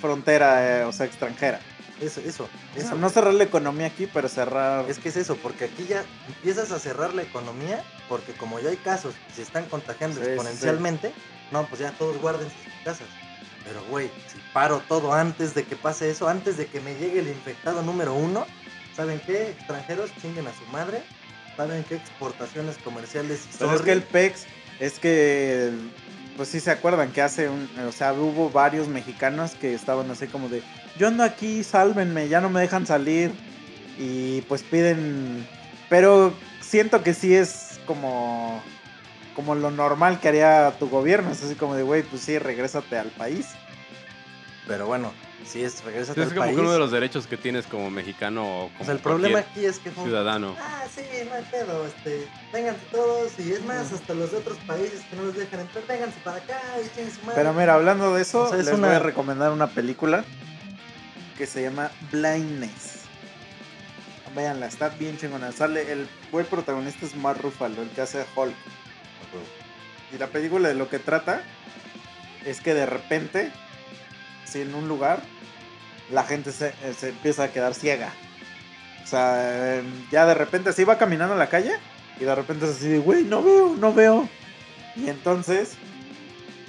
[0.00, 1.60] frontera, eh, o sea, extranjera.
[2.00, 2.94] Eso, eso, eso.
[2.94, 4.88] no cerrar la economía aquí, pero cerrar.
[4.88, 8.70] Es que es eso, porque aquí ya empiezas a cerrar la economía, porque como ya
[8.70, 11.12] hay casos y se están contagiando Sí, sí, exponencialmente,
[11.50, 13.08] no, pues ya todos guarden sus casas.
[13.64, 17.18] Pero güey, si paro todo antes de que pase eso, antes de que me llegue
[17.18, 18.46] el infectado número uno,
[18.94, 19.50] ¿saben qué?
[19.50, 21.02] Extranjeros chinguen a su madre.
[21.56, 21.96] ¿Saben qué?
[21.96, 23.48] Exportaciones comerciales.
[23.58, 24.46] Pero es que el PEX,
[24.78, 25.72] es que,
[26.38, 30.28] pues sí se acuerdan que hace un, o sea, hubo varios mexicanos que estaban así
[30.28, 30.62] como de,
[30.96, 33.32] yo ando aquí, sálvenme, ya no me dejan salir.
[33.98, 35.44] Y pues piden,
[35.88, 38.62] pero siento que sí es como,
[39.34, 42.96] como lo normal que haría tu gobierno, es así como de, güey, pues sí, regrésate
[42.96, 43.48] al país.
[44.68, 45.12] Pero bueno,
[45.46, 46.54] si es regresa Sí, es como país.
[46.54, 49.38] que uno de los derechos que tienes como mexicano o como o sea, el problema
[49.40, 50.54] aquí es que ciudadano.
[50.60, 54.58] Ah, sí, no hay pedo, este, vénganse todos y es más, hasta los de otros
[54.66, 57.34] países que no los dejan entrar, vénganse para acá y su madre.
[57.36, 60.24] Pero mira, hablando de eso, O sea, es les una- voy a recomendar una película
[61.36, 62.96] que se llama Blindness.
[64.36, 65.50] Véanla, está bien chingona.
[65.52, 68.54] Sale, el buen protagonista es Mark Ruffalo, el que hace Hulk.
[70.14, 71.42] Y la película de lo que trata
[72.44, 73.50] es que de repente,
[74.44, 75.22] si en un lugar,
[76.10, 78.12] la gente se, eh, se empieza a quedar ciega.
[79.04, 81.72] O sea, eh, ya de repente así va caminando en la calle
[82.20, 84.28] y de repente es así güey, no veo, no veo.
[84.96, 85.72] Y entonces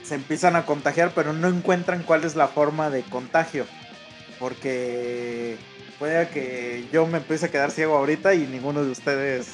[0.03, 3.65] se empiezan a contagiar, pero no encuentran cuál es la forma de contagio.
[4.39, 5.57] Porque
[5.97, 9.47] puede que yo me empiece a quedar ciego ahorita y ninguno de ustedes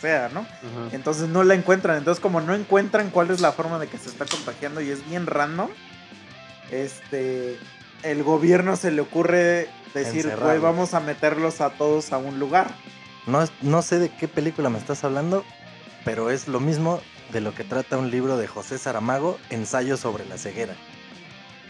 [0.00, 0.46] sea, ¿no?
[0.92, 1.96] Entonces no la encuentran.
[1.98, 5.08] Entonces, como no encuentran cuál es la forma de que se está contagiando y es
[5.08, 5.70] bien random,
[6.70, 7.58] este,
[8.02, 12.68] el gobierno se le ocurre decir, güey, vamos a meterlos a todos a un lugar.
[13.26, 15.44] No, no sé de qué película me estás hablando,
[16.04, 17.00] pero es lo mismo
[17.32, 20.74] de lo que trata un libro de José Saramago, Ensayo sobre la ceguera.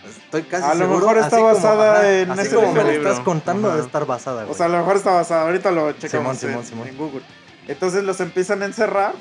[0.09, 2.85] Estoy casi A lo seguro, mejor está así como- basada en así ese como me
[2.85, 4.55] lo estás contando, debe estar basada, güey.
[4.55, 5.47] O sea, a lo mejor está basado.
[5.47, 7.23] Ahorita lo checamos Simón, en, Simón, en Google.
[7.67, 9.13] Entonces los empiezan a encerrar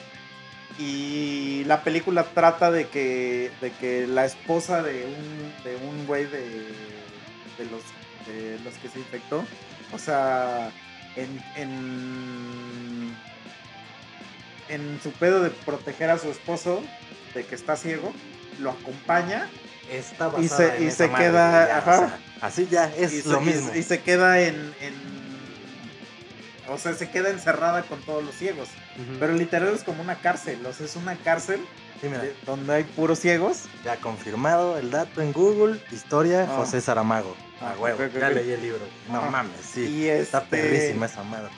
[0.80, 6.26] y la película trata de que, de que la esposa de un, de un güey
[6.26, 6.68] de,
[7.58, 7.82] de, los,
[8.28, 9.44] de los que se infectó,
[9.94, 10.72] o sea,
[11.16, 13.16] en, en-
[14.70, 16.84] en su pedo de proteger a su esposo
[17.34, 18.14] de que está ciego,
[18.60, 19.50] lo acompaña
[19.90, 21.92] Está Y se- y se madre, queda- ya, ajá.
[21.96, 23.74] o sea, así ya es y, se, lo mismo.
[23.74, 25.18] y se queda en, en-
[26.68, 28.68] O sea, se queda encerrada con todos los ciegos.
[29.18, 30.66] Pero literal es como una cárcel.
[30.66, 31.62] O sea, es una cárcel
[32.02, 33.64] Sí, mira, de- donde hay puros ciegos.
[33.84, 36.56] ya confirmado el dato en Google, historia Ah.
[36.58, 37.36] José Saramago.
[37.62, 38.82] Ah, Ah, huevo, ya leí el libro.
[39.12, 39.30] No Ajá.
[39.32, 39.82] mames, sí.
[39.86, 41.50] y Está este- perrísima esa madre.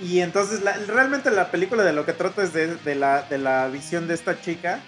[0.00, 3.38] Y entonces, la- realmente la película de lo que trata es de, de la, de
[3.38, 4.80] la visión de esta chica.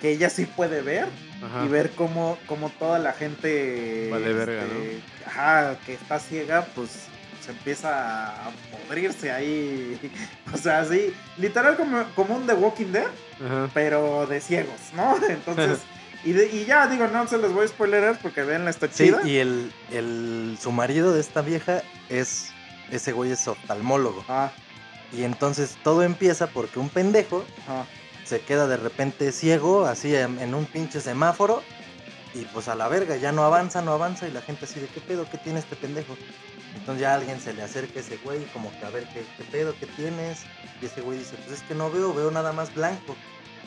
[0.00, 1.08] Que ella sí puede ver.
[1.42, 1.64] Ajá.
[1.64, 7.06] y ver cómo, cómo toda la gente Vale verga, este, ajá, que está ciega, pues
[7.50, 8.50] empieza a
[8.86, 9.98] podrirse ahí.
[10.52, 13.06] O sea, así, literal como, como un The Walking Dead,
[13.44, 13.70] Ajá.
[13.72, 15.16] pero de ciegos, ¿no?
[15.28, 15.78] Entonces,
[16.24, 19.04] y, de- y ya digo, no se los voy a spoilerar porque veanla, está Sí,
[19.06, 19.20] chida.
[19.24, 22.50] y el, el, su marido de esta vieja es,
[22.90, 24.24] ese güey es oftalmólogo.
[24.28, 24.50] Ah,
[25.12, 27.86] Y entonces todo empieza porque un pendejo ajá.
[28.24, 31.62] se queda de repente ciego, así en, en un pinche semáforo,
[32.34, 34.86] y pues a la verga, ya no avanza, no avanza, y la gente así de
[34.88, 36.16] qué pedo, qué tiene este pendejo.
[36.80, 39.44] Entonces ya alguien se le acerca a ese güey, como que a ver qué, qué
[39.44, 40.40] pedo, qué tienes,
[40.80, 43.16] y ese güey dice, pues es que no veo, veo nada más blanco.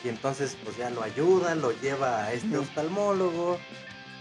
[0.04, 3.58] Y entonces pues ya lo ayuda, lo lleva a este oftalmólogo,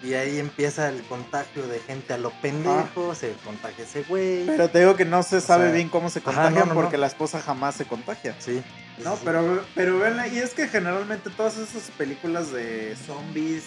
[0.02, 4.44] y ahí empieza el contagio de gente a lo pendejo, se contagia ese güey.
[4.46, 6.80] Pero te digo que no se sabe sea, bien cómo se ajá, contagian no, no,
[6.80, 7.02] porque no.
[7.02, 8.34] la esposa jamás se contagia.
[8.38, 8.62] Sí.
[9.04, 13.64] No, sí, pero, pero y es que generalmente todas esas películas de zombies,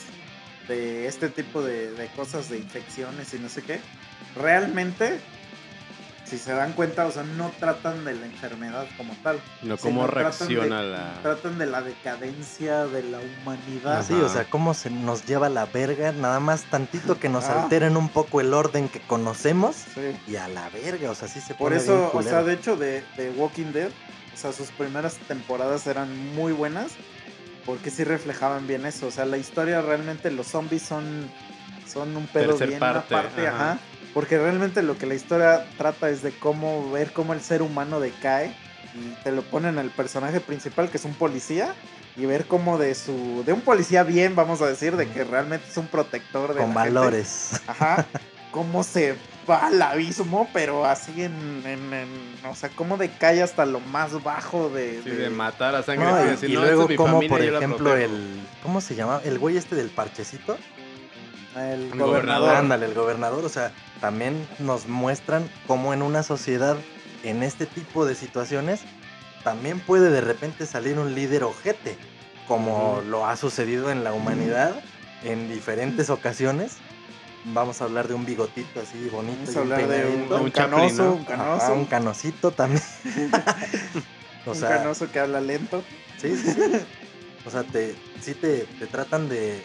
[0.68, 3.80] de este tipo de, de cosas, de infecciones y no sé qué,
[4.36, 5.20] realmente,
[6.26, 9.40] si se dan cuenta, o sea, no tratan de la enfermedad como tal.
[9.62, 11.14] No, cómo reacciona de- la.
[11.22, 14.04] Tratan de la decadencia de la humanidad.
[14.06, 17.64] Sí, o sea, cómo se nos lleva la verga, nada más tantito que nos Ah.
[17.64, 20.18] alteren un poco el orden que conocemos Sí.
[20.28, 22.54] y a la verga, o sea, sí se Por pone eso, bien o sea, de
[22.54, 23.90] hecho, de, de Walking Dead,
[24.34, 26.92] o sea, sus primeras temporadas eran muy buenas
[27.66, 29.08] porque sí reflejaban bien eso.
[29.08, 31.30] O sea, la historia realmente, los zombies son,
[31.88, 33.72] son un pedo Tercer bien parte, aparte, ajá.
[33.74, 33.80] ajá.
[34.16, 38.00] Porque realmente lo que la historia trata es de cómo ver cómo el ser humano
[38.00, 38.56] decae
[38.96, 41.76] y te lo ponen al personaje principal que es un policía
[42.16, 45.68] y ver cómo de su de un policía bien vamos a decir de que realmente
[45.70, 46.98] es un protector de con la gente.
[46.98, 47.62] valores.
[47.68, 48.06] Ajá.
[48.52, 49.18] Cómo se
[49.50, 54.24] va al abismo, pero así en, en- en- O sea, cómo decae hasta lo más
[54.24, 55.02] bajo de.
[55.04, 56.06] Sí, de- de matar a sangre.
[56.06, 58.14] No, y, y "No, esta luego como familia, por ejemplo protejo".
[58.14, 59.20] el ¿cómo se llama?
[59.26, 60.58] El güey este del parchecito.
[61.56, 62.08] El El gobernador.
[62.08, 62.56] gobernador.
[62.56, 63.72] Ándale, el gobernador, o sea,
[64.02, 66.78] también nos muestran cómo en una sociedad
[67.24, 68.82] en este tipo de situaciones
[69.44, 71.98] también puede de repente salir un líder ojete,
[72.48, 74.74] como lo ha sucedido en la humanidad
[75.24, 76.78] en diferentes ocasiones.
[77.54, 79.38] Vamos a hablar de un bigotito así bonito.
[79.54, 81.14] Vamos y a hablar de un, un Un chaplin, canoso, ¿no?
[81.14, 81.74] un Ajá, canoso.
[81.74, 82.82] un canosito también.
[84.46, 85.84] o un sea, canoso que habla lento.
[86.20, 86.62] Sí, sí, sí.
[87.46, 89.62] O sea, te, sí te, te tratan de,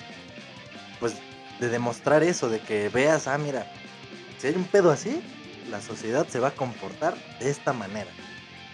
[0.98, 1.14] pues,
[1.60, 3.70] de demostrar eso, de que veas, ah, mira,
[4.38, 5.20] si hay un pedo así,
[5.70, 8.10] la sociedad se va a comportar de esta manera.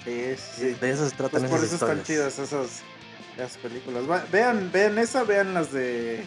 [0.05, 0.77] Sí, sí.
[0.81, 2.35] De eso se tratan Pues por esas eso están historias.
[2.37, 2.83] chidas esas,
[3.37, 4.09] esas películas.
[4.09, 6.25] Va- vean, vean esa, vean las de.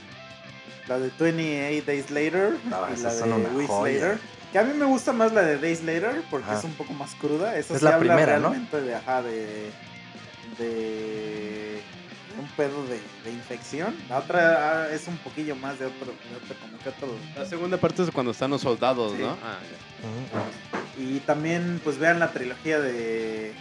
[0.87, 3.23] La de 28 Days Later No, y la de
[3.55, 3.69] Weeks.
[3.83, 4.19] Later.
[4.51, 6.57] Que a mí me gusta más la de Days Later porque Ajá.
[6.59, 7.55] es un poco más cruda.
[7.55, 8.49] Esa Es sí la habla primera, ¿no?
[8.51, 9.69] de, ajá, de,
[10.57, 11.58] de
[12.39, 13.95] un pedo de, de infección.
[14.09, 17.15] La otra ah, es un poquillo más de otro, de otro como que otro.
[17.37, 19.19] La segunda parte es cuando están los soldados, Sí.
[19.21, 19.37] ¿no?
[19.43, 19.57] Ah,
[20.97, 21.03] ya.
[21.03, 23.53] Y también, pues vean la trilogía de.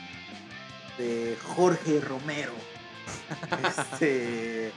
[0.99, 2.53] de Jorge Romero.
[3.93, 4.73] este.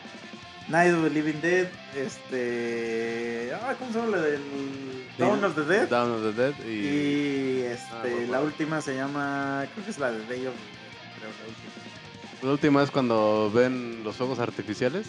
[0.68, 1.68] Night of the Living Dead.
[1.96, 3.52] Este.
[3.54, 4.42] Ah, ¿cómo se llama la del.
[5.18, 5.88] Dawn of the Dead?
[5.90, 6.72] Dawn of the Dead y...
[6.72, 8.46] Y Ah, este, por la favor.
[8.46, 9.66] última se llama.
[9.74, 11.18] Creo que es la de Day of the Dead.
[11.18, 11.81] Creo, la última.
[12.42, 15.08] La última es cuando ven los fuegos artificiales.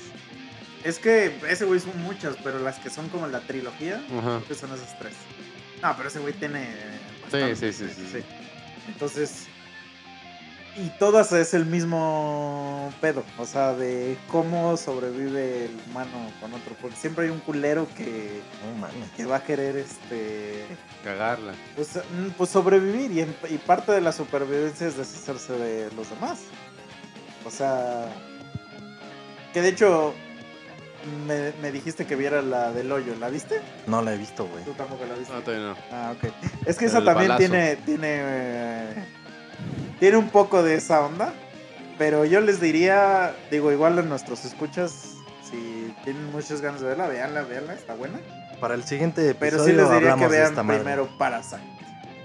[0.85, 4.39] Es que ese güey son muchas, pero las que son como la trilogía, Ajá.
[4.39, 5.15] creo que son esas tres.
[5.81, 6.65] No, pero ese güey tiene.
[7.31, 8.19] Sí, bastante, sí, sí, sí, sí.
[8.89, 9.47] Entonces.
[10.75, 13.23] Y todas es el mismo pedo.
[13.39, 16.75] O sea, de cómo sobrevive el humano con otro.
[16.81, 18.41] Porque siempre hay un culero que,
[19.17, 20.65] que va a querer este.
[21.05, 21.53] Cagarla.
[21.77, 23.11] Pues, mm, pues sobrevivir.
[23.13, 26.39] Y, en- y parte de la supervivencia es deshacerse de los demás.
[27.44, 28.06] O sea.
[29.52, 30.14] Que de hecho.
[31.27, 33.16] Me, me dijiste que viera la del hoyo.
[33.19, 33.60] ¿La viste?
[33.89, 34.62] No la he visto, güey.
[34.64, 35.32] Tú tampoco la viste.
[35.35, 35.77] No, todavía no.
[35.90, 36.32] Ah, ok.
[36.64, 37.51] Es que esa El también balazo.
[37.51, 38.94] tiene, tiene, eh,
[39.98, 41.32] tiene un poco de esa onda.
[41.98, 45.14] Pero yo les diría, digo, igual a nuestros escuchas,
[45.48, 48.20] si tienen muchas ganas de verla, véanla, véanla, está buena.
[48.60, 51.60] Para el siguiente Pero episodio sí les diría que vean primero Parasite.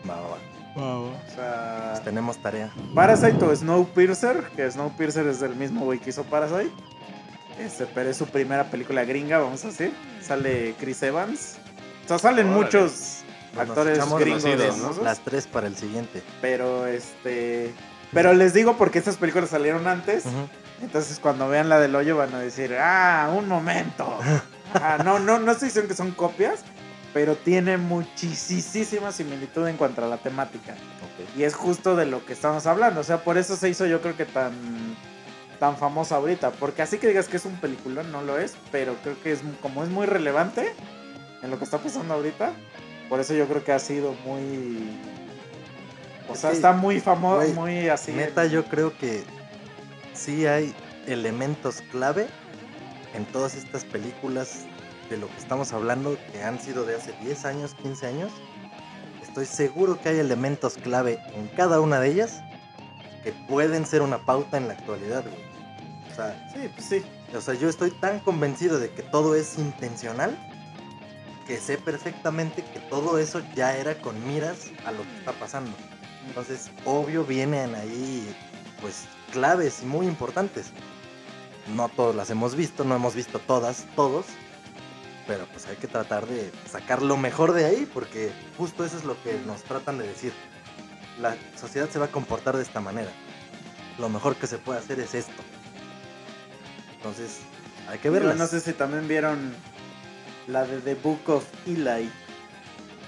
[0.08, 0.38] Va, va, va.
[0.78, 2.72] O sea, Pues tenemos tarea.
[2.94, 6.72] Parasite o Snowpiercer, que Snowpiercer es del mismo güey que hizo Parasite.
[7.60, 9.92] Este, pero es su primera película gringa, vamos a decir.
[10.22, 11.58] Sale Chris Evans.
[12.06, 12.64] O sea, salen Órale.
[12.64, 13.20] muchos
[13.58, 14.84] actores gringos conocidos, ¿no?
[14.84, 16.22] famosos, Las tres para el siguiente.
[16.42, 17.74] Pero este.
[18.14, 20.24] Pero les digo porque estas películas salieron antes.
[20.82, 24.18] Entonces cuando vean la del hoyo van a decir, ah, un momento.
[24.74, 26.66] Ah, no, no, no estoy diciendo que son copias,
[27.18, 30.76] pero tiene muchísima similitud en cuanto a la temática.
[31.36, 33.02] Y es justo de lo que estamos hablando.
[33.02, 34.54] O sea, por eso se hizo yo creo que tan,
[35.60, 36.52] tan famosa ahorita.
[36.52, 38.56] Porque así que digas que es un peliculón, no lo es.
[38.72, 40.76] Pero creo que es como es muy relevante
[41.42, 42.54] en lo que está pasando ahorita.
[43.10, 44.96] Por eso yo creo que ha sido muy...
[46.30, 48.12] O sea, está muy famoso, güey, muy así.
[48.12, 49.24] Neta, yo creo que
[50.14, 50.72] sí hay
[51.08, 52.28] elementos clave
[53.16, 54.68] en todas estas películas
[55.10, 58.32] de lo que estamos hablando que han sido de hace 10 años, 15 años.
[59.22, 62.42] Estoy seguro que hay elementos clave en cada una de ellas
[63.24, 65.44] que pueden ser una pauta en la actualidad, güey.
[66.12, 67.04] O sea, Sí, pues sí.
[67.36, 70.36] o sea, yo estoy tan convencido de que todo es intencional
[71.48, 75.72] que sé perfectamente que todo eso ya era con miras a lo que está pasando.
[76.28, 78.36] Entonces, obvio, vienen ahí,
[78.82, 80.72] pues, claves y muy importantes.
[81.74, 84.26] No todas las hemos visto, no hemos visto todas, todos.
[85.28, 89.04] Pero pues hay que tratar de sacar lo mejor de ahí, porque justo eso es
[89.04, 90.32] lo que nos tratan de decir.
[91.20, 93.12] La sociedad se va a comportar de esta manera.
[94.00, 95.44] Lo mejor que se puede hacer es esto.
[96.96, 97.40] Entonces,
[97.90, 98.38] hay que Yo verlas.
[98.38, 99.54] no sé si también vieron
[100.48, 102.10] la de The Book of Eli.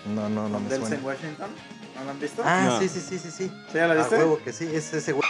[0.08, 0.98] No, no, no me suena.
[1.04, 1.50] Washington.
[1.96, 2.42] ¿No la han visto?
[2.46, 2.80] Ah, No.
[2.80, 3.48] sí, sí, sí, sí, sí.
[3.48, 4.16] ¿Sí ya la A viste?
[4.18, 5.28] huevo que sí, es ese huevo.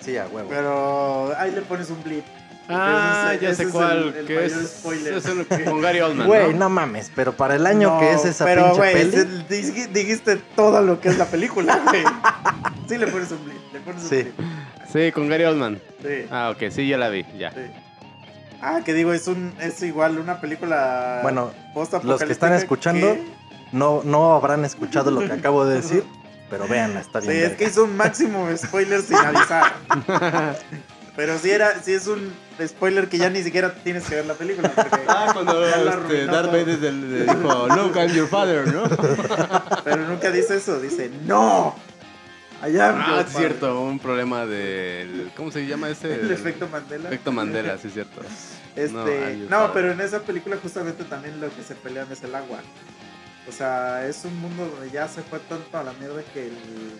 [0.00, 0.48] Sí, a huevo.
[0.48, 2.24] Pero ahí le pones un blip.
[2.72, 3.98] Ah, ya sé es cuál.
[4.08, 5.14] el- el que es, spoiler.
[5.14, 6.26] es el- con Gary Oldman.
[6.26, 6.58] Güey, ¿no?
[6.60, 9.86] no mames, pero para el año que es esa pero, pinche peli.
[9.92, 12.04] dijiste todo lo que es la película, güey.
[12.88, 14.16] Sí le pones un blip, le pones un Sí.
[14.22, 14.34] blip.
[14.92, 15.80] Sí, con Gary Oldman.
[16.02, 17.50] Sí, Ah, ok, sí, ya la vi, ya.
[17.52, 17.60] sí.
[18.62, 21.50] Ah, que digo, es un es igual una película Bueno,
[22.02, 23.24] los que están escuchando, que-
[23.72, 26.04] no, no habrán escuchado lo que acabo de decir,
[26.50, 27.38] pero véanla, está Sí, bien.
[27.38, 27.56] es verga.
[27.56, 29.72] que hizo un máximo spoiler sin avisar.
[31.16, 32.32] Pero sí era, sí es un
[32.66, 34.72] spoiler que ya ni siquiera tienes que ver la película.
[35.08, 36.46] Ah, cuando este, Darth.
[36.52, 38.84] Vader le dijo, Luke, I'm your father, ¿no?
[39.84, 41.74] pero nunca dice eso, dice ¡No!
[42.62, 45.32] Allá Ah, es cierto, un problema del...
[45.36, 46.14] ¿Cómo se llama ese?
[46.14, 47.08] El efecto Mandela.
[47.08, 48.20] Efecto Mandela, sí es cierto.
[48.76, 52.34] Este, No, no, pero en esa película justamente también lo que se pelean es el
[52.34, 52.58] agua.
[53.48, 56.92] O sea, es un mundo donde ya se fue tanto a la mierda que, el-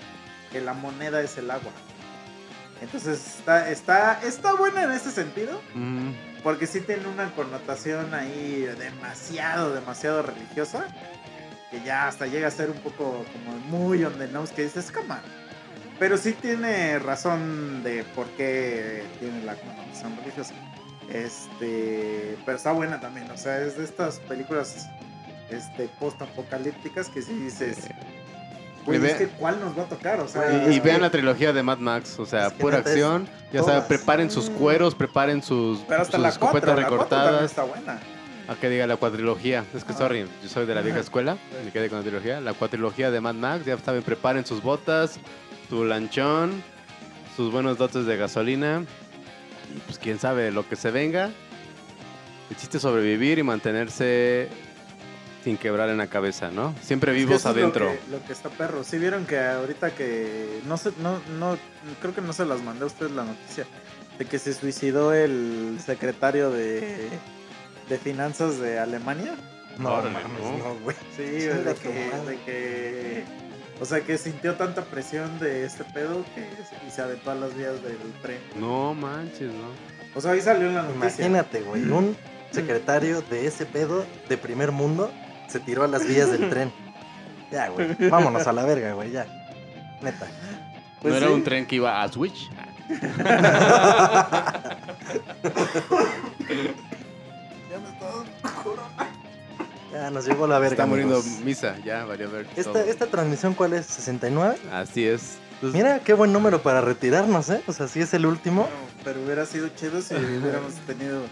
[0.51, 1.73] que la moneda es el agua.
[2.81, 6.13] Entonces está, está, está buena en ese sentido, Mm,
[6.43, 10.87] porque sí tiene una connotación ahí demasiado, demasiado religiosa,
[11.71, 14.91] que ya hasta llega a ser un poco como muy on the nose, que dices,
[14.91, 15.21] come on".
[15.99, 20.55] Pero sí tiene razón de por qué tiene la connotación religiosa.
[21.11, 24.89] Este, pero está buena también, o sea, es de estas películas
[25.51, 27.79] este, post-apocalípticas que sí dices,
[28.85, 30.21] pues es que ¿cuál nos va a tocar?
[30.21, 32.79] O sea, Y, vean que- la trilogía de Mad Max, o sea, Es que pura
[32.79, 33.29] acción.
[33.53, 37.07] Ya saben, preparen sus cueros, preparen sus, Pero hasta sus la escopetas 4, la 4
[37.07, 37.51] también recortadas.
[37.51, 38.01] está buena.
[38.49, 39.65] A que diga la cuatrilogía.
[39.75, 39.99] Es que, Ajá.
[39.99, 41.35] sorry, yo soy de la vieja escuela.
[41.35, 41.57] Sí.
[41.67, 42.41] Me quedé con la trilogía.
[42.41, 43.65] La cuatrilogía de Mad Max.
[43.65, 45.21] Ya saben, preparen sus botas,
[45.69, 46.63] su lanchón,
[47.37, 48.85] sus buenos dotes de gasolina.
[49.75, 51.31] Y pues quién sabe, lo que se venga.
[52.51, 54.49] El chiste es sobrevivir y mantenerse
[55.45, 56.75] sin quebrar en la cabeza, ¿no?
[56.83, 57.87] Siempre Es que vivos eso es lo adentro.
[57.89, 58.85] que- Lo que, está perro.
[58.85, 61.57] Sí vieron que ahorita que no sé, no, no,
[62.01, 63.65] creo que no se las mandé a ustedes la noticia
[64.19, 67.09] de que se suicidó el secretario de,
[67.89, 69.35] de finanzas de Alemania.
[69.79, 70.59] No, Órale, mames, ¿no?
[70.59, 70.97] no, güey.
[71.17, 71.89] Sí, de que,
[72.29, 73.25] de que,
[73.81, 77.35] o sea, que sintió tanta presión de este pedo que se- y se aventó a
[77.35, 78.41] las vías del tren.
[78.57, 79.69] No manches, ¿no?
[80.15, 81.25] O sea, ahí salió en la noticia.
[81.25, 82.15] Imagínate, güey, un
[82.51, 85.11] secretario de ese pedo de primer mundo
[85.51, 86.73] se tiró a las vías del tren.
[87.51, 89.27] Ya, güey, vámonos a la verga, güey, ya.
[90.01, 90.29] Neta.
[91.03, 91.33] Pues ¿No era sí.
[91.33, 92.49] un tren que iba a Switch?
[97.71, 98.87] Ya me está dando.
[99.93, 100.75] Ya nos llegó la verga.
[100.75, 101.41] Está muriendo amigos.
[101.45, 102.47] misa, ya, valió ver.
[102.57, 102.85] ¿Esta.
[102.85, 103.89] ¿Esta transmisión cuál es?
[103.89, 104.57] ¿69?
[104.73, 105.39] Así es.
[105.61, 107.63] Pues, Mira, qué buen número para retirarnos, ¿eh?
[107.67, 108.63] O sea, si es el último.
[108.63, 111.23] No, pero hubiera sido chido si hubiéramos tenido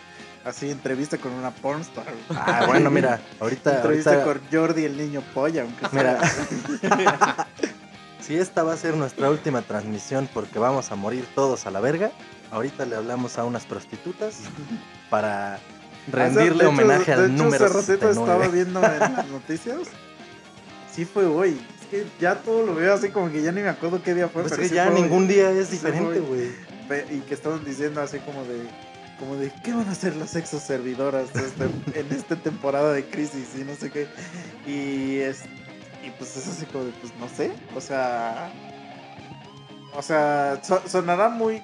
[0.44, 2.06] así entrevista con una pornstar.
[2.30, 6.20] Ah, bueno, mira, ahorita, entrevista ahorita con Jordi el niño polla, aunque sea.
[6.96, 7.46] Mira.
[8.20, 11.80] si esta va a ser nuestra última transmisión porque vamos a morir todos a la
[11.80, 12.10] verga,
[12.50, 14.40] ahorita le hablamos a unas prostitutas
[15.10, 15.58] para
[16.12, 18.48] rendirle De hecho- homenaje de al hecho, número hace estaba 69.
[18.52, 19.78] viendo en las noticias.
[20.92, 21.60] Sí fue hoy.
[21.80, 24.28] Es que ya todo lo veo así como que ya ni me acuerdo qué día
[24.28, 24.42] fue.
[24.42, 25.02] Pues pero que sí ya fue hoy.
[25.02, 26.50] ningún día es diferente, güey.
[27.10, 28.66] Y que estaban diciendo así como de,
[29.18, 33.48] como de, ¿qué van a hacer las sexos servidoras este- en esta temporada de crisis
[33.58, 34.06] y no sé qué?
[34.66, 35.42] Y es,
[36.06, 38.50] y pues es así como de, pues no sé, o sea,
[39.96, 41.62] o sea, so- sonará muy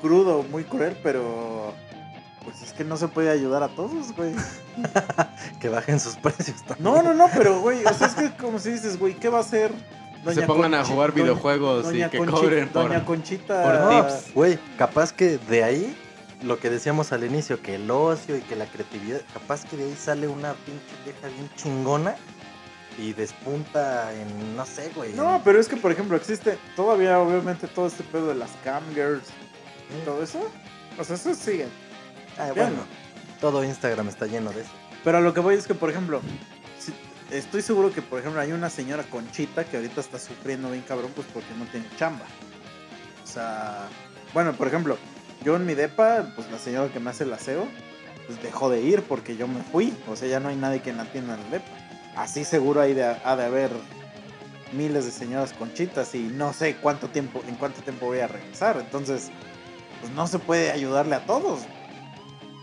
[0.00, 1.74] crudo, muy cruel, pero
[2.44, 4.32] pues es que no se puede ayudar a todos, güey.
[5.60, 6.84] Que bajen sus precios también.
[6.84, 9.38] No, no, no, pero güey, o sea, es que como si dices, güey, ¿qué va
[9.38, 9.72] a hacer?
[10.34, 12.82] se pongan a jugar doña- videojuegos y Doña que Conchi- cobren por...
[12.88, 13.62] Doña Conchita.
[13.62, 14.34] por No, tips.
[14.34, 15.96] Güey, capaz que de ahí,
[16.42, 19.84] lo que decíamos al inicio, que el ocio y que la creatividad, capaz que de
[19.84, 22.16] ahí sale una pinche vieja bien chingona
[22.98, 25.12] y despunta en, no sé, güey.
[25.12, 28.82] No, pero es que, por ejemplo, existe todavía, obviamente, todo este pedo de las cam
[28.94, 29.28] girls
[29.90, 30.50] y todo eso.
[30.98, 31.66] O sea, eso sigue.
[32.38, 32.76] Ah, bueno,
[33.40, 34.70] todo Instagram está lleno de eso.
[35.04, 36.20] Pero a lo que voy es que, por ejemplo,
[36.78, 36.92] si-
[37.34, 41.10] estoy seguro que, por ejemplo, hay una señora Conchita que ahorita está sufriendo bien cabrón,
[41.14, 42.24] pues porque no tiene chamba.
[43.22, 43.88] O sea,
[44.34, 44.98] bueno, por ejemplo,
[45.44, 47.66] yo en mi depa, pues la señora que me hace el aseo,
[48.26, 49.94] pues dejó de ir porque yo me fui.
[50.08, 51.66] O sea, ya no hay nadie que la atienda en el depa.
[52.16, 53.70] Así seguro hay de, ha de haber
[54.72, 58.76] miles de señoras Conchitas y no sé cuánto tiempo, en cuánto tiempo voy a regresar.
[58.78, 59.30] Entonces,
[60.00, 61.60] pues no se puede ayudarle a todos.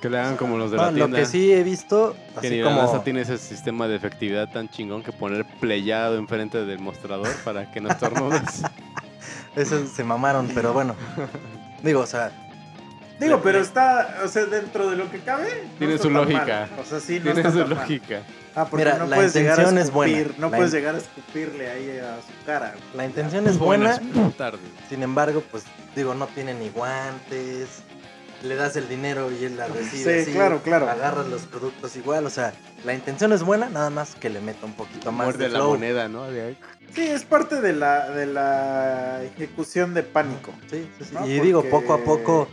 [0.02, 1.18] Que le hagan como los de la lo tienda.
[1.18, 2.76] que sí he visto, Que así como...
[2.76, 7.72] NASA tiene ese sistema de efectividad tan chingón que poner playado enfrente del mostrador para
[7.72, 8.62] que no estornudes.
[9.56, 10.95] Eso se mamaron, pero bueno.
[11.82, 12.32] Digo, o sea,
[13.19, 15.64] Digo, pero está, o sea, dentro de lo que cabe.
[15.72, 16.68] no Tiene su lógica.
[16.72, 16.80] mal.
[16.80, 17.77] O sea, sí, no Tiene está su tan mal.
[17.80, 18.22] lógica.
[18.56, 20.35] Ah, porque Mira, no la puedes llegar a intención escupir, es buena.
[20.39, 22.73] no La puedes in- llegar a escupirle ahí a su cara.
[22.95, 23.99] la intención es buena,
[24.89, 25.64] sin embargo, pues
[25.95, 27.68] digo, no tiene ni guantes.
[28.44, 30.14] Le das el dinero y él la recibe.
[30.18, 30.88] Sí, así, claro, claro.
[30.88, 32.53] Agarras los productos igual, o sea,
[32.85, 35.60] la intención es buena, nada más que le meta un poquito más Muerde de la
[35.60, 35.72] flow.
[35.72, 36.30] moneda, ¿no?
[36.30, 36.57] De ahí.
[36.94, 40.52] Sí, es parte de la, de la ejecución de pánico.
[40.69, 41.15] Sí, sí, sí.
[41.15, 41.26] ¿no?
[41.27, 42.48] Y digo, poco a poco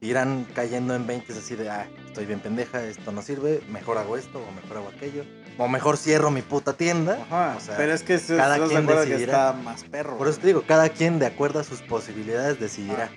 [0.00, 4.16] irán cayendo en 20 así de, ah, estoy bien pendeja, esto no sirve, mejor hago
[4.16, 5.24] esto o mejor hago aquello.
[5.58, 7.18] O mejor cierro mi puta tienda.
[7.30, 9.48] Ajá, O sea, pero es que cada ¿estás de quien que decidirá.
[9.48, 10.18] está más perro.
[10.18, 13.10] Por eso te digo, cada quien de acuerdo a sus posibilidades decidirá.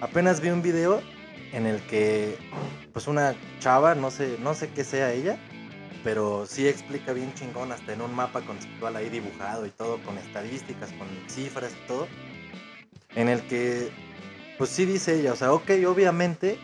[0.00, 1.00] Apenas vi un video
[1.52, 2.36] en el que
[2.92, 5.38] pues una chava, no sé, no sé qué sea ella,
[6.02, 10.18] pero sí explica bien chingón hasta en un mapa conceptual ahí dibujado y todo con
[10.18, 12.08] estadísticas, con cifras y todo,
[13.14, 13.90] en el que
[14.58, 16.58] pues sí dice ella, o sea, ok, obviamente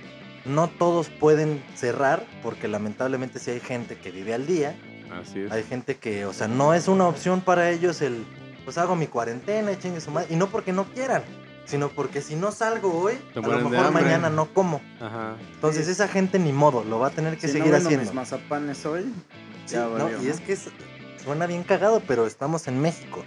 [0.44, 4.74] no todos pueden cerrar porque lamentablemente sí hay gente que vive al día
[5.20, 5.52] Así es.
[5.52, 8.24] hay gente que, o sea, no es una opción para ellos el,
[8.64, 10.28] pues hago mi cuarentena y chingue su madre.
[10.30, 11.22] Y no porque no quieran,
[11.66, 14.80] sino porque si no salgo hoy, a lo mejor mañana no como.
[15.00, 15.34] Ajá.
[15.54, 15.92] Entonces Sí.
[15.92, 18.04] esa gente ni modo, lo va a tener que si seguir no haciendo.
[18.04, 19.12] mis mazapanes hoy,
[19.66, 20.68] Sí, ya no, y es que es-
[21.24, 23.24] suena bien cagado, pero estamos en México.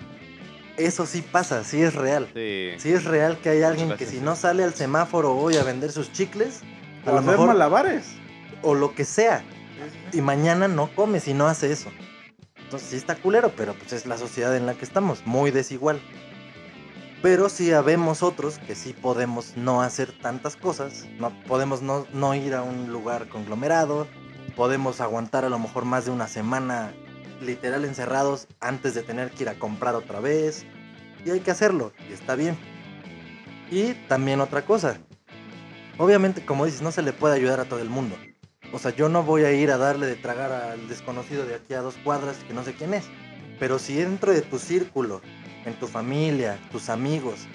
[0.77, 2.27] Eso sí pasa, sí es real.
[2.33, 2.71] Sí.
[2.77, 5.91] Sí es real que hay alguien que si no sale al semáforo hoy a vender
[5.91, 6.61] sus chicles,
[7.05, 8.05] a O lo hacer mejor, malabares.
[8.63, 9.43] o lo que sea,
[10.11, 11.91] y mañana no come si no hace eso.
[12.57, 16.01] Entonces sí está culero, pero pues es la sociedad en la que estamos, muy desigual.
[17.21, 22.33] Pero sí habemos otros que sí podemos no hacer tantas cosas, no podemos no, no
[22.33, 24.07] ir a un lugar conglomerado,
[24.55, 26.93] podemos aguantar a lo mejor más de una semana
[27.43, 30.65] literal encerrados antes de tener que ir a comprar otra vez.
[31.25, 32.57] Y hay que hacerlo, y está bien.
[33.71, 34.97] Y también otra cosa.
[35.97, 38.17] Obviamente, como dices, no se le puede ayudar a todo el mundo.
[38.71, 41.75] O sea, yo no voy a ir a darle de tragar al desconocido de aquí
[41.75, 43.05] a dos cuadras que no sé quién es.
[43.59, 45.21] Pero si dentro de tu círculo,
[45.65, 47.47] en tu familia, tus amigos,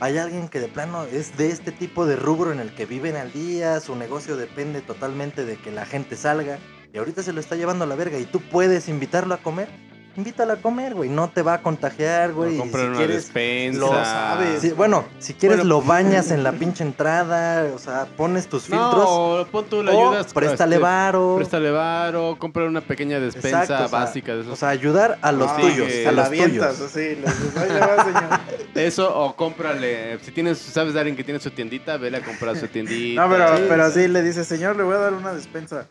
[0.00, 3.16] hay alguien que de plano es de este tipo de rubro en el que viven
[3.16, 6.58] al día, su negocio depende totalmente de que la gente salga,
[6.94, 9.68] y ahorita se lo está llevando a la verga, y tú puedes invitarlo a comer,
[10.16, 12.54] invítalo a comer, güey, no te va a contagiar, güey.
[12.54, 13.80] y O comprar si una quieres, despensa.
[13.80, 14.60] lo sabes.
[14.60, 15.70] Sí, bueno, si quieres Bueno.
[15.70, 18.94] lo bañas en la pinche entrada, o sea, pones tus filtros.
[18.94, 20.32] No, pon tú, le ayudas.
[20.32, 21.34] préstale este, varo.
[21.34, 24.52] Préstale varo, compra una pequeña despensa Exacto, o sea, básica de esos.
[24.52, 26.90] O sea, ayudar a los Ah, tuyos, que a la los avientas, tuyos.
[26.92, 28.40] así, dices, "Ahí le va, señor".
[28.76, 30.20] Eso, o cómprale.
[30.20, 33.20] Si tienes, sabes de alguien que tiene su tiendita, vele a comprar su tiendita.
[33.26, 34.02] No, pero, Sí, pero sí.
[34.02, 35.88] sí, le dice, señor, le voy a dar una despensa.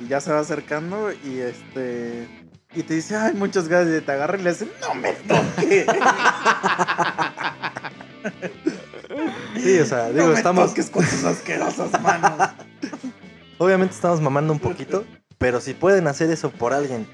[0.00, 2.28] Y ya se va acercando y este.
[2.74, 4.02] Y te dice, ay, muchas gracias.
[4.02, 5.86] Y te agarra y le dice, no me toque.
[9.56, 12.50] Sí, o sea, digo, no me estamos, toques con tus asquerosas manos.
[13.58, 15.04] obviamente estamos mamando un poquito,
[15.38, 17.06] pero si pueden hacer eso por alguien,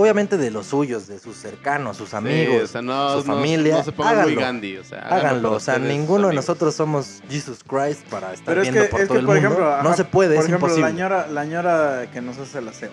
[0.00, 3.34] obviamente de los suyos, de sus cercanos, sus Sí, amigos, o sea, no, su no-
[3.34, 4.40] familia, no se pongan muy háganlo.
[4.40, 4.76] Gandhi.
[4.78, 5.52] O sea, háganlo.
[5.52, 9.00] O sea, ninguno de nosotros somos Jesus Christ para estar Pero es viendo que, por
[9.00, 9.48] es todo que el por mundo.
[9.48, 10.90] ejemplo, no ajá, se puede, por es ejemplo, imposible.
[10.92, 12.90] La ñora, la ñora que nos hace el aseo.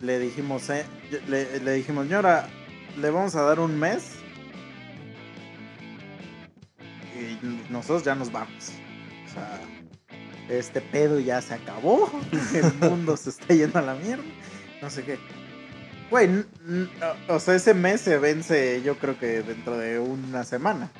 [0.00, 0.84] Le dijimos, eh,
[1.28, 2.48] le, le dijimos, ñora,
[3.00, 4.12] le vamos a dar un mes.
[7.14, 7.38] Y
[7.72, 8.72] nosotros ya nos vamos.
[9.28, 9.60] O sea,
[10.48, 12.10] este pedo ya se acabó.
[12.54, 14.24] El mundo se está yendo a la mierda.
[14.80, 15.18] No sé qué.
[16.10, 16.44] Güey,
[17.28, 20.90] o sea, ese mes se vence yo creo que dentro de una semana.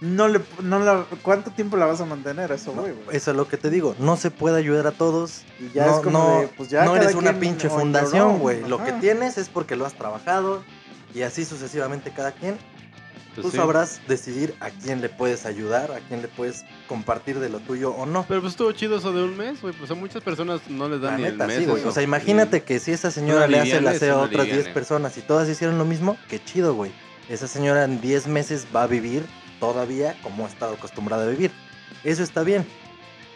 [0.00, 2.92] No le, no la, ¿Cuánto tiempo la vas a mantener eso, güey?
[2.92, 3.16] güey?
[3.16, 3.94] Eso es lo que te digo.
[3.98, 5.42] No se puede ayudar a todos.
[5.60, 8.66] Y ya no, es como no, de, pues ya no eres una pinche fundación, güey.
[8.66, 10.62] Lo que tienes es porque lo has trabajado
[11.14, 12.56] y así sucesivamente cada quien.
[13.34, 13.56] Pues Tú sí.
[13.58, 17.92] sabrás decidir a quién le puedes ayudar, a quién le puedes compartir de lo tuyo
[17.92, 18.24] o no.
[18.26, 19.72] Pero pues estuvo chido eso de un mes, güey.
[19.72, 21.58] Pues a muchas personas no les La dan ni el neta, mes.
[21.58, 21.78] sí, güey.
[21.80, 21.88] eso.
[21.90, 24.74] O sea, imagínate que si esa señora le hace el aseo a otras 10 aliviane.
[24.74, 26.90] personas y todas hicieron lo mismo, qué chido, güey.
[27.28, 29.24] Esa señora en 10 meses va a vivir
[29.60, 31.52] todavía como ha estado acostumbrada a vivir.
[32.02, 32.66] Eso está bien.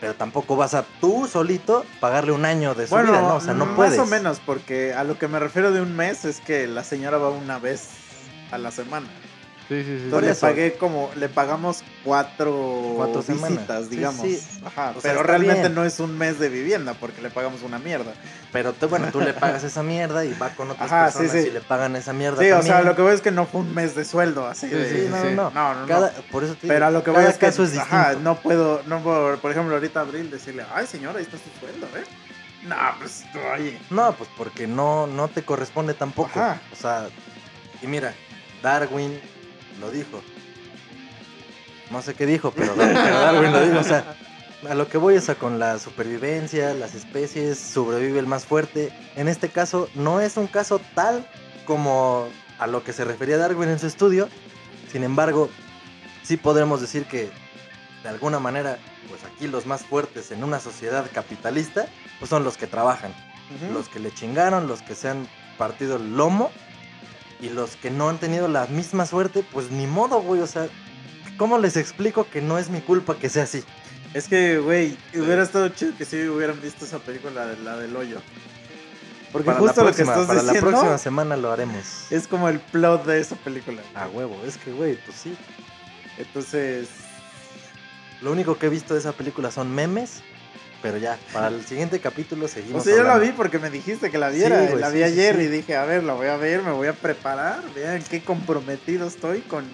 [0.01, 3.37] Pero tampoco vas a tú solito pagarle un año de su Bueno, vida, ¿no?
[3.37, 3.99] O sea, no más puedes.
[4.01, 7.17] o menos, porque a lo que me refiero de un mes es que la señora
[7.19, 7.91] va una vez
[8.51, 9.07] a la semana.
[9.69, 10.05] Sí, sí, sí.
[10.05, 13.85] Entonces le pagué como, le pagamos cuatro, Cuatro visitas, semanas.
[13.85, 14.27] Sí, digamos.
[14.27, 14.41] sí.
[14.65, 15.75] Ajá, O pero realmente bien.
[15.75, 18.13] no es un mes de vivienda porque le pagamos una mierda.
[18.53, 21.43] Pero tú, bueno, tú le pagas esa mierda y va con otras Ajá, sí, personas
[21.45, 21.49] sí.
[21.49, 23.63] y le pagan esa mierda Sí, o sea, lo que veo es que no fue
[23.63, 24.91] un mes de sueldo, así Sí, de...
[25.05, 25.29] Sí, no, sí.
[25.35, 25.51] no, no.
[25.51, 25.87] No, no, no.
[25.87, 27.97] Cada- por eso te Pero a lo que voy cada es que, caso es distinto.
[27.97, 31.49] ajá, no puedo, no puedo, por ejemplo, ahorita Abril decirle, ay señora, ahí está su
[31.59, 32.05] sueldo, ¿eh?
[32.65, 33.25] No, pues,
[33.55, 33.79] oye.
[33.91, 36.39] No, pues porque no, no te corresponde tampoco.
[36.39, 36.61] Ajá.
[36.73, 37.09] O sea,
[37.83, 38.15] y mira,
[38.63, 39.21] Darwin
[39.81, 40.23] lo dijo.
[41.91, 43.79] No sé qué dijo, pero, pero Darwin lo dijo.
[43.79, 44.17] O sea,
[44.69, 48.93] a lo que voy es a con la supervivencia, las especies, sobrevive el más fuerte.
[49.17, 51.29] En este caso, no es un caso tal
[51.67, 52.29] como
[52.59, 54.29] a lo que se refería Darwin en su estudio.
[54.91, 55.51] Sin embargo,
[56.23, 57.31] sí podremos decir que
[58.03, 58.79] de alguna manera,
[59.09, 61.87] pues aquí los más fuertes en una sociedad capitalista,
[62.19, 63.13] pues son los que trabajan
[63.73, 65.29] los que le chingaron, los que se han
[65.59, 66.51] partido el lomo
[67.41, 70.41] y los que no han tenido la misma suerte, pues ni modo, güey.
[70.41, 70.69] O sea,
[71.37, 73.63] ¿cómo les explico que no es mi culpa que sea así?
[74.15, 77.97] Es que, güey, hubiera estado chido que si hubieran visto esa película, de la del
[77.97, 78.21] hoyo.
[79.33, 82.07] Porque Para, justo la, lo que próxima, estás para la diciendo próxima semana lo haremos.
[82.11, 83.83] es como el plot de esa película.
[83.95, 85.37] A huevo, es que, güey, pues sí.
[86.17, 86.89] Entonces,
[88.21, 90.23] Lo único que he visto de esa película son memes,
[90.85, 92.85] pero ya, para el siguiente capítulo o seguimos.
[92.85, 93.33] sea, yo la hablando.
[93.33, 94.61] vi porque me dijiste que la viera.
[94.61, 95.43] Sí, güey, la vi sí, ayer sí.
[95.45, 97.61] y dije, a ver, la voy a ver, me voy a preparar.
[97.75, 99.65] Vean qué comprometido estoy con,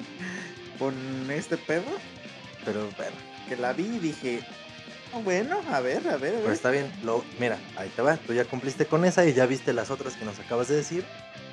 [0.79, 0.95] con
[1.33, 1.83] este pedo.
[2.65, 3.17] Pero bueno,
[3.49, 4.41] Que la vi y dije,
[5.13, 6.35] "Ah, bueno, a ver, a ver, a ver.
[6.43, 6.89] pero está bien.
[7.03, 8.17] Lo, mira, ahí te va.
[8.17, 11.05] Tú ya cumpliste con esa y ya viste las otras que nos acabas de decir.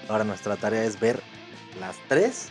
[0.08, 1.20] Ahora nuestra tarea es ver
[1.80, 2.50] las tres.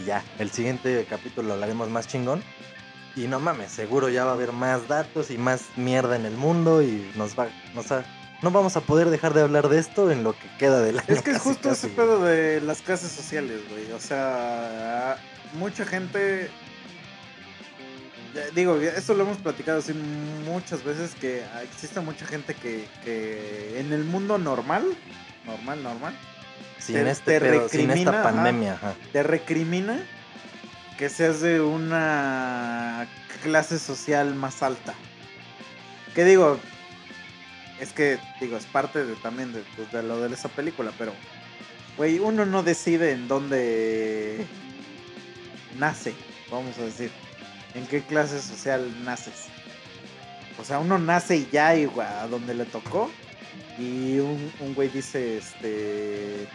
[0.00, 2.40] Y ya, el siguiente capítulo lo haremos más chingón.
[3.16, 6.36] Y no mames, seguro ya va a haber más datos y más mierda en el
[6.36, 8.04] mundo y nos va, nos va-
[8.42, 11.06] no vamos a poder dejar de hablar de esto en lo que queda del año.
[11.08, 13.90] Es que es justo casi, ese pedo de las clases sociales, güey.
[13.92, 15.16] O sea,
[15.54, 16.50] mucha gente.
[18.56, 23.92] Digo, esto lo hemos platicado así muchas veces que existe mucha gente que, que en
[23.92, 24.84] el mundo normal,
[25.46, 26.14] normal, normal,
[26.80, 28.22] Sin te- este te pedo, sin recrimina, esta ajá.
[28.32, 28.94] pandemia, ajá.
[29.12, 30.04] te recrimina
[30.98, 33.08] que seas de una
[33.42, 34.94] clase social más alta.
[36.14, 36.58] ¿Qué digo?
[37.80, 41.12] Es que, digo, es parte de, también de, pues, de lo de esa película, pero,
[41.96, 44.46] güey, uno no decide en dónde
[45.78, 46.14] nace,
[46.50, 47.10] vamos a decir.
[47.74, 49.46] ¿En qué clase social naces?
[50.60, 53.10] O sea, uno nace y ya, güey, a donde le tocó.
[53.76, 56.46] Y un, un güey dice, este,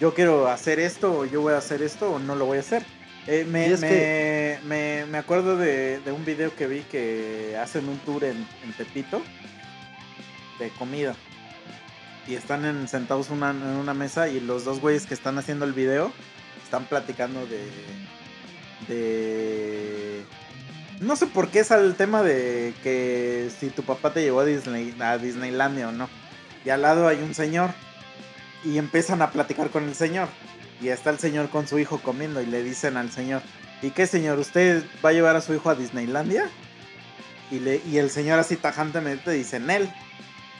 [0.00, 2.60] yo quiero hacer esto o yo voy a hacer esto o no lo voy a
[2.60, 2.84] hacer.
[3.26, 7.56] Eh, me, es me, que- me, me acuerdo de, de un video que vi que
[7.60, 9.20] hacen un tour en, en Tepito
[10.58, 11.14] de comida.
[12.26, 15.64] Y están en- sentados una- en una mesa y los dos güeyes que están haciendo
[15.64, 16.12] el video
[16.64, 17.66] están platicando de...
[18.88, 20.22] de...
[21.00, 24.44] No sé por qué sale el tema de que si tu papá te llevó a,
[24.44, 26.08] Disney, a Disneylandia o no.
[26.64, 27.70] Y al lado hay un señor
[28.64, 30.28] y empiezan a platicar con el señor.
[30.80, 33.42] Y está el señor con su hijo comiendo y le dicen al señor,
[33.82, 34.38] ¿y qué señor?
[34.38, 36.48] ¿Usted va a llevar a su hijo a Disneylandia?
[37.50, 39.92] Y, le, y el señor así tajantemente dice, en él.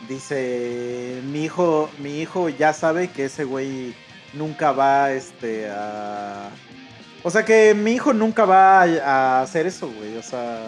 [0.08, 3.94] Dice, mi hijo, mi hijo ya sabe que ese güey
[4.32, 6.50] nunca va este, a...
[7.24, 10.16] O sea que mi hijo nunca va a, a hacer eso, güey.
[10.16, 10.60] O sea,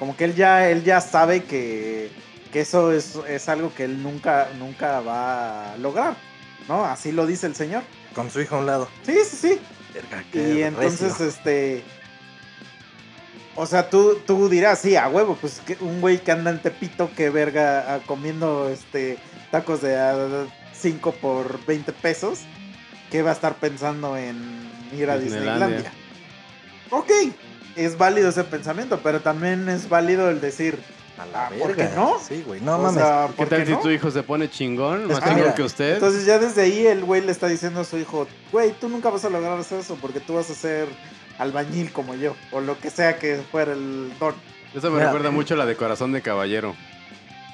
[0.00, 2.10] como que él ya, él ya sabe que,
[2.52, 6.16] que eso es, es algo que él nunca, nunca va a lograr.
[6.68, 6.84] ¿No?
[6.84, 7.82] Así lo dice el señor.
[8.14, 8.88] Con su hijo a un lado.
[9.04, 9.60] Sí, sí, sí.
[9.94, 11.26] Verga, Y entonces, recio.
[11.26, 11.82] este.
[13.56, 16.62] O sea, tú, tú dirás, sí, a huevo, pues que un güey que anda en
[16.62, 19.18] Tepito, que verga, ah, comiendo este
[19.50, 22.40] tacos de 5 por 20 pesos.
[23.10, 24.36] ¿qué va a estar pensando en
[24.96, 25.66] ir a Disneylandia.
[25.66, 25.92] Disneylandia?
[26.90, 27.10] Ok,
[27.76, 30.78] es válido ese pensamiento, pero también es válido el decir,
[31.20, 32.18] A la Ah, ¿por qué no?
[32.26, 32.60] Sí, güey.
[32.60, 32.94] No o mames.
[33.02, 33.80] sea, ¿Qué ¿por tal qué si no?
[33.80, 35.94] tu hijo se pone chingón, más que chingón que usted?
[35.94, 39.10] Entonces ya desde ahí el güey le está diciendo a su hijo, güey, tú nunca
[39.10, 40.88] vas a lograr hacer eso porque tú vas a ser
[41.38, 44.34] albañil como yo, o lo que sea que fuera el don.
[44.74, 45.06] Eso me Mira.
[45.06, 46.74] recuerda mucho a la de Corazón de Caballero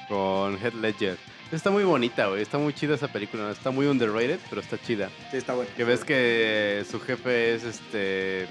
[0.07, 1.17] con Heath Ledger.
[1.51, 2.41] Está muy bonita, güey.
[2.41, 3.43] Está muy chida esa película.
[3.43, 3.49] ¿no?
[3.51, 5.09] Está muy underrated, pero está chida.
[5.31, 5.71] Sí, está bueno.
[5.77, 8.47] Que ves que su jefe es este.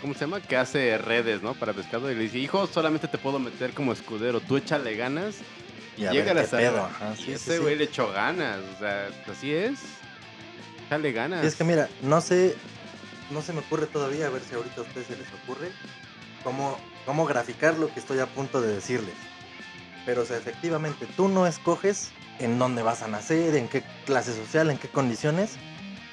[0.00, 0.40] ¿Cómo se llama?
[0.40, 1.54] Que hace redes, ¿no?
[1.54, 2.10] Para pescado.
[2.10, 4.40] Y le dice, hijo, solamente te puedo meter como escudero.
[4.40, 5.36] Tú échale ganas.
[5.96, 6.84] Y a llega ver la pedo.
[6.84, 7.62] Ajá, sí, y sí, ese sí.
[7.62, 8.60] güey le echó ganas.
[8.76, 9.80] O sea, así es.
[10.86, 11.44] Échale ganas.
[11.44, 12.56] Es que mira, no sé,
[13.30, 15.70] no se me ocurre todavía, a ver si ahorita a ustedes se les ocurre,
[16.44, 19.14] cómo, cómo graficar lo que estoy a punto de decirles.
[20.06, 24.34] Pero o sea, efectivamente, tú no escoges en dónde vas a nacer, en qué clase
[24.34, 25.56] social, en qué condiciones,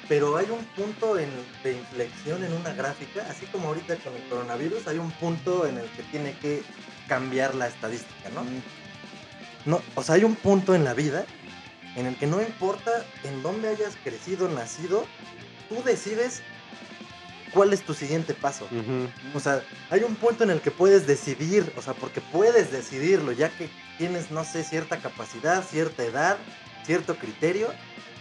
[0.08, 1.30] pero hay un punto en-
[1.62, 5.78] de inflexión en una gráfica, así como ahorita con el coronavirus, hay un punto en
[5.78, 6.62] el que tiene que
[7.08, 8.44] cambiar la estadística, ¿no?
[9.64, 11.26] No, o sea, hay un punto en la vida
[11.96, 15.06] en el que no importa en dónde hayas crecido, nacido,
[15.68, 16.42] tú decides
[17.52, 18.66] cuál es tu siguiente paso.
[18.66, 19.08] Ujú.
[19.34, 23.32] O sea, hay un punto en el que puedes decidir, o sea, porque puedes decidirlo,
[23.32, 26.36] ya que tienes, no sé, cierta capacidad, cierta edad,
[26.84, 27.72] cierto criterio,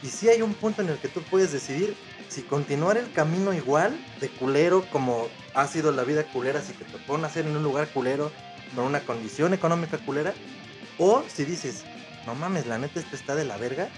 [0.05, 1.95] y sí hay un punto en el que tú puedes decidir
[2.29, 6.85] si continuar el camino igual de culero como ha sido la vida culera, si te
[6.85, 8.31] tocó nacer en un lugar culero,
[8.75, 10.33] con una condición económica culera,
[10.99, 11.85] o si dices,
[12.27, 13.89] no mames, la neta esto está de la verga,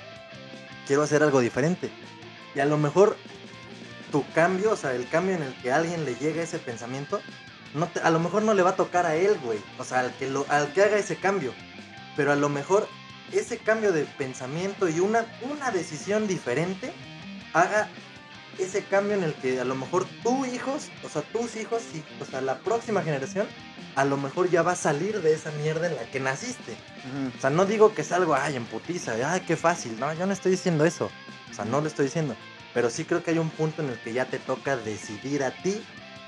[0.85, 1.89] quiero hacer algo diferente.
[2.55, 3.17] Y a lo mejor
[4.11, 7.19] tu cambio, o sea, el cambio en el que a alguien le llega ese pensamiento,
[7.73, 9.59] no a lo mejor no le va a tocar a él, güey.
[9.77, 11.53] O sea, al que, lo, al que haga ese cambio.
[12.15, 12.87] Pero a lo mejor
[13.31, 16.91] ese cambio de pensamiento y una, una decisión diferente
[17.53, 17.89] haga
[18.57, 22.03] ese cambio en el que a lo mejor tus hijos, o sea, tus hijos, y,
[22.21, 23.47] o sea, la próxima generación,
[23.95, 26.75] a lo mejor ya va a salir de esa mierda en la que naciste.
[27.37, 29.99] O sea, no digo que es algo, ay, en putiza, ay, qué fácil.
[29.99, 31.09] No, yo no estoy diciendo eso.
[31.51, 32.35] O sea, no lo estoy diciendo.
[32.73, 35.51] Pero sí creo que hay un punto en el que ya te toca decidir a
[35.51, 35.81] ti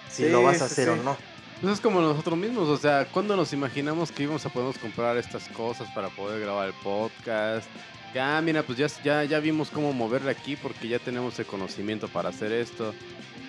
[0.10, 1.00] si Sí, lo vas a hacer sí.
[1.00, 1.18] o no.
[1.62, 5.18] Pues es como nosotros mismos, o sea, ¿cuándo nos imaginamos que íbamos a podernos comprar
[5.18, 7.68] estas cosas para poder grabar el podcast?
[8.14, 12.08] Ya, mira, pues ya, ya, ya vimos cómo moverle aquí porque ya tenemos el conocimiento
[12.08, 12.94] para hacer esto.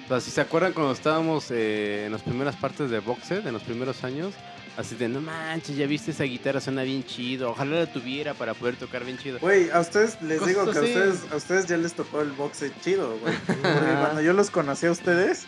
[0.07, 3.53] O sea, si se acuerdan cuando estábamos eh, en las primeras partes de Boxed, en
[3.53, 4.35] los primeros años,
[4.77, 8.55] así de, no manches, ya viste esa guitarra, suena bien chido, ojalá la tuviera para
[8.55, 9.39] poder tocar bien chido.
[9.39, 12.73] Güey, a ustedes les digo que a ustedes, a ustedes ya les tocó el boxe
[12.83, 13.35] chido, güey.
[13.47, 13.63] Porque
[14.01, 15.47] cuando yo los conocí a ustedes,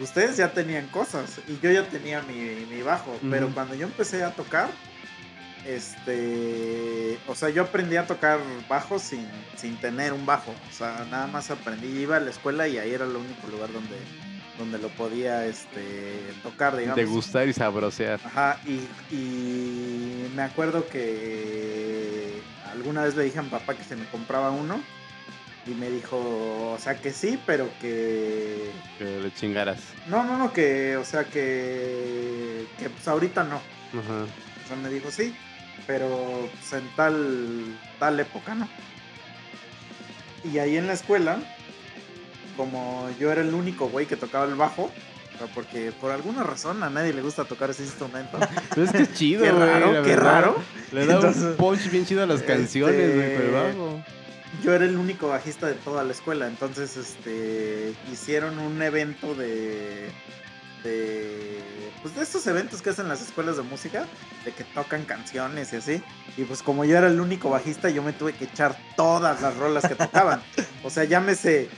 [0.00, 3.18] ustedes ya tenían cosas y yo ya tenía mi, mi bajo.
[3.30, 4.70] Pero cuando yo empecé a tocar,
[5.66, 7.18] este.
[7.26, 10.52] O sea, yo aprendí a tocar bajo sin, sin tener un bajo.
[10.70, 11.86] O sea, nada más aprendí.
[11.86, 13.96] Iba a la escuela y ahí era el único lugar donde,
[14.58, 16.96] donde lo podía este, tocar, digamos.
[16.96, 18.20] Degustar y sabrosear.
[18.24, 22.40] Ajá, y, y me acuerdo que
[22.72, 24.80] alguna vez le dije a mi papá que se me compraba uno
[25.66, 28.70] y me dijo, o sea, que sí, pero que...
[28.98, 29.78] Que le chingaras.
[30.08, 32.66] No, no, no, que, o sea, que...
[32.78, 33.56] Que pues ahorita no.
[33.56, 34.24] Ajá.
[34.64, 35.34] O sea, me dijo, sí,
[35.86, 38.68] pero pues, en tal, tal época, ¿no?
[40.52, 41.38] Y ahí en la escuela,
[42.56, 44.90] como yo era el único güey que tocaba el bajo,
[45.54, 48.38] porque por alguna razón a nadie le gusta tocar ese instrumento.
[48.74, 50.32] Pero es que es chido, Qué raro, qué verdad.
[50.32, 50.56] raro.
[50.92, 54.04] Le da Entonces, un punch bien chido a las canciones, güey, el este, bajo.
[54.60, 60.10] Yo era el único bajista de toda la escuela, entonces este hicieron un evento de
[60.84, 61.60] de
[62.02, 64.06] pues de estos eventos que hacen las escuelas de música,
[64.44, 66.02] de que tocan canciones y así.
[66.36, 69.56] Y pues como yo era el único bajista, yo me tuve que echar todas las
[69.56, 70.42] rolas que tocaban.
[70.82, 71.68] O sea, llámese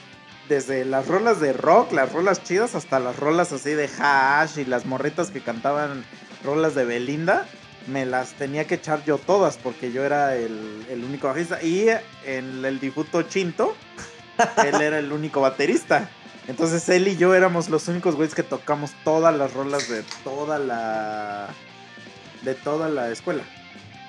[0.49, 4.65] desde las rolas de rock, las rolas chidas, hasta las rolas así de hash y
[4.65, 6.05] las morritas que cantaban
[6.43, 7.47] rolas de Belinda
[7.87, 11.63] me las tenía que echar yo todas porque yo era el, el único bajista.
[11.63, 11.89] Y
[12.25, 13.77] en el difunto Chinto,
[14.65, 16.09] él era el único baterista.
[16.47, 20.59] Entonces él y yo éramos los únicos güeyes que tocamos todas las rolas de toda
[20.59, 21.49] la.
[22.43, 23.43] de toda la escuela.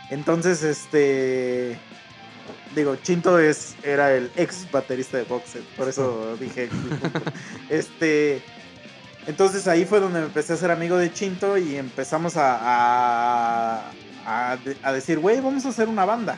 [0.10, 1.77] Entonces, este.
[2.76, 6.69] Digo, Chinto es, era el ex baterista de Boxer, por eso dije.
[7.69, 8.43] este.
[9.27, 13.91] Entonces ahí fue donde me empecé a ser amigo de Chinto y empezamos a, a,
[14.26, 16.38] a, de- a decir, güey, vamos a hacer una banda.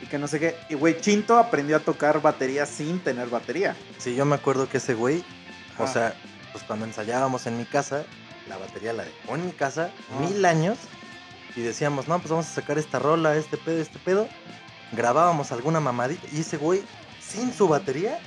[0.00, 0.56] Y que no sé qué.
[0.70, 3.76] Y güey, Chinto aprendió a tocar batería sin tener batería.
[3.98, 5.22] Sí, yo me acuerdo que ese güey,
[5.78, 5.92] o Ajá.
[5.92, 6.14] sea,
[6.52, 8.04] pues cuando ensayábamos en mi casa,
[8.48, 10.20] la batería la dejó en mi casa Ah.
[10.20, 10.78] mil años
[11.56, 14.28] y decíamos, no, pues vamos a sacar esta rola, este pedo, este pedo.
[14.92, 16.80] Grabábamos alguna mamadita y ese güey,
[17.20, 18.18] sin su batería,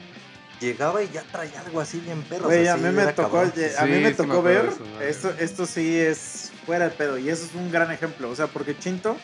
[0.62, 2.46] llegaba y ya traía algo así bien perro.
[2.46, 4.70] Güey, a sí, mí me tocó, a mí me ver,
[5.02, 8.48] esto, esto sí es fuera de pedo, y eso es un gran ejemplo, o sea,
[8.48, 9.18] porque Chinto,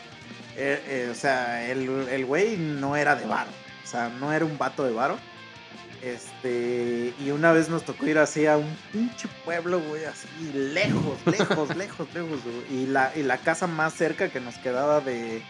[0.56, 3.50] eh, eh, o sea, el, el güey no era de varo,
[3.84, 5.16] o sea, no era un vato de varo,
[6.02, 11.18] este, y una vez nos tocó ir así a un pinche pueblo, güey, así lejos,
[11.26, 15.42] lejos, lejos, lejos, güey, y la, y la casa más cerca que nos quedaba de,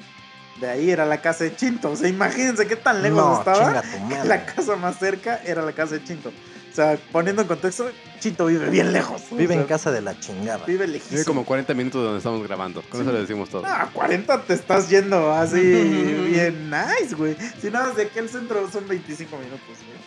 [0.60, 3.82] de ahí era la casa de Chinto, o sea, imagínense qué tan lejos no, estaba.
[4.24, 6.30] La casa más cerca era la casa de Chinto.
[6.30, 7.90] O sea, poniendo en contexto,
[8.20, 9.22] Chinto vive bien lejos.
[9.30, 9.36] ¿no?
[9.36, 10.64] Vive O en casa de la chingada.
[10.64, 11.12] Vive lejísimo.
[11.12, 12.82] Vive como 40 minutos de donde estamos grabando.
[12.82, 13.64] Con eso le decimos todo.
[13.66, 15.60] Ah, 40 te estás yendo así
[16.30, 17.36] bien nice, güey.
[17.60, 19.98] Si nada, de aquí al centro son 25 minutos, güey.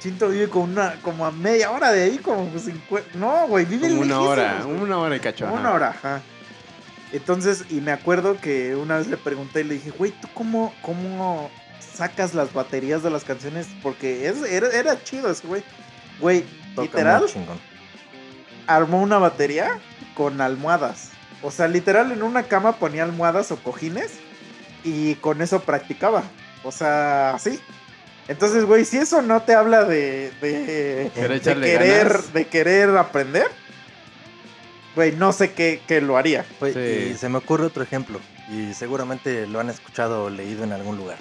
[0.00, 3.18] Chinto vive como, una, como a media hora de ahí, como 50.
[3.18, 4.76] No, güey, vive Como una lejísimos, hora, güey.
[4.76, 5.52] una hora y cacho.
[5.52, 6.22] Una hora, ajá.
[7.12, 10.74] Entonces, y me acuerdo que una vez le pregunté y le dije, güey, ¿tú cómo,
[10.82, 13.66] cómo sacas las baterías de las canciones?
[13.82, 15.62] Porque es, era, era chido ese güey.
[16.20, 16.44] Güey,
[16.76, 17.24] literal,
[18.66, 19.78] armó una batería
[20.14, 21.10] con almohadas.
[21.42, 24.18] O sea, literal en una cama ponía almohadas o cojines
[24.84, 26.24] y con eso practicaba.
[26.64, 27.60] O sea, así.
[28.26, 32.32] Entonces, güey, si eso no te habla de, de, Querer de querer, ganas.
[32.32, 33.46] de querer aprender,
[34.98, 36.44] güey, no sé qué, qué lo haría.
[36.60, 37.12] Sí.
[37.12, 38.18] Y se me ocurre otro ejemplo.
[38.50, 41.18] Y seguramente lo han escuchado o leído en algún lugar.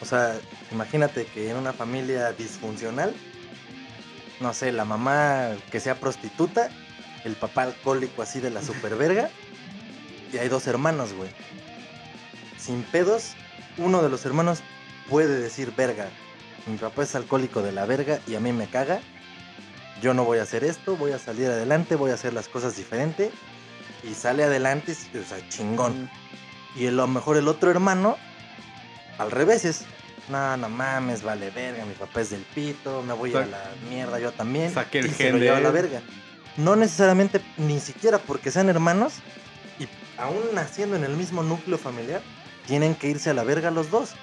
[0.00, 0.36] O sea,
[0.70, 3.12] imagínate que en una familia disfuncional,
[4.38, 6.70] no sé, la mamá que sea prostituta,
[7.24, 9.28] el papá alcohólico así de la superverga,
[10.32, 11.30] y hay dos hermanos, güey.
[12.58, 13.32] Sin pedos,
[13.76, 14.60] uno de los hermanos
[15.10, 16.06] puede decir verga.
[16.66, 19.00] Mi papá es alcohólico de la verga y a mí me caga.
[20.02, 22.76] Yo no voy a hacer esto, voy a salir adelante, voy a hacer las cosas
[22.76, 23.30] diferente.
[24.02, 26.10] Y sale adelante, o sea, chingón.
[26.74, 28.16] Y a lo mejor el otro hermano,
[29.18, 29.84] al revés, es,
[30.28, 34.18] no, no mames, vale verga, mi papá es del pito, me voy a la mierda
[34.18, 34.74] yo también.
[34.74, 36.02] Saqué el y se lo lleva a la verga.
[36.56, 39.14] No necesariamente, ni siquiera porque sean hermanos,
[39.78, 39.86] y
[40.18, 42.22] aún naciendo en el mismo núcleo familiar,
[42.66, 44.14] tienen que irse a la verga los dos.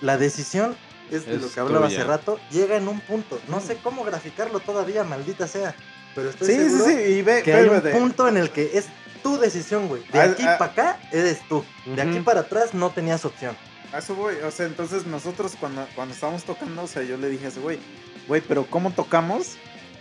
[0.00, 0.74] La decisión
[1.10, 1.98] es de Es lo que hablaba tuya.
[1.98, 3.40] hace rato, llega en un punto.
[3.48, 5.74] No sé cómo graficarlo todavía, maldita sea.
[6.14, 8.78] Pero estoy Sí, sí, seguro sí, y ve, que hay un punto en el que
[8.78, 8.86] es
[9.22, 10.02] tu decisión, güey.
[10.12, 11.64] De aquí para acá eres tú.
[11.86, 13.56] De aquí para atrás no tenías opción.
[13.92, 17.30] A eso voy, o sea, entonces nosotros cuando, cuando estábamos tocando, o sea, yo le
[17.30, 17.78] dije a ese güey,
[18.26, 19.56] güey, pero ¿cómo tocamos?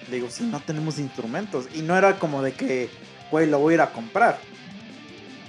[0.10, 1.68] Le digo, si no tenemos instrumentos.
[1.74, 2.90] Y no era como de que,
[3.32, 4.40] güey, lo voy a ir a comprar.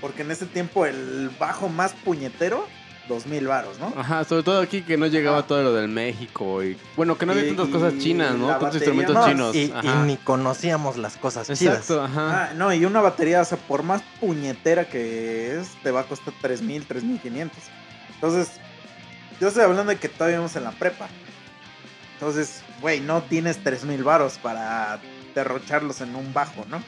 [0.00, 2.66] Porque en ese tiempo el bajo más puñetero,
[3.08, 3.92] dos mil varos, ¿no?
[3.96, 5.46] Ajá, sobre todo aquí que no llegaba Ajá.
[5.46, 8.46] todo lo del México y bueno, que no había Y- tantas cosas chinas, ¿no?
[8.48, 9.56] Tantos batería instrumentos chinos.
[9.56, 9.72] Y,
[10.06, 12.10] ni conocíamos las cosas Exacto, chidas.
[12.10, 12.44] ajá.
[12.50, 16.04] Ah, no, y una batería, o sea, por más puñetera que es, te va a
[16.04, 17.58] costar 3000, 3500.
[18.14, 18.50] Entonces,
[19.40, 21.08] yo estoy hablando de que todavía vamos en la prepa.
[22.14, 24.98] Entonces, güey, no tienes 3000 varos para
[25.34, 26.78] derrocharlos en un bajo, ¿no?
[26.78, 26.82] No,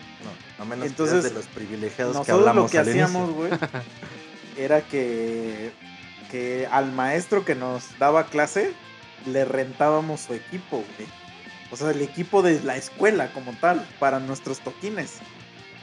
[0.58, 3.50] a menos Entonces, que de los privilegiados que Nosotros hablamos lo que hacíamos, güey,
[4.56, 5.70] era que,
[6.30, 8.72] que al maestro que nos daba clase
[9.26, 11.08] le rentábamos su equipo, güey.
[11.70, 15.18] O sea, el equipo de la escuela como tal, para nuestros toquines.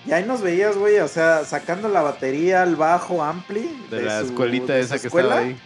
[0.05, 3.69] Y ahí nos veías, güey, o sea, sacando la batería, el bajo, ampli.
[3.89, 5.27] de la su- escuelita de esa su que escuela.
[5.35, 5.59] estaba ahí.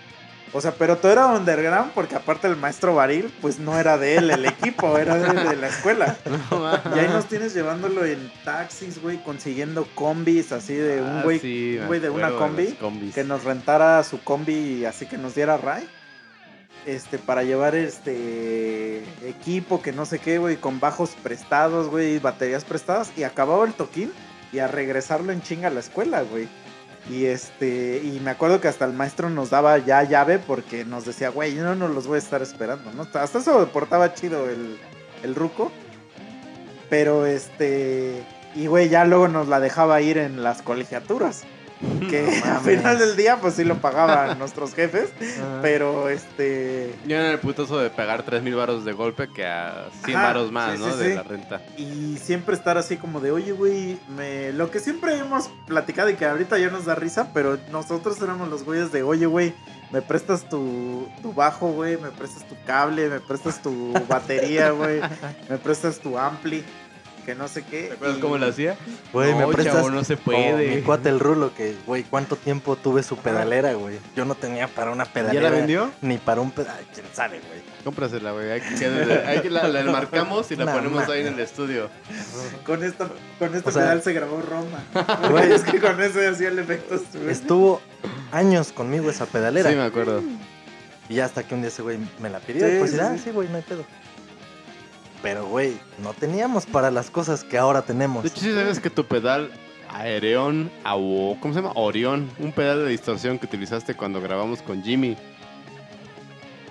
[0.54, 4.18] O sea, pero todo era underground porque aparte el maestro Baril, pues no era de
[4.18, 6.18] él el equipo, era de, de la escuela.
[6.52, 6.96] No.
[6.96, 11.40] Y ahí nos tienes llevándolo en taxis, güey, consiguiendo combis así de un Ah, güey
[11.40, 12.76] sí, un güey de una combi
[13.14, 15.88] que nos rentara su combi y así que nos diera ray.
[16.86, 22.64] Este, para llevar este equipo que no sé qué, güey, con bajos prestados, güey, baterías
[22.66, 23.12] prestadas.
[23.16, 24.12] Y acababa el toquín
[24.52, 26.48] y a regresarlo en chinga a la escuela, güey.
[27.10, 31.06] Y este, y me acuerdo que hasta el maestro nos daba ya llave porque nos
[31.06, 33.08] decía, güey, yo no los voy a estar esperando, ¿no?
[33.14, 34.78] Hasta eso portaba chido el,
[35.24, 35.72] el ruco.
[36.90, 38.24] Pero este,
[38.56, 41.44] y güey, ya luego nos la dejaba ir en las colegiaturas.
[42.10, 45.10] Que No al final del día, pues sí lo pagaban nuestros jefes.
[45.42, 45.60] Ah.
[45.62, 46.94] Pero este.
[47.06, 50.52] Yo era el putazo de pegar 3000 varos de golpe que a 100 Ajá, varos
[50.52, 50.92] más, sí, ¿no?
[50.92, 51.16] sí, de sí.
[51.16, 51.62] la renta.
[51.78, 54.52] Y siempre estar así como de, oye, güey, me...
[54.54, 58.50] lo que siempre hemos platicado y que ahorita ya nos da risa, pero nosotros éramos
[58.50, 59.54] los güeyes de, oye, güey,
[59.92, 65.02] me prestas tu, tu bajo, güey, me prestas tu cable, me prestas tu batería, güey,
[65.50, 66.64] me prestas tu ampli,
[67.22, 67.84] que no sé qué.
[67.84, 68.76] ¿Te acuerdas y- cómo lo hacía?
[69.14, 69.76] Güey, me no, prestas.
[69.76, 70.84] chavo, no se como mi puede.
[70.84, 74.00] cuate el rulo, que, güey, ¿cuánto tiempo tuve su pedalera, güey?
[74.16, 75.50] Yo no tenía para una ¿Ya pedalera.
[75.50, 75.92] la vendió?
[76.02, 76.80] Ni para un pedal.
[76.94, 77.62] Quién sabe, güey.
[77.84, 78.52] Cómprasela, güey.
[78.52, 78.86] Hay que,
[79.26, 81.90] hay que la, la enmarcamos y la ponemos ahí en el estudio.
[82.66, 83.08] Con, esta,
[83.40, 84.84] con este O sea- pedal se grabó Roma.
[85.32, 85.52] Güey.
[85.52, 87.00] es que con eso hacía el efecto.
[87.16, 87.32] güey.
[87.32, 87.82] Estuvo
[88.32, 89.70] años conmigo esa pedalera.
[89.70, 90.22] Sí, me acuerdo.
[91.10, 92.68] Y ya hasta que un día ese güey me la pidió.
[92.68, 93.22] Sí, y pues sí, ah, sí.
[93.26, 93.84] sí, güey, no hay pedo.
[95.22, 98.24] Pero, güey, no teníamos para las cosas que ahora tenemos.
[98.24, 99.52] De hecho, sí sabes que tu pedal
[99.90, 101.74] Aereón, ¿cómo se llama?
[101.76, 105.18] Orión, un pedal de distorsión que utilizaste cuando grabamos con Jimmy.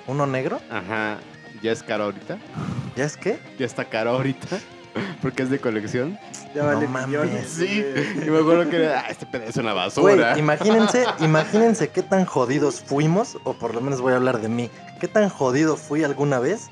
[0.06, 0.60] ¿Uno negro?
[0.70, 1.18] Ajá,
[1.62, 2.38] ya es caro ahorita.
[2.96, 3.38] ¿Ya es qué?
[3.58, 4.58] Ya está caro ahorita.
[5.22, 6.18] Porque es de colección.
[6.54, 7.06] Ya No vale mames.
[7.08, 7.48] millones.
[7.48, 7.84] Sí.
[8.26, 10.38] Y me acuerdo que ah, este pedal es una Güey, basura.
[10.38, 14.70] imagínense, imagínense qué tan jodidos fuimos, o por lo menos voy a hablar de mí.
[14.98, 16.68] ¿Qué tan jodido fui alguna vez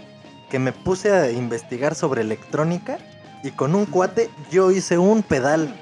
[0.51, 2.99] que me puse a investigar sobre electrónica
[3.43, 5.75] y con un cuate yo hice un pedal?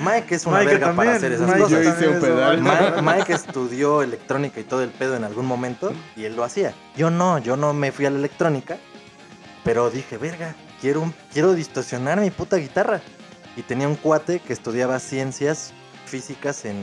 [0.00, 1.96] Mike es una Mike verga para hacer esas Mike Yo cosas.
[1.98, 2.62] hice un pedal.
[2.62, 6.72] Mike, Mike estudió electrónica y todo el pedo en algún momento y él lo hacía.
[6.96, 8.76] Yo no, yo no me fui a la electrónica,
[9.64, 13.00] pero dije, verga, quiero, un- quiero distorsionar mi puta guitarra.
[13.56, 15.72] Y tenía un cuate que estudiaba ciencias
[16.06, 16.76] físicas en,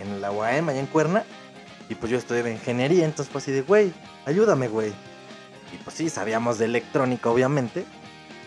[0.00, 1.22] en la UAM, allá en Cuerna,
[1.88, 3.92] y pues yo estudiaba ingeniería, entonces pues así de, güey,
[4.26, 4.92] ayúdame, güey.
[5.74, 7.84] Y pues sí, sabíamos de electrónica, obviamente.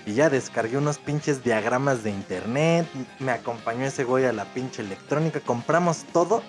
[0.06, 2.88] Y ya descargué unos pinches diagramas de internet.
[3.20, 5.42] Me acompañó ese güey a la pinche electrónica.
[5.42, 6.42] Compramos todo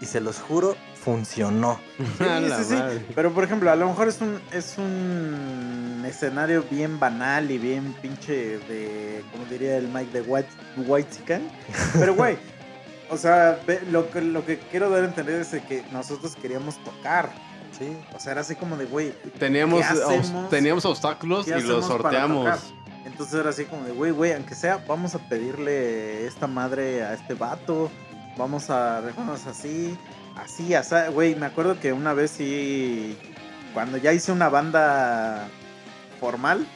[0.00, 1.80] y se los juro, funcionó.
[2.18, 2.76] Sí, sí.
[3.14, 7.92] Pero por ejemplo, a lo mejor es un, es un escenario bien banal y bien
[8.00, 11.42] pinche de, como diría el Mike de White, White
[11.98, 12.38] Pero güey,
[13.10, 17.49] o sea, lo que, lo que quiero dar a entender es que nosotros queríamos tocar.
[17.80, 17.96] Sí.
[18.14, 22.60] O sea, era así como de, güey, Teníamos, obs- teníamos obstáculos ¿Qué y los sorteamos.
[23.06, 27.14] Entonces era así como de, güey, güey, aunque sea, vamos a pedirle esta madre a
[27.14, 27.90] este vato,
[28.36, 29.96] vamos a vamos así,
[30.36, 33.16] así, así, güey, me acuerdo que una vez sí,
[33.72, 35.48] cuando ya hice una banda
[36.20, 36.66] formal,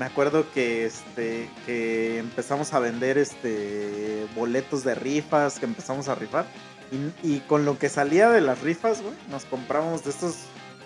[0.00, 6.16] me acuerdo que este, que empezamos a vender este boletos de rifas, que empezamos a
[6.16, 6.46] rifar,
[6.90, 10.36] y, y con lo que salía de las rifas, güey, nos compramos de estos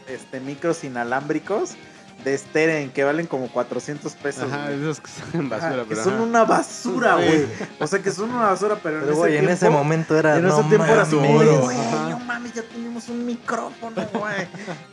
[0.09, 1.77] este, micros inalámbricos
[2.23, 4.45] de Steren que valen como 400 pesos.
[4.51, 6.23] Ajá, esos que son Ajá, basura, que pero son ajá.
[6.23, 7.25] una basura, Sí.
[7.27, 7.47] güey.
[7.81, 10.37] O sea, que son una basura, pero, Pero güey, en ese tiempo- momento era.
[10.37, 11.77] En no ese tiempo era güey,
[12.11, 14.47] no mames, ya tenemos un micrófono, güey.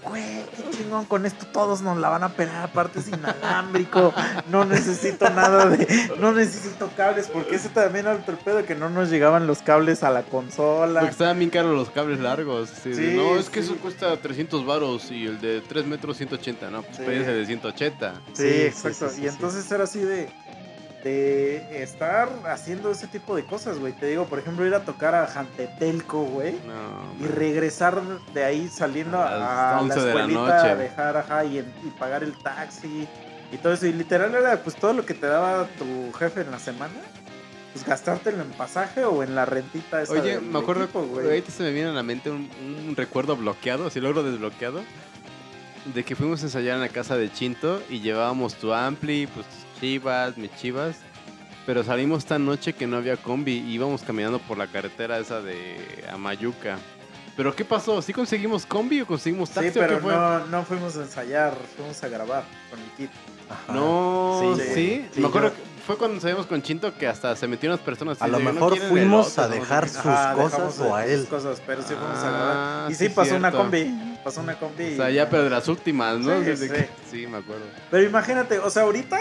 [0.04, 4.14] Güey, qué chingón, con esto todos nos la van a pelar, aparte es inalámbrico.
[4.50, 8.90] No necesito nada de, no necesito cables, porque ese también era otro pedo, que no
[8.90, 11.00] nos llegaban los cables a la consola.
[11.02, 12.84] Porque estaban bien caros los cables largos.
[12.84, 13.72] de, Sí, no, es que sí.
[13.72, 16.70] eso cuesta 300 varos y el de 3 metros 180.
[16.70, 17.04] No, pues Sí.
[17.12, 18.14] Pédense de 180.
[18.34, 19.10] Sí, exacto.
[19.10, 20.30] sí, sí, y entonces era así de,
[21.04, 23.94] de estar haciendo ese tipo de cosas, güey.
[23.94, 26.54] Te digo, por ejemplo, ir a tocar a Jantetelco, güey.
[26.66, 28.02] No, Y regresar
[28.34, 30.70] de ahí saliendo A las a, la 11 de la escuelita noche.
[30.70, 33.08] a dejar, ajá, y, en- y pagar el taxi
[33.52, 33.86] y todo eso.
[33.88, 36.94] Y literal era pues todo lo que te daba tu jefe en la semana.
[37.74, 41.26] Pues gastártelo en pasaje o en la rentita esa Oye, me acuerdo, güey.
[41.26, 42.50] ahorita se me viene a la mente un,
[42.86, 44.82] un recuerdo bloqueado, si logro desbloqueado,
[45.86, 49.46] de que fuimos a ensayar en la casa de Chinto y llevábamos tu ampli, pues
[49.48, 50.98] tus chivas, mis chivas,
[51.66, 55.42] pero salimos tan noche que no había combi y íbamos caminando por la carretera esa
[55.42, 56.78] de Amayuca.
[57.38, 58.02] ¿Pero qué pasó?
[58.02, 60.14] ¿Sí conseguimos combi o conseguimos taxi Sí, o qué pero fue?
[60.14, 63.10] no, no fuimos a ensayar, fuimos a grabar con el kit.
[63.50, 63.74] Ajá.
[63.74, 65.06] No, Sí, sí.
[65.14, 67.86] Sí, me acuerdo yo- que fue cuando ensayamos con Chinto que hasta se metieron las
[67.86, 68.22] personas.
[68.22, 69.90] A lo "¿No mejor quieren fuimos elotes o a no dejar qué?".
[69.90, 71.28] sus Ajá, cosas o a sus él.
[71.28, 72.92] cosas, pero sí fuimos a Ah, grabar.
[72.92, 73.58] Y sí, sí, pasó una cierto.
[73.58, 74.11] combi.
[74.24, 74.94] Pasó una combi.
[74.94, 76.40] O sea, ya, pero de las últimas, ¿no?
[76.40, 76.74] Sí, Desde sí.
[76.74, 77.64] que- sí, me acuerdo.
[77.90, 79.18] Pero imagínate, o sea, ahorita,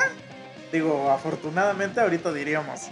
[0.72, 2.82] digo, afortunadamente, ahorita diríamos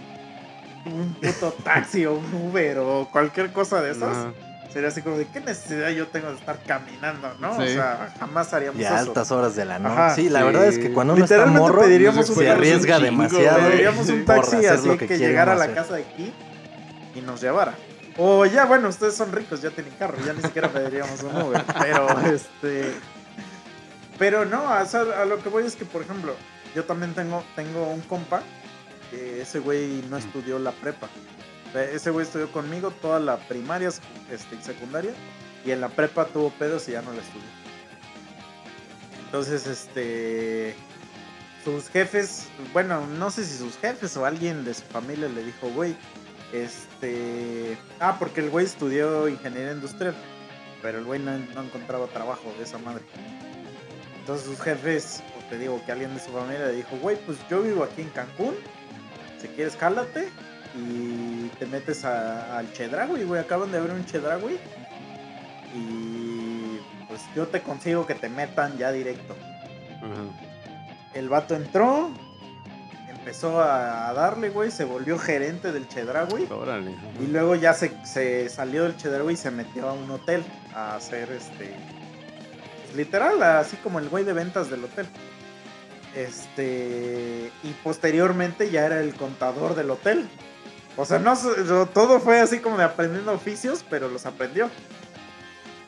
[0.85, 4.15] un puto taxi o un Uber o cualquier cosa de esas.
[4.73, 7.51] Sería así como de qué necesidad yo tengo de estar caminando, ¿no?
[7.57, 8.97] O sea, jamás haríamos Y a eso.
[9.09, 9.93] altas horas de la noche.
[9.95, 10.15] Ajá.
[10.15, 10.45] sí, la Sí.
[10.45, 13.17] verdad es que cuando uno está Literalmente morro, pediríamos un se taxi arriesga un chingo,
[13.23, 13.57] demasiado.
[13.69, 16.31] Pediríamos un taxi hacer así lo que, que llegara a la casa de aquí
[17.15, 17.73] y nos llevara.
[18.17, 21.63] O ya, bueno, ustedes son ricos, ya tienen carro, ya ni siquiera pediríamos un Uber.
[21.79, 22.93] Pero, este.
[24.17, 26.35] Pero no, o sea, a lo que voy es que, por ejemplo,
[26.75, 28.43] yo también tengo, tengo un compa
[29.09, 31.07] que ese güey no estudió la prepa.
[31.71, 35.11] Sea, Ese güey estudió conmigo toda la primaria este, y secundaria.
[35.65, 37.47] Y en la prepa tuvo pedos y ya no la estudió.
[39.25, 40.75] Entonces, este.
[41.63, 45.69] Sus jefes, bueno, no sé si sus jefes o alguien de su familia le dijo,
[45.69, 45.95] güey,
[46.53, 46.88] este.
[47.99, 50.15] Ah, porque el güey estudió ingeniería industrial.
[50.81, 53.03] Pero el güey no, no encontraba trabajo de esa madre.
[54.19, 57.37] Entonces sus jefes, o te digo que alguien de su familia le dijo, güey, pues
[57.49, 58.55] yo vivo aquí en Cancún.
[59.41, 60.29] Si quieres, jálate.
[60.75, 63.41] Y te metes al Chedraui, güey.
[63.41, 64.59] Acaban de abrir un Chedraui.
[65.75, 69.35] Y pues yo te consigo que te metan ya directo.
[71.13, 72.11] El vato entró,
[73.29, 76.47] empezó a darle, güey, se volvió gerente del Chedraui.
[76.51, 76.95] Órale.
[77.21, 80.43] Y luego ya se, se salió del Chedraui y se metió a un hotel
[80.73, 81.75] a hacer este.
[82.85, 85.07] pues, literal, así como el güey de ventas del hotel.
[86.15, 87.51] Este.
[87.63, 90.27] Y posteriormente ya era el contador del hotel.
[90.97, 91.37] O sea, no-
[91.93, 94.69] todo fue así como de aprendiendo oficios, pero los aprendió.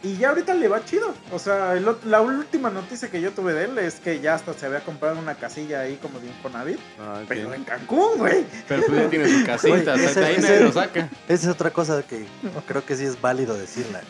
[0.03, 1.13] Y ya ahorita le va chido.
[1.31, 4.53] O sea, el la última noticia que yo tuve de él es que ya hasta
[4.53, 6.79] se había comprado una casilla ahí como de Infonavit.
[6.99, 8.43] Ah, Pero en Cancún, güey.
[8.67, 11.09] Pero pues ya tiene su casita, Güey, o sea, ese- ahí ese- nadie lo saca.
[11.27, 12.25] Esa es otra cosa que
[12.67, 14.01] creo que sí es válido decirla.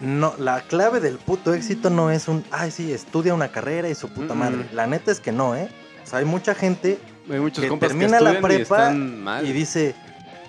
[0.00, 3.94] No, la clave del puto éxito no es un, ay, sí, estudia una carrera y
[3.94, 4.38] su puta Mm.
[4.38, 4.66] madre.
[4.72, 5.68] La neta es que no, ¿eh?
[6.04, 6.98] O sea, hay mucha gente
[7.30, 9.46] Hay que termina que la y prepa están mal.
[9.46, 9.94] y dice,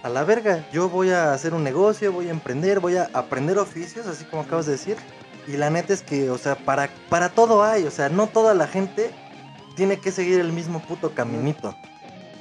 [0.03, 3.57] a la verga, yo voy a hacer un negocio, voy a emprender, voy a aprender
[3.57, 4.97] oficios, así como acabas de decir.
[5.47, 8.53] Y la neta es que, o sea, para, para todo hay, o sea, no toda
[8.53, 9.11] la gente
[9.75, 11.75] tiene que seguir el mismo puto caminito.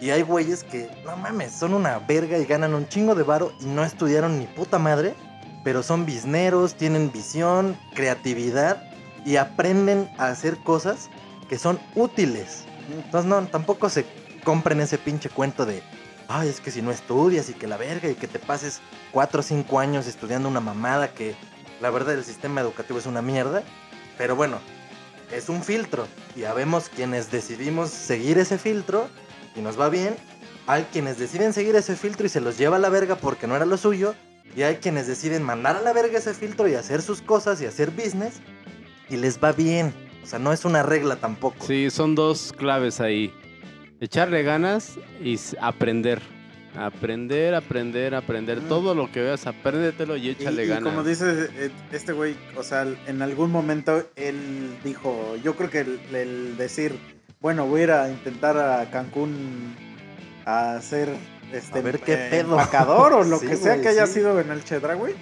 [0.01, 3.53] Y hay güeyes que, no mames, son una verga y ganan un chingo de varo
[3.61, 5.15] y no estudiaron ni puta madre,
[5.65, 8.83] pero son bizneros, tienen visión, creatividad
[9.25, 11.09] y aprenden a hacer cosas
[11.49, 12.65] que son útiles.
[12.93, 14.05] Entonces, no, tampoco se
[14.45, 15.83] compren ese pinche cuento de,
[16.29, 18.81] ay, es que si no estudias y que la verga y que te pases
[19.13, 21.35] cuatro o cinco años estudiando una mamada que
[21.81, 23.63] la verdad el sistema educativo es una mierda.
[24.19, 24.59] Pero bueno,
[25.31, 29.09] es un filtro y habemos quienes decidimos seguir ese filtro
[29.55, 30.17] y nos va bien.
[30.67, 33.57] Hay quienes deciden seguir ese filtro y se los lleva a la verga porque no
[33.57, 34.15] era lo suyo.
[34.57, 37.67] Y hay quienes deciden mandar a la verga ese filtro y hacer sus cosas y
[37.67, 38.41] hacer business
[39.09, 39.93] y les va bien.
[40.23, 41.65] O sea, no es una regla tampoco.
[41.67, 43.33] Sí, son dos claves ahí.
[44.01, 46.21] Echarle ganas y aprender.
[46.77, 48.61] Aprender, aprender, aprender.
[48.61, 48.69] Mm.
[48.69, 50.85] Todo lo que veas, apréndetelo y Y, échale y ganas.
[50.85, 55.81] como dice eh, este güey, o sea, en algún momento él dijo, yo creo que
[55.81, 56.99] el, el decir,
[57.41, 59.75] bueno, voy a ir a intentar a Cancún
[60.45, 61.09] a hacer
[61.51, 62.51] este A ver qué pedo.
[62.53, 64.15] empacador o lo Sí, que sea que haya sí.
[64.15, 65.15] sido en el Chedra, güey.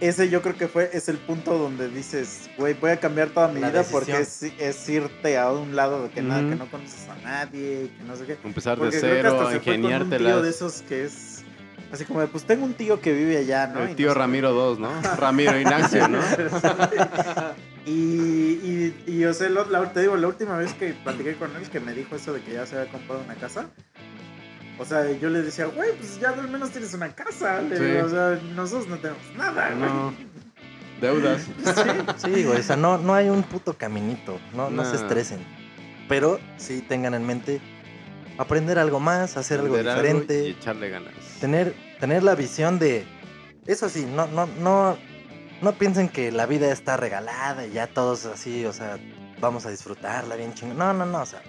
[0.00, 3.48] Ese yo creo que fue, es el punto donde dices, güey, voy a cambiar toda
[3.48, 6.70] mi La vida porque es, es irte a un lado de que nada, que no
[6.70, 8.38] conoces a nadie, que no sé qué.
[8.42, 11.04] Empezar de Porque creo que cero, hasta se fue con un tío de esos que
[11.04, 11.44] es
[11.92, 13.84] así como de, pues tengo un tío que vive allá, ¿no?
[13.84, 14.90] Y El tío no Ramiro 2, ¿no?
[15.18, 16.20] Ramiro Ignacio, ¿no?
[17.86, 21.54] y, y, y, o sea, lo- la- te digo, la última vez que platiqué con
[21.56, 23.68] él, que me dijo eso de que ya se había comprado una casa.
[24.80, 27.60] O sea, yo le decía, güey, pues ya al menos tienes una casa.
[27.60, 27.84] Le Sí.
[27.84, 29.90] digo, o sea, nosotros no tenemos nada, güey.
[29.90, 30.14] No.
[31.00, 31.42] Deudas.
[32.16, 35.40] Sí, güey, o sea, no, no hay un puto caminito, no, no se estresen.
[36.08, 37.60] Pero sí tengan en mente
[38.38, 41.12] aprender algo más, hacer algo Aprender diferente, y echarle ganas.
[41.40, 43.06] tener, tener la visión de...
[43.66, 44.96] Eso sí, no, no, no,
[45.62, 48.98] no piensen que la vida está regalada y ya todos así, o sea,
[49.40, 50.78] vamos a disfrutarla bien chingón.
[50.78, 51.42] No, no, no, o sea,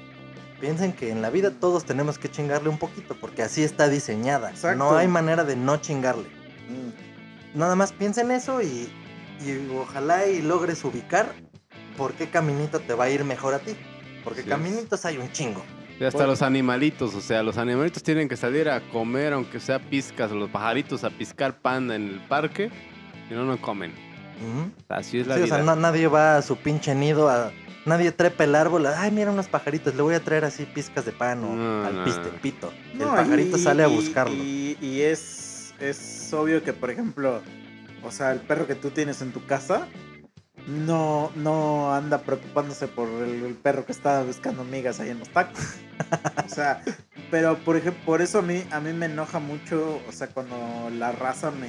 [0.61, 4.51] piensen que en la vida todos tenemos que chingarle un poquito porque así está diseñada.
[4.51, 4.77] Exacto.
[4.77, 6.29] No hay manera de no chingarle.
[6.69, 7.57] Mm.
[7.59, 8.89] Nada más piensa en eso y,
[9.45, 11.33] y ojalá y logres ubicar
[11.97, 13.75] por qué caminito te va a ir mejor a ti.
[14.23, 14.49] Porque Sí.
[14.49, 15.61] caminitos hay un chingo.
[15.99, 19.79] Y hasta los animalitos, o sea, los animalitos tienen que salir a comer, aunque sea
[19.79, 22.71] pizcas, los pajaritos a piscar pan en el parque,
[23.27, 23.93] si no, no comen.
[24.89, 25.55] Así es la Sí, o vida.
[25.57, 27.51] sea, no- nadie va a su pinche nido a...
[27.85, 31.11] Nadie trepa el árbol, ay, mira unos pajaritos, le voy a traer así pizcas de
[31.11, 32.03] pan o No, al no.
[32.03, 32.71] pistepito.
[32.93, 34.35] el No, pajarito y- sale a buscarlo.
[34.35, 37.41] Y, y es, es obvio que, por ejemplo,
[38.03, 39.87] o sea, el perro que tú tienes en tu casa
[40.67, 45.29] no, no anda preocupándose por el, el perro que está buscando migas ahí en los
[45.29, 45.59] tacos.
[46.45, 46.83] O sea,
[47.31, 50.91] pero por ejemplo, por eso a mí, a mí me enoja mucho, o sea, cuando
[50.97, 51.67] la raza me...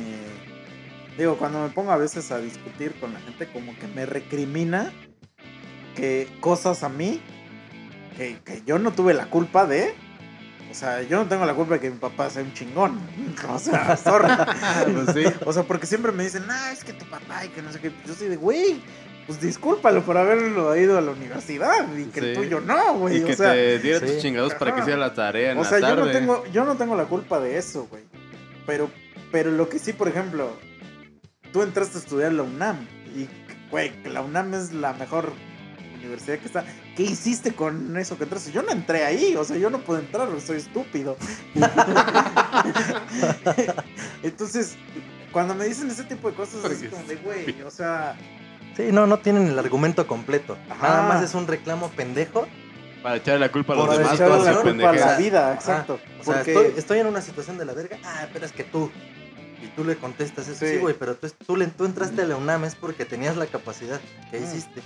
[1.16, 4.92] Digo, cuando me pongo a veces a discutir con la gente, como que me recrimina
[5.94, 7.20] que cosas a mí
[8.16, 9.94] que, que yo no tuve la culpa de.
[10.70, 12.98] O sea, yo no tengo la culpa de que mi papá sea un chingón.
[13.48, 14.28] O sea, sorry.
[14.92, 15.34] Pues sí.
[15.46, 17.80] O sea, porque siempre me dicen, ah, es que tu papá y que no sé
[17.80, 17.92] qué.
[18.06, 18.80] Yo soy de, güey,
[19.26, 22.40] pues discúlpalo por haberlo ido a la universidad y que el Sí.
[22.42, 23.18] tuyo no, güey.
[23.18, 24.06] Y que o sea, te diera sí.
[24.06, 26.64] tus chingados para que hiciera la tarea en o la sea yo no tengo, yo
[26.64, 28.02] no tengo la culpa de eso, güey.
[28.66, 28.90] Pero,
[29.30, 30.56] pero lo que sí, por ejemplo,
[31.52, 33.28] tú entraste a estudiar la UNAM y,
[33.70, 35.32] güey, que la UNAM es la mejor
[36.02, 36.64] universidad que está.
[36.96, 38.52] ¿Qué hiciste con eso que entraste?
[38.52, 41.16] Yo no entré ahí, o sea, yo no puedo entrar, soy estúpido.
[44.22, 44.76] Entonces,
[45.32, 48.16] cuando me dicen ese tipo de cosas, es como de, güey, o sea,
[48.76, 50.56] Sí, no, no tienen el argumento completo.
[50.70, 50.88] Ajá.
[50.88, 52.46] Nada más es un reclamo pendejo.
[53.02, 55.54] Para echarle la culpa a Por los demás echarle por la culpa a la vida,
[55.54, 55.98] exacto.
[56.20, 57.98] O sea, porque estoy, estoy en una situación de la verga.
[58.04, 58.90] Ah, pero es que tú.
[59.62, 60.64] Y tú le contestas eso.
[60.64, 60.72] Sí.
[60.74, 64.00] Sí, güey, pero tú, tú, entraste a la UNAM es porque tenías la capacidad.
[64.30, 64.44] ¿Qué Mm.
[64.44, 64.82] hiciste?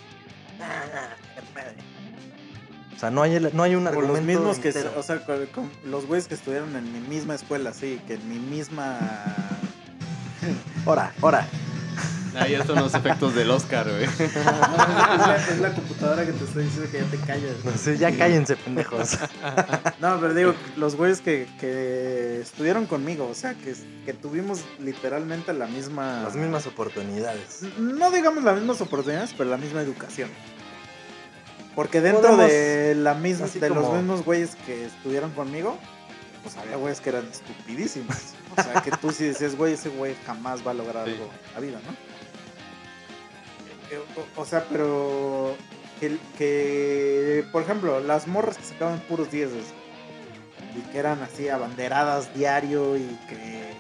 [2.94, 5.70] O sea, no hay, no hay un argumento los mismos que, o sea, con, con
[5.84, 8.98] los güeyes que estudiaron en mi misma escuela, sí, que en mi misma...
[10.86, 11.46] Ahora, ahora.
[12.38, 14.04] Ahí están los efectos del Oscar, güey.
[14.18, 17.64] es, la, es la computadora que te está diciendo que ya te calles.
[17.64, 19.18] No sé, ya cállense, pendejos.
[20.00, 25.52] No, pero digo, los güeyes que, que estuvieron conmigo, o sea, que, que tuvimos literalmente
[25.54, 26.22] la misma...
[26.24, 27.62] Las mismas oportunidades.
[27.78, 30.28] No digamos las mismas oportunidades, pero la misma educación.
[31.74, 35.78] Porque dentro Podemos- de la misma, de los mismos güeyes que estuvieron conmigo,
[36.42, 38.16] pues había güeyes que eran estupidísimos.
[38.56, 41.12] O sea, que tú sí decías, güey, ese güey jamás va a lograr Sí.
[41.12, 42.05] algo en la vida, ¿no?
[44.36, 45.54] O, o sea, pero
[46.00, 49.64] que, que, por ejemplo, las morras que sacaban puros dieces
[50.76, 53.72] y que eran así abanderadas diario y que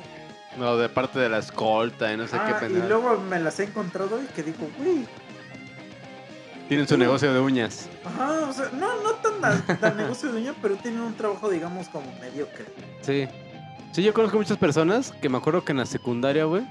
[0.58, 2.88] No, de parte de la escolta y no sé Ah, qué y pendejo.
[2.88, 5.06] luego me las he encontrado y que digo, güey,
[6.68, 7.88] Tienen su negocio de uñas.
[8.04, 11.88] ajá, o sea, no, no tan, tan negocio de uña, pero tienen un trabajo, digamos,
[11.88, 12.64] como mediocre.
[13.02, 13.28] Sí.
[13.92, 16.62] Sí, yo conozco muchas personas que me acuerdo que en la secundaria, güey,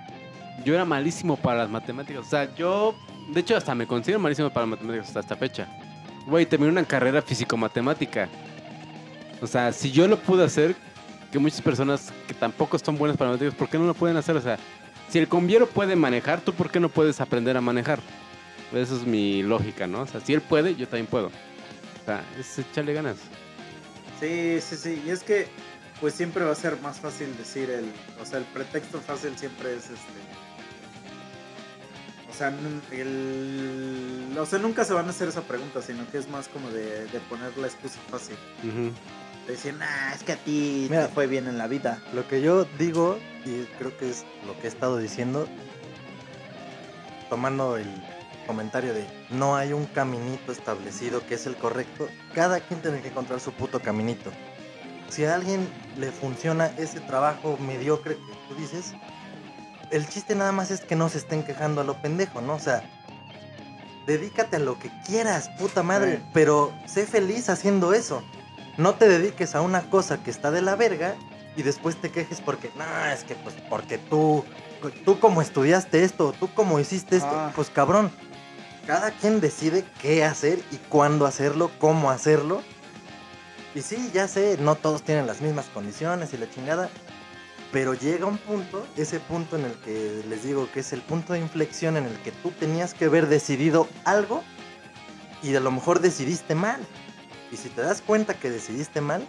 [0.63, 2.25] yo era malísimo para las matemáticas.
[2.25, 2.95] O sea, yo,
[3.29, 5.67] de hecho, hasta me considero malísimo para las matemáticas hasta esta fecha.
[6.27, 8.29] Güey, terminé una carrera físico-matemática.
[9.41, 10.75] O sea, si yo lo pude hacer,
[11.31, 14.35] que muchas personas que tampoco son buenas para matemáticas, ¿por qué no lo pueden hacer?
[14.37, 14.57] O sea,
[15.09, 17.99] si el conviero puede manejar, ¿tú por qué no puedes aprender a manejar?
[18.73, 20.01] Esa es mi lógica, ¿no?
[20.01, 21.27] O sea, si él puede, yo también puedo.
[21.27, 23.17] O sea, es echarle ganas.
[24.19, 25.47] Sí, sí, sí, y es que,
[25.99, 27.85] pues siempre va a ser más fácil decir el,
[28.21, 30.44] o sea, el pretexto fácil siempre es este.
[32.35, 32.53] O sea,
[32.91, 36.69] el, o sea, nunca se van a hacer esa pregunta, sino que es más como
[36.69, 38.35] de, de poner la excusa fácil.
[38.61, 41.07] De decir, nah, es que a ti Mira.
[41.07, 42.03] te fue bien en la vida.
[42.13, 45.47] Lo que yo digo, y creo que es lo que he estado diciendo,
[47.29, 47.87] tomando el
[48.45, 53.07] comentario de no hay un caminito establecido que es el correcto, cada quien tiene que
[53.07, 54.29] encontrar su puto caminito.
[55.07, 58.93] Si a alguien le funciona ese trabajo mediocre que tú dices,
[59.91, 62.55] el chiste nada más es que no se estén quejando a lo pendejo, ¿no?
[62.55, 62.83] O sea,
[64.07, 66.23] dedícate a lo que quieras, puta madre, Sí.
[66.33, 68.23] pero sé feliz haciendo eso.
[68.77, 71.15] No te dediques a una cosa que está de la verga
[71.55, 74.43] y después te quejes porque, no, es que pues porque tú,
[75.05, 77.51] tú como estudiaste esto, tú como hiciste esto, Ah.
[77.55, 78.11] pues cabrón,
[78.85, 82.61] cada quien decide qué hacer y cuándo hacerlo, cómo hacerlo.
[83.73, 86.89] Y sí, ya sé, no todos tienen las mismas condiciones y la chingada,
[87.71, 91.33] pero llega un punto, ese punto en el que les digo que es el punto
[91.33, 94.43] de inflexión en el que tú tenías que haber decidido algo
[95.43, 96.79] y a lo mejor decidiste mal.
[97.51, 99.25] Y si te das cuenta que decidiste mal,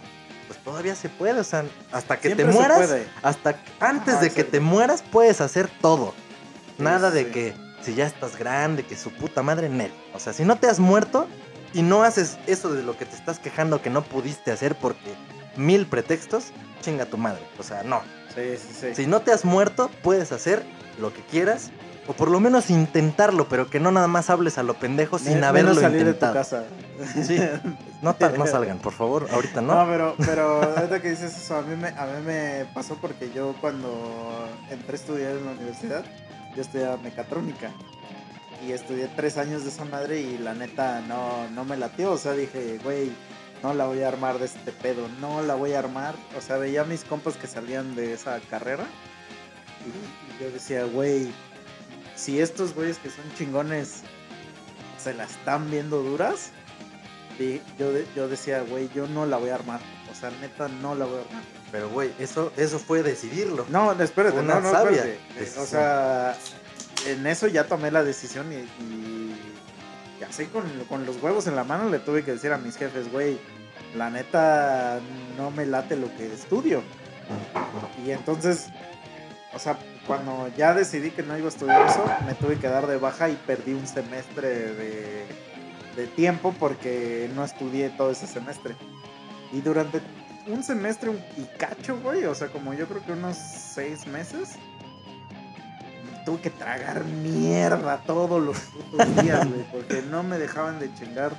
[0.47, 2.91] pues todavía se puede, o sea, hasta que Siempre te mueras,
[3.21, 6.13] hasta antes Ajá, de que te mueras puedes hacer todo.
[6.77, 7.31] Sí, Nada de sí.
[7.31, 9.91] que si ya estás grande, que su puta madre Nel.
[10.13, 11.27] O sea, si no te has muerto
[11.73, 15.13] y no haces eso de lo que te estás quejando que no pudiste hacer porque
[15.57, 16.51] mil pretextos,
[16.81, 17.41] chinga tu madre.
[17.59, 18.01] O sea, no.
[18.37, 18.95] Sí, sí, sí.
[18.95, 20.63] Si no te has muerto, puedes hacer
[20.99, 21.71] lo que quieras.
[22.09, 25.43] O por lo menos intentarlo, pero que no nada más hables a lo pendejo sin
[25.43, 26.33] haberlo menos salir intentado.
[26.35, 26.63] de tu casa.
[27.25, 27.37] Sí.
[28.01, 29.27] No, no salgan, por favor.
[29.29, 29.91] Ahorita No, no.
[29.91, 33.55] pero, pero ahorita que dices eso, a mí, me, a mí me pasó porque yo
[33.59, 36.05] cuando entré a estudiar en la universidad,
[36.55, 37.71] yo estudiaba mecatrónica.
[38.65, 42.11] Y estudié tres años de esa madre y la neta no, no me latió.
[42.13, 43.11] O sea, dije, güey,
[43.63, 46.15] no la voy a armar de este pedo, no la voy a armar.
[46.37, 48.85] O sea, veía a mis compas que salían de esa carrera.
[49.85, 51.31] Y, y yo decía, güey,
[52.15, 54.01] si estos güeyes que son chingones
[54.97, 56.51] se la están viendo duras,
[57.39, 59.79] y yo, yo decía, güey, yo no la voy a armar.
[60.11, 61.43] O sea, neta, no la voy a armar.
[61.71, 63.65] Pero, güey, eso, eso fue decidirlo.
[63.69, 65.59] No, espérate, Una no, no, sabia espérate.
[65.59, 66.35] O sea,
[67.05, 69.26] en eso ya tomé la decisión y
[70.29, 73.11] así con, con los huevos en la mano le tuve que decir a mis jefes,
[73.11, 73.37] güey,
[73.95, 74.99] la neta
[75.37, 76.81] no me late lo que estudio.
[78.05, 78.67] Y entonces,
[79.53, 82.87] o sea, cuando ya decidí que no iba a estudiar eso, me tuve que dar
[82.87, 85.25] de baja y perdí un semestre de,
[86.15, 88.75] tiempo porque no estudié todo ese semestre.
[89.51, 89.99] Y durante
[90.45, 94.57] un semestre y cacho, güey, o sea, como yo creo que unos seis meses,
[96.27, 101.31] tuve que tragar mierda todos los putos días, güey, porque no me dejaban de chingar.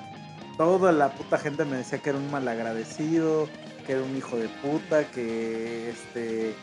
[0.57, 3.51] Toda la puta gente me decía que era un malagradecido,
[3.87, 6.55] que era un hijo de puta, que este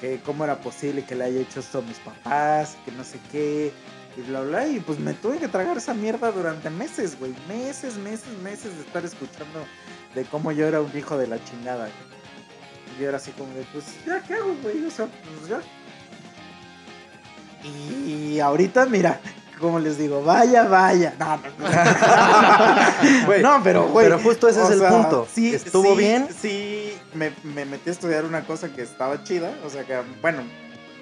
[0.00, 3.20] que cómo era posible que le haya hecho esto a mis papás, que no sé
[3.30, 3.70] qué,
[4.16, 7.98] y bla bla, y pues me tuve que tragar esa mierda durante meses, güey, meses,
[7.98, 9.60] meses, meses de estar escuchando
[10.14, 11.90] de cómo yo era un hijo de la chingada.
[12.96, 14.86] Y yo era así como de, pues, ya, ¿qué hago, güey?
[14.86, 15.60] O sea, pues ya.
[17.64, 19.20] Y ahorita, mira,
[19.60, 21.14] como les digo, vaya, vaya.
[21.18, 21.66] No, no, no.
[23.26, 24.06] Güey, no pero, güey.
[24.06, 25.26] pero justo ese es el sea, punto.
[25.32, 26.28] Sí, ¿Estuvo sí, bien?
[26.30, 29.52] Sí, me, me metí a estudiar una cosa que estaba chida.
[29.64, 30.42] O sea, que, bueno,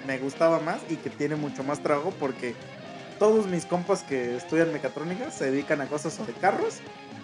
[0.07, 2.55] me gustaba más y que tiene mucho más trabajo porque
[3.19, 6.79] todos mis compas que estudian mecatrónica se dedican a cosas de carros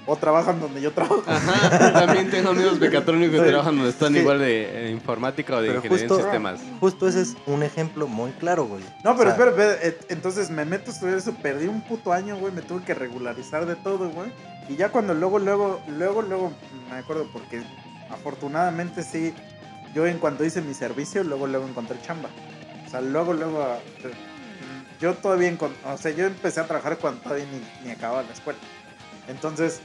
[0.05, 1.23] o trabajan donde yo trabajo.
[1.27, 3.47] Ajá, también tengo amigos mecatrónicos que Sí.
[3.49, 6.59] trabajan donde están igual de eh, informática o de Pero ingeniería justo- en sistemas.
[6.79, 8.83] Justo ese es un ejemplo muy claro, güey.
[9.03, 11.81] No, pero O sea, espera, espera, eh, entonces me meto a estudiar eso, perdí un
[11.81, 14.31] puto año, güey, me tuve que regularizar de todo, güey.
[14.67, 16.53] Y ya cuando luego, luego, luego, luego,
[16.91, 17.61] me acuerdo porque
[18.09, 19.33] afortunadamente sí,
[19.93, 22.29] yo en cuanto hice mi servicio, luego, luego encontré chamba.
[22.85, 23.63] O sea, luego, luego,
[24.03, 24.11] eh,
[24.99, 25.55] yo todavía,
[25.85, 28.59] o sea, yo empecé a trabajar cuando todavía ni, ni acababa la escuela.
[29.29, 29.79] Entonces,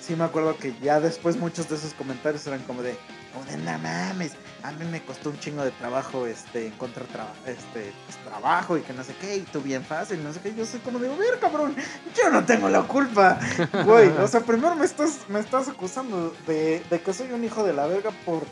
[0.00, 2.94] sí me acuerdo que ya después muchos de esos comentarios eran como de,
[3.32, 4.32] como de, no mames,
[4.62, 8.82] a mí me costó un chingo de trabajo este encontrar traba- este pues, trabajo y
[8.82, 10.54] que no sé qué, y tú bien fácil, no sé qué.
[10.54, 11.74] Yo soy como de, ver, cabrón,
[12.16, 13.38] yo no tengo la culpa,
[13.84, 14.08] güey.
[14.08, 17.72] O sea, primero me estás, me estás acusando de, de que soy un hijo de
[17.72, 18.44] la verga por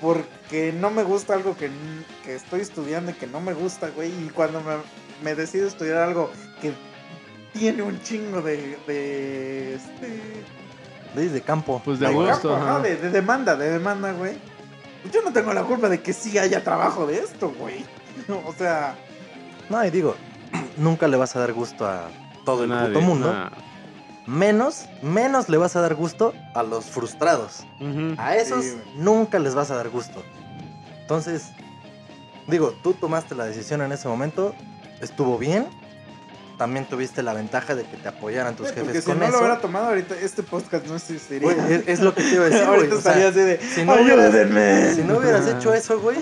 [0.00, 1.70] porque no me gusta algo que,
[2.22, 4.10] que estoy estudiando y que no me gusta, güey.
[4.26, 4.74] Y cuando me,
[5.22, 6.30] me decido estudiar algo
[6.60, 6.74] que
[7.58, 10.20] tiene un chingo de, de este
[11.14, 11.80] leyes de campo.
[11.84, 12.30] Pues de igual.
[12.32, 12.54] gusto.
[12.54, 14.36] Ajá, de, de demanda, de demanda, güey.
[15.02, 17.84] Pues yo no tengo la culpa de que sí haya trabajo de esto, güey.
[18.46, 18.96] O sea,
[19.68, 20.14] No, y digo,
[20.76, 22.08] nunca le vas a dar gusto a
[22.44, 23.32] todo el Nadie, puto mundo.
[23.32, 23.50] nah.
[24.26, 27.64] Menos, menos le vas a dar gusto a los frustrados.
[28.18, 30.20] A esos Sí, nunca les vas a dar gusto.
[31.02, 31.50] Entonces,
[32.48, 34.52] digo, tú tomaste la decisión en ese momento,
[35.00, 35.68] estuvo bien.
[36.58, 39.24] También tuviste la ventaja de que te apoyaran tus güey, porque jefes si con no
[39.26, 39.32] eso.
[39.34, 41.52] lo hubiera tomado ahorita, este podcast no existiría.
[41.52, 42.76] Güey, es, es lo que te iba a decir, güey.
[42.78, 44.94] ahorita o sea, así de, si no hubieras- ayúdenme.
[44.94, 46.16] Si no hubieras hecho eso, güey,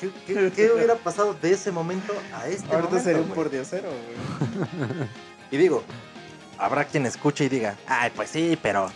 [0.00, 3.04] ¿qué, qué- qué hubiera pasado de ese momento a este ahorita momento?
[3.04, 5.08] sería un pordiosero, güey.
[5.52, 5.84] Y digo,
[6.58, 8.90] habrá quien escuche y diga, ay, pues sí, pero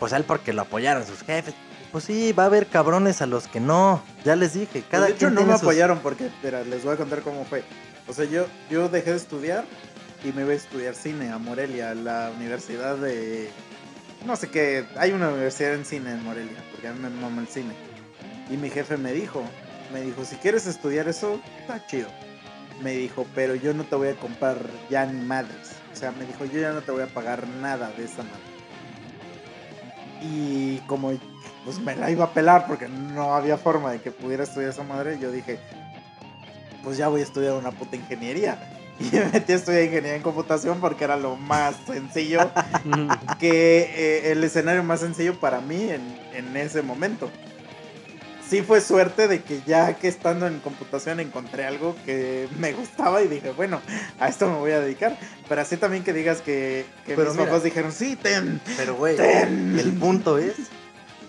[0.00, 1.54] pues él porque lo apoyaron sus jefes.
[1.92, 4.02] Pues sí, va a haber cabrones a los que no.
[4.24, 6.94] Ya les dije, cada de hecho, quien no me sus- apoyaron porque, espera, les voy
[6.94, 7.62] a contar cómo fue.
[8.06, 9.64] O sea, yo, yo dejé de estudiar
[10.24, 13.50] y me iba a estudiar cine a Morelia, a la universidad de...
[14.26, 17.42] No sé qué, hay una universidad en cine en Morelia, porque a mí me mama
[17.42, 17.72] el cine.
[18.50, 19.42] Y mi jefe me dijo,
[19.92, 22.08] me dijo, si quieres estudiar eso, está chido.
[22.82, 24.56] Me dijo, pero yo no te voy a comprar
[24.90, 25.72] ya ni madres.
[25.92, 28.58] O sea, me dijo, yo ya no te voy a pagar nada de esa madre.
[30.22, 31.12] Y como
[31.64, 34.82] pues me la iba a pelar porque no había forma de que pudiera estudiar esa
[34.82, 35.58] madre, yo dije,
[36.82, 38.77] pues ya voy a estudiar una puta ingeniería.
[39.12, 42.50] Y me metí a estudiar ingeniería en computación porque era lo más sencillo,
[43.38, 47.30] que eh, el escenario más sencillo para mí en, en ese momento.
[48.48, 53.20] Sí fue suerte de que ya que estando en computación encontré algo que me gustaba
[53.22, 53.82] y dije, bueno,
[54.18, 55.18] a esto me voy a dedicar.
[55.48, 57.44] Pero así también que digas que, que Pero mis mira.
[57.44, 60.54] papás dijeron, sí, ten, Pero, güey, el punto es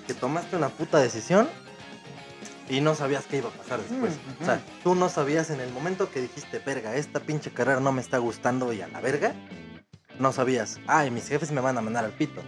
[0.08, 1.50] que tomaste una puta decisión
[2.70, 4.14] y no sabías qué iba a pasar después.
[4.40, 7.80] Mm, O sea, tú no sabías en el momento que dijiste, verga, esta pinche carrera
[7.80, 9.34] no me está gustando y a la verga,
[10.20, 12.42] no sabías, ay, mis jefes me van a mandar al pito.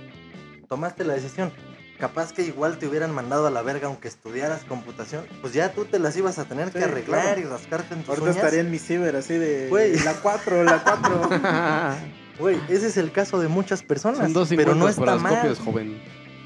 [0.68, 1.52] Tomaste la decisión.
[2.00, 5.86] Capaz que igual te hubieran mandado a la verga aunque estudiaras computación, pues ya tú
[5.86, 7.42] te las ibas a tener que Sí, arreglar claro.
[7.42, 8.38] y rascarte en tus Ahorita uñas.
[8.38, 10.00] estaría en mi ciber así de Güey.
[10.00, 11.30] la 4, la 4.
[12.40, 15.36] Güey, ese es el caso de muchas personas, Son dos pero no está las mal.
[15.36, 16.02] copias, joven.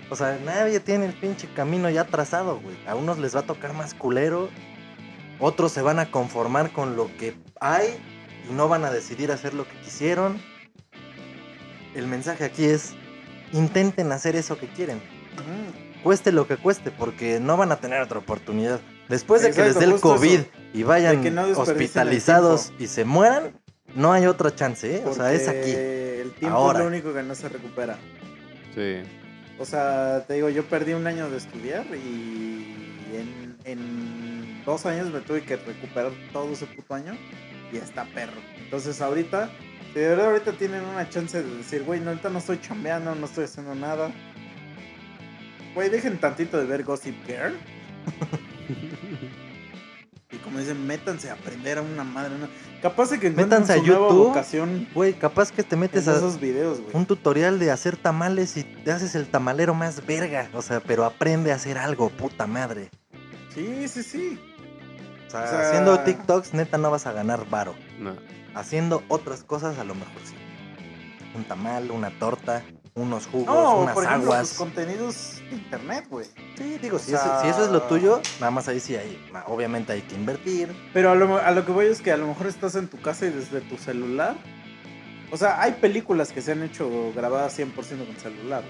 [0.09, 2.75] O sea, nadie tiene el pinche camino ya trazado, güey.
[2.87, 4.49] A unos les va a tocar más culero.
[5.39, 7.87] Otros se van a conformar con lo que hay
[8.49, 10.39] y no van a decidir hacer lo que quisieron.
[11.95, 12.93] El mensaje aquí es,
[13.51, 15.01] intenten hacer eso que quieren.
[16.03, 18.79] Cueste lo que cueste, porque no van a tener otra oportunidad.
[19.09, 20.49] Después de que les dé el COVID eso.
[20.73, 23.59] y vayan De no hospitalizados y se mueran,
[23.95, 25.03] no hay otra chance, ¿eh?
[25.05, 25.71] O sea, es aquí.
[25.71, 26.79] El tiempo ahora.
[26.79, 27.97] es lo único que no se recupera.
[28.75, 29.01] Sí.
[29.57, 32.65] O sea, te digo, yo perdí un año de estudiar y
[33.65, 37.15] en, dos años me tuve que recuperar todo ese puto año
[37.71, 38.41] y está perro.
[38.57, 39.49] Entonces ahorita,
[39.93, 43.15] si de verdad ahorita tienen una chance de decir, güey, no, ahorita no estoy chambeando,
[43.15, 44.11] no estoy haciendo nada.
[45.73, 47.55] Güey, dejen tantito de ver Gossip Girl.
[50.45, 52.37] Como dicen, métanse a aprender a una madre.
[52.39, 52.47] ¿no?
[52.81, 54.27] Capaz de que Métanse a YouTube.
[54.27, 56.95] vocación Güey, capaz que te metes a, esos videos, güey.
[56.95, 60.47] un tutorial de hacer tamales y te haces el tamalero más verga.
[60.53, 62.91] O sea, pero aprende a hacer algo, puta madre.
[63.53, 64.39] Sí, sí, sí.
[65.27, 67.73] O sea, O sea- haciendo TikToks, neta, no vas a ganar varo.
[67.99, 68.15] No.
[68.53, 70.35] Haciendo otras cosas, a lo mejor sí.
[71.35, 72.63] Un tamal, una torta,
[72.95, 74.49] unos jugos, No, unas por ejemplo, aguas.
[74.49, 76.25] tus contenidos de internet, güey.
[76.57, 79.21] Sí, digo, si, eso, si eso es lo tuyo, nada más ahí sí hay.
[79.47, 80.73] Obviamente hay que invertir.
[80.93, 82.99] Pero a lo, a lo que voy es que a lo mejor estás en tu
[83.01, 84.35] casa y desde tu celular.
[85.29, 88.63] O sea, hay películas que se han hecho grabadas 100% con celular.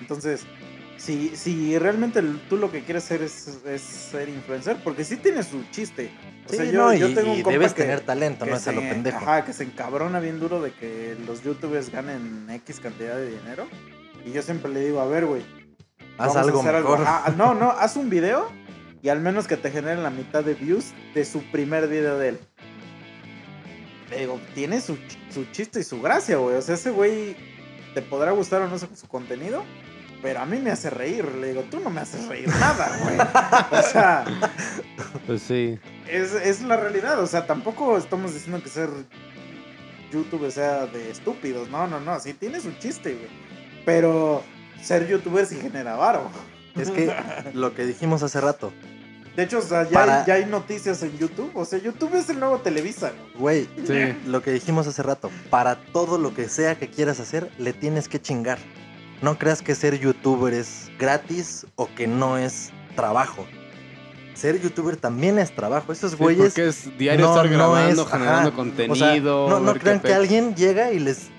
[0.00, 0.44] Entonces,
[0.96, 5.42] si, si realmente tú lo que quieres hacer es, es ser influencer, porque sí tiene
[5.42, 6.10] su chiste.
[6.46, 8.50] O Sí, sea, yo, no, yo y, tengo un y debes que- tener talento, que
[8.52, 9.18] no es a lo pendejo.
[9.18, 13.66] Ajá, que se encabrona bien duro de que los youtubers ganen X cantidad de dinero.
[14.24, 15.42] Y yo siempre le digo, a ver, güey.
[16.18, 17.00] Haz vamos a algo hacer mejor.
[17.02, 18.48] Ajá, no, no, haz un video
[19.02, 22.30] y al menos que te generen la mitad de views de su primer video de
[22.30, 22.38] él.
[24.18, 24.96] Digo, tiene su,
[25.32, 26.56] su chiste y su gracia, güey.
[26.56, 27.36] O sea, ese güey
[27.94, 29.64] te podrá gustar o no su contenido,
[30.22, 31.24] pero a mí me hace reír.
[31.36, 33.18] Le digo, tú no me haces reír nada, güey.
[33.80, 34.24] O sea,
[35.26, 35.78] Pues sí.
[36.08, 37.20] es, es la realidad.
[37.20, 38.88] O sea, tampoco estamos diciendo que ser
[40.12, 41.68] youtuber sea de estúpidos.
[41.70, 42.18] No, no, no.
[42.20, 43.28] Sí tiene su chiste, güey.
[43.84, 44.42] Pero
[44.82, 46.30] ser youtuber sí genera varo.
[46.76, 47.12] Es que
[47.54, 48.70] lo que dijimos hace rato,
[49.36, 51.50] De hecho, o sea, ya, Para- hay, ya hay noticias en YouTube.
[51.54, 53.12] O sea, YouTube es el nuevo Televisa.
[53.38, 53.66] güey.
[53.76, 54.16] güey, Sí.
[54.26, 58.08] lo que dijimos hace rato, para todo lo que sea que quieras hacer, le tienes
[58.08, 58.58] que chingar.
[59.22, 63.46] No creas que ser youtuber es gratis o que no es trabajo.
[64.34, 65.92] Ser youtuber también es trabajo.
[65.92, 68.56] Esos Sí, güeyes porque es diario no- estar no grabando, es- generando ajá.
[68.56, 68.92] contenido.
[68.92, 71.30] O sea, no, no crean que alguien llega y les,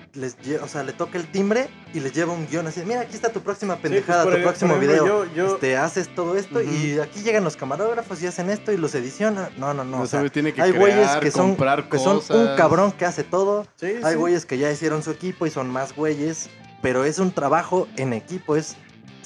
[0.64, 3.30] o sea, le toca el timbre y les lleva un guion así, mira, aquí está
[3.32, 5.26] tu próxima pendejada, pues, por tu ej- próximo ejemplo, video.
[5.26, 8.78] yo- yo- Este, haces todo esto y aquí llegan los camarógrafos y hacen esto y
[8.78, 9.50] los edicionan.
[9.60, 9.98] No, no, no.
[9.98, 13.06] No, o sea, sabe, tiene que hay güeyes que son, que son un cabrón que
[13.06, 13.68] hace todo.
[13.76, 14.18] Sí, Hay sí.
[14.18, 16.50] güeyes que ya hicieron su equipo y son más güeyes,
[16.82, 18.76] pero es un trabajo en equipo, es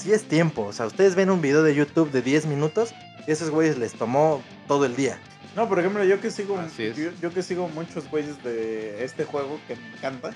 [0.02, 0.64] sí es tiempo.
[0.64, 2.94] O sea, ustedes ven un video de YouTube de 10 minutos
[3.28, 5.19] y esos güeyes les tomó todo el día.
[5.56, 6.57] No, por ejemplo, yo que sigo,
[7.22, 10.32] yo que sigo muchos güeyes de este juego que me encanta,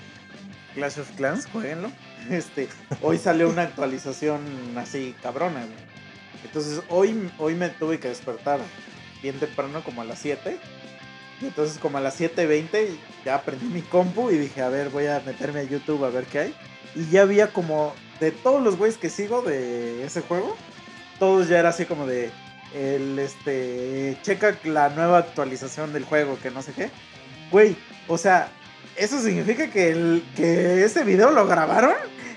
[0.74, 1.90] Clash of Clans, jueguenlo.
[2.30, 2.68] Este,
[3.02, 4.40] hoy salió una actualización
[4.76, 5.78] así cabrona, güey.
[6.44, 8.58] Entonces hoy, hoy me tuve que despertar
[9.22, 10.58] bien temprano, como a las 7.
[11.40, 15.06] Y entonces como a las 7.20 ya prendí mi compu y dije, a ver, voy
[15.06, 16.54] a meterme a YouTube a ver qué hay.
[16.96, 20.56] Y ya había como, de todos los güeyes que sigo de ese juego,
[21.20, 22.30] todos ya era así como de,
[22.74, 26.90] el este checa la nueva actualización del juego que no sé qué
[27.50, 27.76] güey
[28.08, 28.48] o sea
[28.96, 31.94] eso significa que el que ese video lo grabaron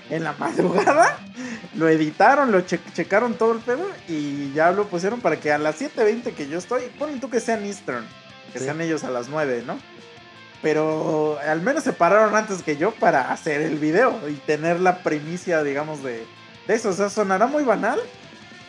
[0.08, 1.18] en la madrugada
[1.74, 5.58] lo editaron lo che- checaron todo el pedo y ya lo pusieron para que a
[5.58, 8.06] las 7:20 que yo estoy ponen tú que sean Eastern
[8.52, 8.64] que Sí.
[8.66, 9.78] sean ellos a las 9 no
[10.62, 14.98] pero al menos se pararon antes que yo para hacer el video y tener la
[15.02, 16.26] primicia digamos de,
[16.66, 17.98] de eso o sea sonará muy banal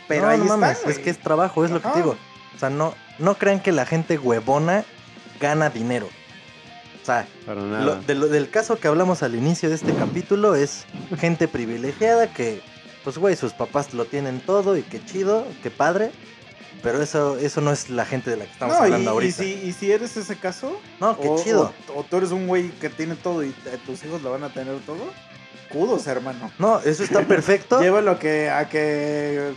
[0.08, 2.18] pero no, ahí no está, mames, es que es trabajo, es lo que te digo.
[2.54, 4.84] O sea, no, no crean que la gente huevona
[5.40, 6.10] gana dinero.
[7.02, 7.82] O sea, Para nada.
[7.86, 10.84] lo- de lo- del caso que hablamos al inicio de este capítulo es
[11.18, 12.62] gente privilegiada que,
[13.06, 16.12] pues güey, sus papás lo tienen todo y qué chido, qué padre.
[16.84, 19.14] Pero eso, eso no es la gente de la que estamos No, y, hablando y
[19.14, 19.44] ahorita.
[19.44, 21.74] si, y si eres ese caso, No, qué o, chido.
[21.96, 23.54] O, o tú eres un güey que tiene todo y
[23.86, 25.12] tus hijos lo van a tener todo,
[25.72, 26.52] kudos, hermano.
[26.58, 27.80] No, eso está perfecto.
[27.82, 29.54] Llévalo que, a que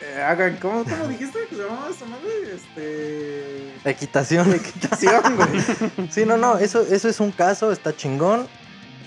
[0.00, 2.54] eh, hagan, ¿cómo, ¿cómo dijiste que se llamaba esa madre?
[2.54, 3.90] Este...
[3.90, 4.54] Equitación.
[4.54, 6.08] Equitación, güey.
[6.10, 8.46] Sí, no, no, eso, eso es un caso, está chingón,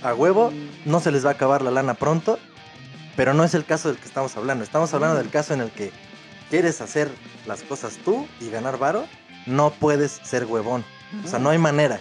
[0.03, 0.51] a huevo,
[0.85, 2.37] no se les va a acabar la lana pronto,
[3.15, 4.63] pero no es el caso del que estamos hablando.
[4.65, 5.91] Estamos hablando del caso en el que
[6.49, 7.09] quieres hacer
[7.51, 9.05] las cosas tú y ganar varo,
[9.45, 10.85] no puedes ser huevón.
[11.25, 11.99] O sea, no hay manera.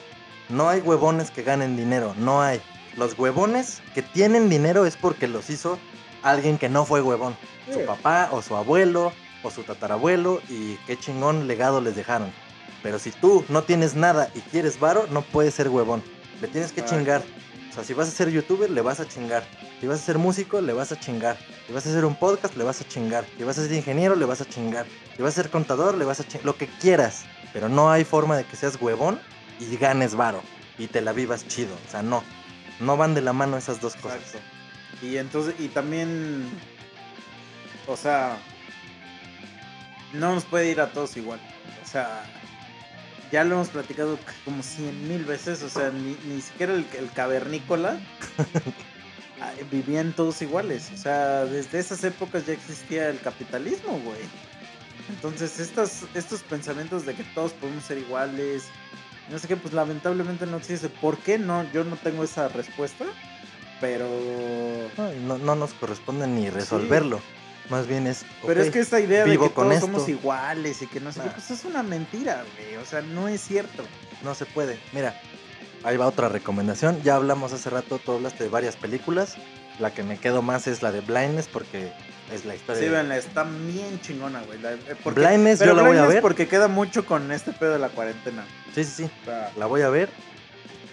[0.49, 2.63] No hay huevones que ganen dinero, no hay.
[2.97, 5.77] Los huevones que tienen dinero es porque los hizo
[6.23, 7.37] alguien que no fue huevón.
[7.73, 9.13] Su papá o su abuelo
[9.43, 12.31] o su tatarabuelo y qué chingón legado les dejaron.
[12.85, 16.01] Pero si tú no tienes nada y quieres varo, no puedes ser huevón.
[16.41, 17.25] Le tienes que chingar.
[17.81, 19.43] Sea, si vas a ser youtuber, le vas a chingar.
[19.81, 21.39] Si vas a ser músico, le vas a chingar.
[21.66, 23.24] Si vas a hacer un podcast, le vas a chingar.
[23.39, 24.86] Si vas a ser ingeniero, le vas a chingar.
[25.16, 26.44] Si vas a ser contador, le vas a chingar.
[26.44, 27.24] Lo que quieras.
[27.52, 29.19] Pero no hay forma de que seas huevón
[29.59, 30.43] y ganes varo.
[30.78, 31.74] Y te la vivas chido.
[31.86, 32.23] O sea, no.
[32.81, 34.20] No van de la mano esas dos cosas.
[35.02, 36.48] Y entonces, y también,
[37.86, 38.36] o sea,
[40.12, 41.40] no nos puede ir a todos igual.
[41.82, 42.24] O sea,
[43.31, 45.62] ya lo hemos platicado como cien mil veces.
[45.62, 48.01] O sea, ni, ni siquiera el, el cavernícola
[49.40, 50.90] ah, vivían todos iguales.
[50.94, 54.20] O sea, desde esas épocas ya existía el capitalismo, güey.
[55.09, 58.65] Entonces, estas, estos pensamientos de que todos podemos ser iguales,
[59.31, 60.89] no sé qué, pues lamentablemente no existe.
[60.89, 61.65] ¿Por qué no?
[61.73, 63.05] Yo no tengo esa respuesta,
[63.81, 64.09] pero...
[64.97, 67.20] No, no nos corresponde ni resolverlo.
[67.71, 68.25] Más bien es.
[68.47, 69.87] Pero es que esta idea de que todos esto.
[69.87, 71.33] somos iguales y que no sé qué, Nah.
[71.35, 72.77] pues es una mentira, güey.
[72.77, 73.85] O sea, no es cierto.
[74.23, 74.79] No se puede.
[74.93, 75.19] Mira,
[75.85, 77.01] ahí va otra recomendación.
[77.03, 79.37] Ya hablamos hace rato, tú hablaste de varias películas.
[79.79, 81.93] La que me quedo más es la de Blindness porque
[82.35, 82.83] es la historia.
[82.83, 84.61] Sí, de- está bien chingona, güey.
[84.61, 86.21] La- eh, porque- Blindness, pero yo la voy a ver.
[86.21, 88.45] porque queda mucho con este pedo de la cuarentena.
[88.75, 89.11] Sí, sí, sí.
[89.23, 90.11] O sea, La voy a ver.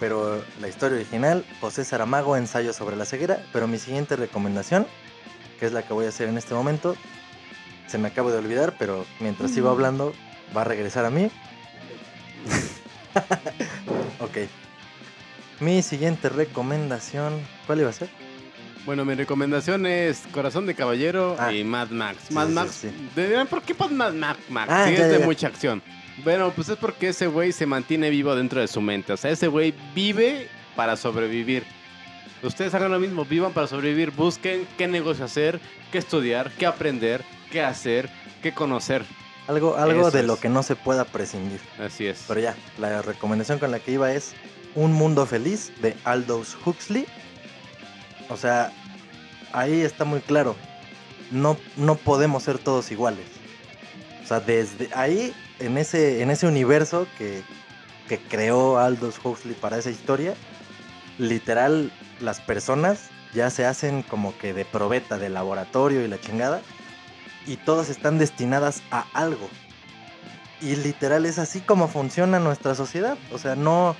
[0.00, 3.42] Pero la historia original, José Saramago, ensayo sobre la ceguera.
[3.52, 4.86] Pero mi siguiente recomendación
[5.58, 6.96] que es la que voy a hacer en este momento.
[7.86, 10.12] Se me acaba de olvidar, pero mientras sigo hablando,
[10.56, 11.30] va a regresar a mí.
[14.20, 14.36] ok.
[15.60, 17.34] Mi siguiente recomendación,
[17.66, 18.08] ¿cuál iba a ser?
[18.86, 21.52] Bueno, mi recomendación es Corazón de Caballero Ah.
[21.52, 22.18] y Mad Max.
[22.28, 22.70] Sí, Mad sí, Max.
[22.80, 22.90] sí.
[23.16, 24.14] dirán, ¿por qué Mad Max?
[24.14, 24.68] Mad Max?
[24.72, 25.24] Ah, sí, ya, es de ya.
[25.26, 25.82] mucha acción.
[26.24, 29.12] Bueno, pues es porque ese güey se mantiene vivo dentro de su mente.
[29.12, 31.64] O sea, ese güey vive para sobrevivir.
[32.42, 34.10] Ustedes hagan lo mismo, vivan para sobrevivir.
[34.12, 35.60] Busquen qué negocio hacer,
[35.90, 38.08] qué estudiar, qué aprender, qué hacer,
[38.42, 39.04] qué conocer.
[39.48, 40.26] Algo, algo Eso de es.
[40.26, 41.60] lo que no se pueda prescindir.
[41.78, 42.24] Así es.
[42.28, 44.34] Pero ya, la recomendación con la que iba es
[44.74, 47.06] Un Mundo Feliz de Aldous Huxley.
[48.28, 48.70] O sea,
[49.52, 50.54] ahí está muy claro.
[51.30, 53.24] No, no podemos ser todos iguales.
[54.22, 57.42] O sea, desde ahí, en ese, en ese universo que,
[58.08, 60.34] que creó Aldous Huxley para esa historia,
[61.18, 66.62] literal, las personas ya se hacen como que de probeta, de laboratorio y la chingada.
[67.46, 69.48] Y todas están destinadas a algo.
[70.60, 73.16] Y literal es así como funciona nuestra sociedad.
[73.32, 73.96] O sea, no,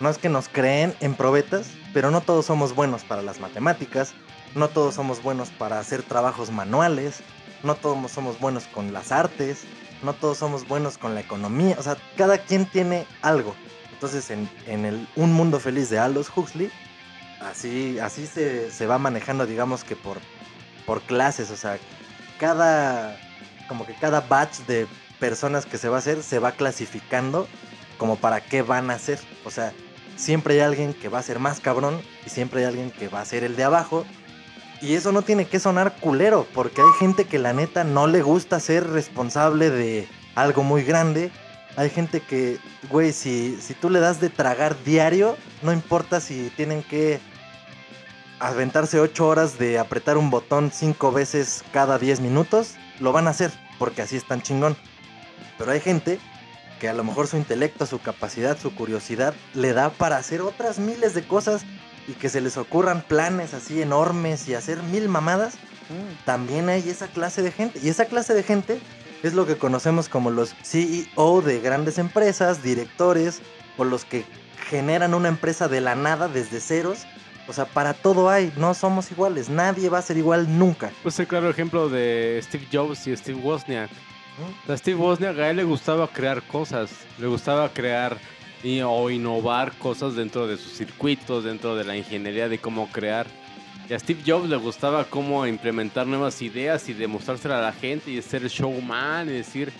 [0.00, 4.14] no es que nos creen en probetas, pero no todos somos buenos para las matemáticas,
[4.54, 7.20] no todos somos buenos para hacer trabajos manuales,
[7.62, 9.64] no todos somos buenos con las artes,
[10.02, 11.76] no todos somos buenos con la economía.
[11.78, 13.54] O sea, cada quien tiene algo.
[13.98, 16.70] Entonces, en, en el Un Mundo Feliz de Aldous Huxley,
[17.40, 20.18] así, así se, se va manejando, digamos que por,
[20.86, 21.50] por clases.
[21.50, 21.78] O sea,
[22.38, 23.18] cada,
[23.66, 24.86] como que cada batch de
[25.18, 27.48] personas que se va a hacer se va clasificando
[27.96, 29.18] como para qué van a hacer.
[29.44, 29.72] O sea,
[30.14, 33.20] siempre hay alguien que va a ser más cabrón y siempre hay alguien que va
[33.20, 34.06] a ser el de abajo.
[34.80, 38.22] Y eso no tiene que sonar culero, porque hay gente que la neta no le
[38.22, 40.06] gusta ser responsable de
[40.36, 41.32] algo muy grande.
[41.78, 42.58] Hay gente que,
[42.90, 47.20] güey, si, si tú le das de tragar diario, no importa si tienen que
[48.40, 53.30] aventarse 8 horas de apretar un botón 5 veces cada 10 minutos, lo van a
[53.30, 54.76] hacer, porque así están chingón.
[55.56, 56.18] Pero hay gente
[56.80, 60.80] que a lo mejor su intelecto, su capacidad, su curiosidad le da para hacer otras
[60.80, 61.62] miles de cosas
[62.08, 65.54] y que se les ocurran planes así enormes y hacer mil mamadas.
[66.24, 67.78] También hay esa clase de gente.
[67.80, 68.80] Y esa clase de gente
[69.22, 73.40] es lo que conocemos como los CEO de grandes empresas, directores
[73.76, 74.24] o los que
[74.68, 77.06] generan una empresa de la nada desde ceros.
[77.48, 80.90] O sea, para todo hay, no somos iguales, nadie va a ser igual nunca.
[81.02, 83.90] Pues el claro ejemplo de Steve Jobs y Steve Wozniak.
[84.66, 88.18] Sea, Steve Wozniak a él le gustaba crear cosas, le gustaba crear
[88.62, 93.26] y, o innovar cosas dentro de sus circuitos, dentro de la ingeniería de cómo crear.
[93.88, 98.10] Y a Steve Jobs le gustaba cómo implementar nuevas ideas y demostrársela a la gente
[98.10, 99.72] y ser el showman y decir,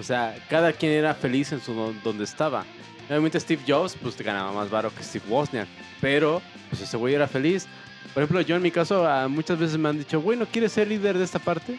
[0.00, 2.64] o sea, cada quien era feliz en su don- donde estaba.
[3.08, 5.68] Obviamente Steve Jobs pues ganaba más varo que Steve Wozniak,
[6.00, 7.66] pero pues ese güey era feliz.
[8.14, 10.72] Por ejemplo, yo en mi caso ah, muchas veces me han dicho, güey, ¿no quieres
[10.72, 11.78] ser líder de esta parte?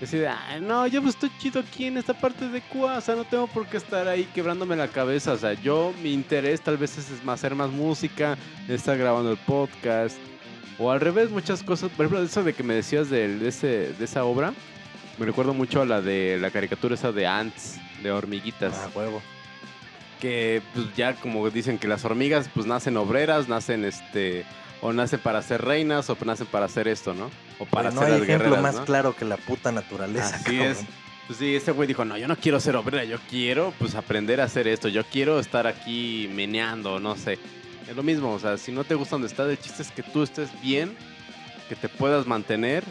[0.00, 3.16] Decir, "Ah, no, yo pues estoy chido aquí en esta parte de Cuba, o sea,
[3.16, 6.78] no tengo por qué estar ahí quebrándome la cabeza, o sea, yo, mi interés tal
[6.78, 10.16] vez es hacer más música, estar grabando el podcast,
[10.80, 13.92] o al revés, muchas cosas, por ejemplo, eso de que me decías de, de ese,
[13.92, 14.52] de esa obra,
[15.18, 19.20] me recuerdo mucho a la de la caricatura esa de Ants, de hormiguitas Ah, huevo.
[20.20, 24.44] que pues ya como dicen que las hormigas pues nacen obreras, nacen este
[24.82, 27.30] o nacen para ser reinas o nacen para hacer esto, ¿no?
[27.58, 28.84] O para Güey, no ser hay las ejemplo guerreras, más ¿no?
[28.86, 30.36] claro que la puta naturaleza.
[30.36, 30.62] Así cabrón.
[30.72, 30.78] es.
[31.26, 34.40] Pues sí, ese güey dijo, no, yo no quiero ser obrera, yo quiero pues aprender
[34.40, 37.38] a hacer esto, yo quiero estar aquí meneando, no sé.
[37.90, 40.04] Es lo mismo, o sea, si no te gusta donde estás, el chiste es que
[40.04, 40.96] tú estés bien,
[41.68, 42.84] que te puedas mantener,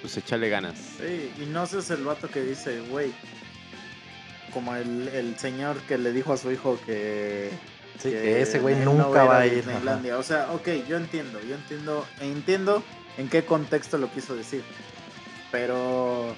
[0.00, 0.74] pues échale ganas.
[0.98, 3.12] Sí, y no seas el vato que dice, güey,
[4.52, 7.50] como el, el señor que le dijo a su hijo que...
[8.00, 9.54] Sí, que ese güey no nunca va a ir.
[9.54, 10.18] Disneylandia.
[10.18, 12.82] O sea, ok, yo entiendo, yo entiendo, entiendo
[13.18, 14.64] en qué contexto lo quiso decir.
[15.52, 16.34] Pero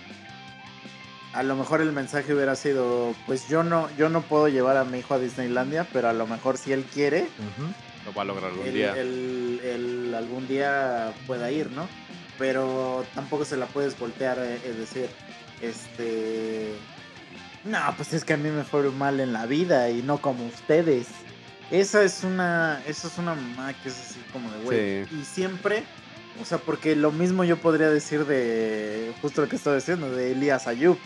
[1.33, 4.85] a lo mejor el mensaje hubiera sido, pues yo no, yo no puedo llevar a
[4.85, 7.29] mi hijo a Disneylandia, pero a lo mejor si él quiere.
[8.05, 8.93] Lo va a lograr algún día.
[8.97, 11.89] él- él algún día pueda ir, ¿no?
[12.39, 15.09] Pero tampoco se la puedes voltear, eh, es decir,
[15.61, 16.75] este...
[17.65, 20.45] No, pues es que a mí me fue mal en la vida y no como
[20.47, 21.07] ustedes.
[21.71, 25.05] Esa es una, eso es una mamá que es así como de güey.
[25.07, 25.17] Sí.
[25.21, 25.85] Y siempre,
[26.41, 30.33] o sea, porque lo mismo yo podría decir de, justo lo que estaba diciendo, de
[30.33, 30.99] Elías Ayub.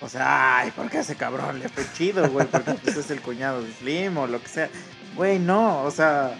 [0.00, 2.46] O sea, ay, ¿por qué ese cabrón le fue chido, güey?
[2.46, 4.68] Porque pues, es el cuñado de Slim o lo que sea.
[5.18, 6.30] Güey, no, o sea.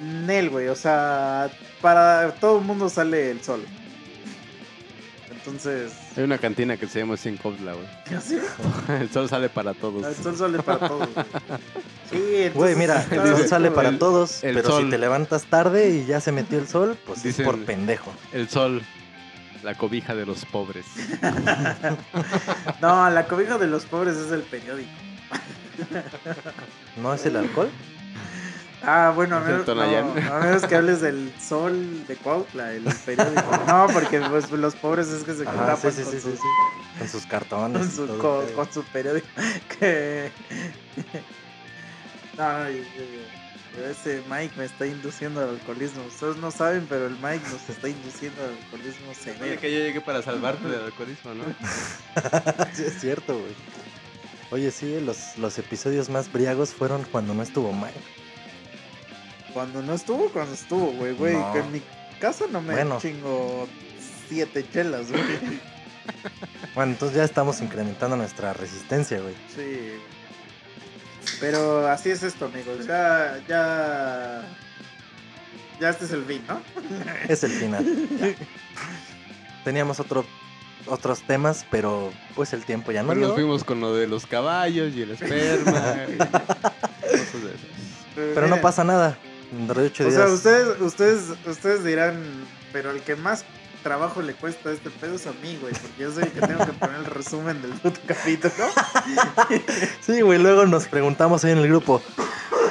[0.00, 3.64] Nel, güey, o sea, para todo el mundo sale el sol.
[5.30, 8.16] Entonces, Hay una cantina que se llama así en Cobla, güey.
[8.16, 8.38] ¿así?
[8.88, 10.04] El sol sale para todos.
[10.06, 11.08] El sol sale para todos.
[11.12, 11.26] güey.
[12.12, 14.84] Sí, entonces Güey, mira, el sol sale el- para todos, el pero sol.
[14.84, 18.12] si te levantas tarde y ya se metió el sol, pues Dicen- es por pendejo.
[18.34, 18.82] El sol,
[19.62, 20.84] la cobija de los pobres.
[22.82, 24.90] No, la cobija de los pobres es el periódico.
[26.96, 27.70] ¿No es el alcohol?
[28.84, 30.12] Ah, bueno, a menos, Tonayán.
[30.12, 33.56] no, a menos que hables del sol de Cuautla, el periódico.
[33.68, 36.98] No, porque pues, los pobres es que se sí, sí, con, sí, su, sí, sí.
[36.98, 37.80] Con sus cartones.
[37.80, 39.28] con su- con- con su periódico.
[39.78, 40.32] Que...
[42.36, 46.02] No, yo- yo- ese Mike me está induciendo al alcoholismo.
[46.04, 49.60] Ustedes no saben, pero el Mike nos está induciendo al alcoholismo severo.
[49.60, 51.44] que yo llegué para salvarte del alcoholismo, ¿no?
[52.74, 53.52] Sí, es cierto, güey.
[54.52, 57.98] Oye, sí, los, los episodios más briagos fueron cuando no estuvo Mike.
[59.54, 61.34] Cuando no estuvo, cuando estuvo, güey, güey.
[61.34, 61.52] No.
[61.52, 61.82] que En mi
[62.20, 62.98] casa no me Bueno.
[63.00, 63.66] chingo
[64.28, 65.22] siete chelas, güey.
[66.74, 69.34] Bueno, entonces ya estamos incrementando nuestra resistencia, güey.
[69.54, 69.92] Sí.
[71.38, 72.86] Pero así es esto, amigos.
[72.86, 74.42] Ya, ya.
[75.80, 76.60] Ya este es el fin, ¿no?
[77.28, 77.84] Es el final.
[78.18, 78.34] Ya.
[79.64, 80.24] Teníamos otro,
[80.86, 83.34] otros temas, pero pues el tiempo ya no Pero nos dio.
[83.36, 85.96] fuimos con lo de los caballos y el esperma.
[86.12, 87.66] y cosas de esas.
[88.14, 89.18] Pero no Miren, pasa nada.
[89.50, 90.16] Dentro de ocho O días.
[90.22, 92.22] sea, ustedes, ustedes, ustedes dirán,
[92.72, 93.44] pero el que más
[93.82, 96.40] trabajo le cuesta a este pedo es a mí, güey, porque yo soy el que
[96.40, 98.52] tengo que poner el resumen del puto capítulo.
[100.00, 102.00] Sí, güey, luego nos preguntamos ahí en el grupo.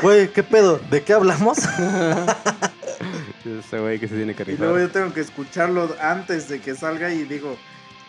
[0.01, 0.79] Güey, ¿qué pedo?
[0.89, 1.57] ¿De qué hablamos?
[3.45, 6.75] Ese güey que se tiene que Y luego yo tengo que escucharlo antes de que
[6.75, 7.57] salga y digo,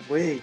[0.08, 0.40] güey,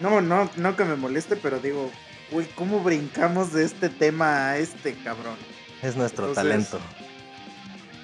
[0.00, 1.90] no, no, no que me moleste, pero digo,
[2.30, 5.36] güey, ¿cómo brincamos de este tema a este cabrón?
[5.82, 6.80] Es nuestro Entonces- talento.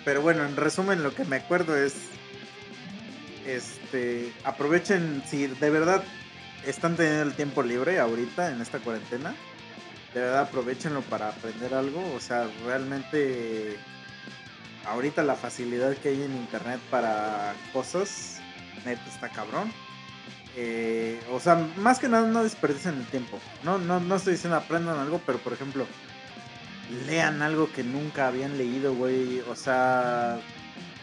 [0.04, 1.94] Pero bueno, en resumen, lo que me acuerdo es,
[3.46, 6.02] este, aprovechen, si de verdad
[6.66, 9.34] están teniendo el tiempo libre ahorita en esta cuarentena,
[10.12, 13.76] de verdad aprovechenlo para aprender algo, o sea, realmente
[14.86, 18.40] ahorita la facilidad que hay en internet para cosas,
[18.84, 19.72] neta está cabrón.
[20.56, 23.40] Eh, o sea, más que nada no desperdicien el tiempo.
[23.62, 25.86] No, no, no estoy diciendo aprendan algo, pero por ejemplo,
[27.06, 29.40] lean algo que nunca habían leído, güey.
[29.48, 30.38] O sea,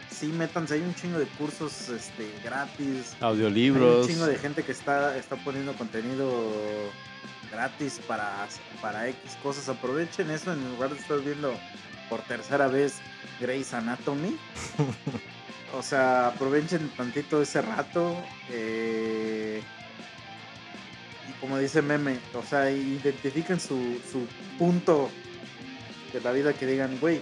[0.10, 0.76] sí, métanse.
[0.76, 3.15] Hay un chingo de cursos este, gratis.
[3.19, 4.06] Hay Audiolibros.
[4.06, 6.32] un chingo de gente que está, está poniendo contenido
[7.52, 8.48] gratis para,
[8.82, 9.68] para X cosas.
[9.68, 11.53] Aprovechen eso en lugar de estar viendo
[12.10, 12.95] por tercera vez
[13.40, 14.38] Grey's Anatomy.
[15.73, 18.15] O sea, aprovechen tantito ese rato.
[18.49, 19.61] eh,
[21.30, 24.27] y como dice Meme, o sea, identifiquen su, su
[24.57, 25.10] punto
[26.11, 27.22] de la vida que digan, güey,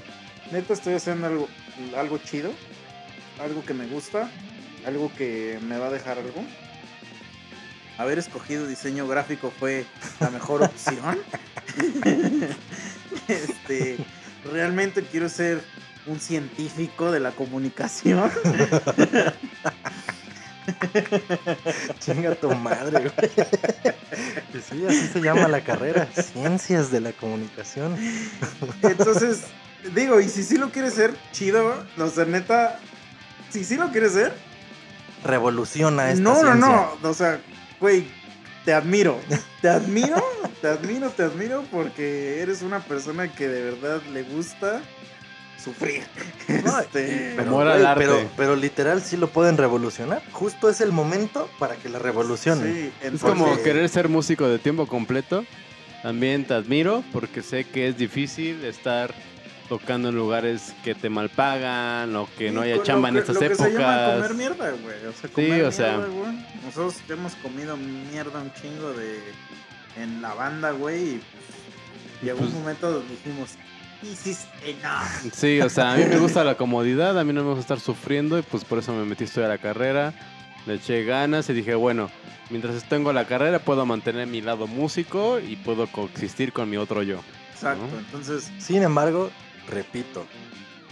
[0.52, 1.48] neta estoy haciendo algo,
[1.96, 2.52] algo chido,
[3.40, 4.30] algo que me gusta,
[4.86, 6.44] algo que me va a dejar algo.
[7.98, 9.86] Haber escogido diseño gráfico fue
[10.20, 11.20] la mejor opción.
[13.28, 13.98] este,
[14.46, 15.62] realmente quiero ser
[16.10, 18.32] un científico de la comunicación.
[22.00, 23.32] Chinga tu madre, güey.
[24.54, 26.08] Y sí, así se llama la carrera.
[26.14, 27.98] Ciencias de la comunicación.
[28.82, 29.46] Entonces,
[29.96, 32.80] digo, y si sí lo quieres ser, chido, o sea, neta,
[33.50, 34.34] si sí lo quieres ser,
[35.24, 36.60] Revoluciona esta no, no, ciencia.
[37.02, 37.42] no, o sea,
[37.80, 38.08] güey,
[38.64, 39.20] te admiro,
[39.62, 40.24] te admiro,
[40.62, 44.82] te admiro, te admiro porque eres una persona que de verdad le gusta
[45.60, 46.04] sufrir.
[46.66, 48.06] No, Este, Pero, al arte.
[48.06, 50.22] pero, pero literal sí lo pueden revolucionar.
[50.32, 52.74] Justo es el momento para que la revolucionen.
[52.74, 55.46] sí, Es como querer ser músico de tiempo completo.
[56.02, 59.14] También te admiro porque sé que es difícil estar
[59.68, 63.56] tocando en lugares que te malpagan o que no haya chamba en estas lo que
[63.56, 64.14] se llama épocas.
[64.16, 65.06] comer mierda, güey.
[65.06, 65.98] O sea, Sí, o sea.
[65.98, 66.46] güey.
[66.66, 69.20] Nosotros hemos comido mierda un chingo de
[70.02, 71.04] en la banda, güey.
[71.16, 73.50] Y pues, llegó pues- un momento donde dijimos,
[74.02, 75.34] this is enough.
[75.34, 77.80] Sí, o sea, a mí me gusta la comodidad, a mí no me gusta estar
[77.80, 80.14] sufriendo y pues por eso me metí a estudiar la carrera.
[80.66, 82.10] Le eché ganas y dije, bueno,
[82.50, 87.02] mientras tengo la carrera puedo mantener mi lado músico y puedo coexistir con mi otro
[87.04, 87.22] yo.
[87.54, 88.00] Exacto, ¿no?
[88.00, 89.32] entonces, Sin embargo,
[89.68, 90.26] repito,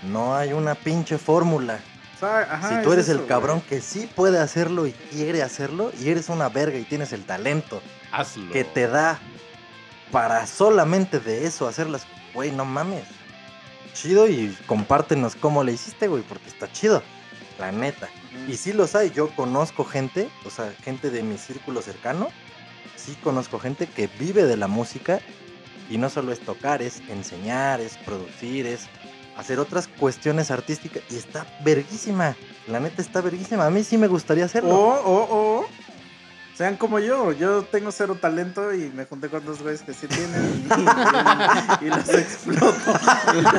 [0.09, 1.79] no hay una pinche fórmula.
[2.21, 6.09] ajá, si tú eres eso, el cabrón que sí puede hacerlo y quiere hacerlo, y
[6.09, 7.81] eres una verga y tienes el talento
[8.11, 8.51] Hazlo.
[8.51, 9.19] que te da
[10.11, 12.05] para solamente de eso hacerlas,
[12.37, 13.03] güey, no mames.
[13.95, 17.01] Chido y compártenos cómo le hiciste, güey, porque está chido,
[17.57, 18.09] la neta.
[18.47, 22.27] Y sí los hay, yo conozco gente, o sea, gente de mi círculo cercano,
[22.95, 25.19] sí conozco gente que vive de la música
[25.89, 28.81] y no solo es tocar, es enseñar, es producir, es
[29.35, 32.35] hacer otras cuestiones artísticas y está verguísima.
[32.67, 33.65] La neta está verguísima.
[33.65, 34.75] A mí sí me gustaría hacerlo.
[34.75, 35.65] O, o, o,
[36.57, 40.07] Sean como yo, yo tengo cero talento y me junté con dos güeyes que sí
[40.07, 40.65] tienen
[41.81, 42.73] y, y los exploto.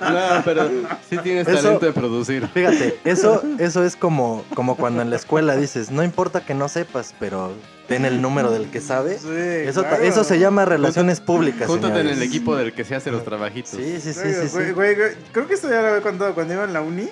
[0.00, 0.68] No, pero
[1.08, 2.46] sí tienes Eso- talento de producir.
[2.48, 6.68] Fíjate, eso, eso es como, como cuando en la escuela dices, no importa que no
[6.68, 7.52] sepas, pero
[7.86, 9.18] ten el número del que sabe.
[9.18, 10.02] Sí, Eso, claro.
[10.02, 11.66] eso se llama relaciones públicas.
[11.66, 13.70] Júntate en el equipo del que se hace los trabajitos.
[13.70, 14.54] Sí, sí, sí, Güey, sí, sí.
[14.54, 17.08] güey, güey, güey, creo que esto ya lo había contado cuando iba en la uni.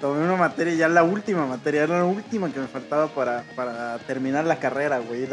[0.00, 3.98] Tomé una materia, ya la última materia, era la última que me faltaba para, para
[3.98, 5.28] terminar la carrera, güey.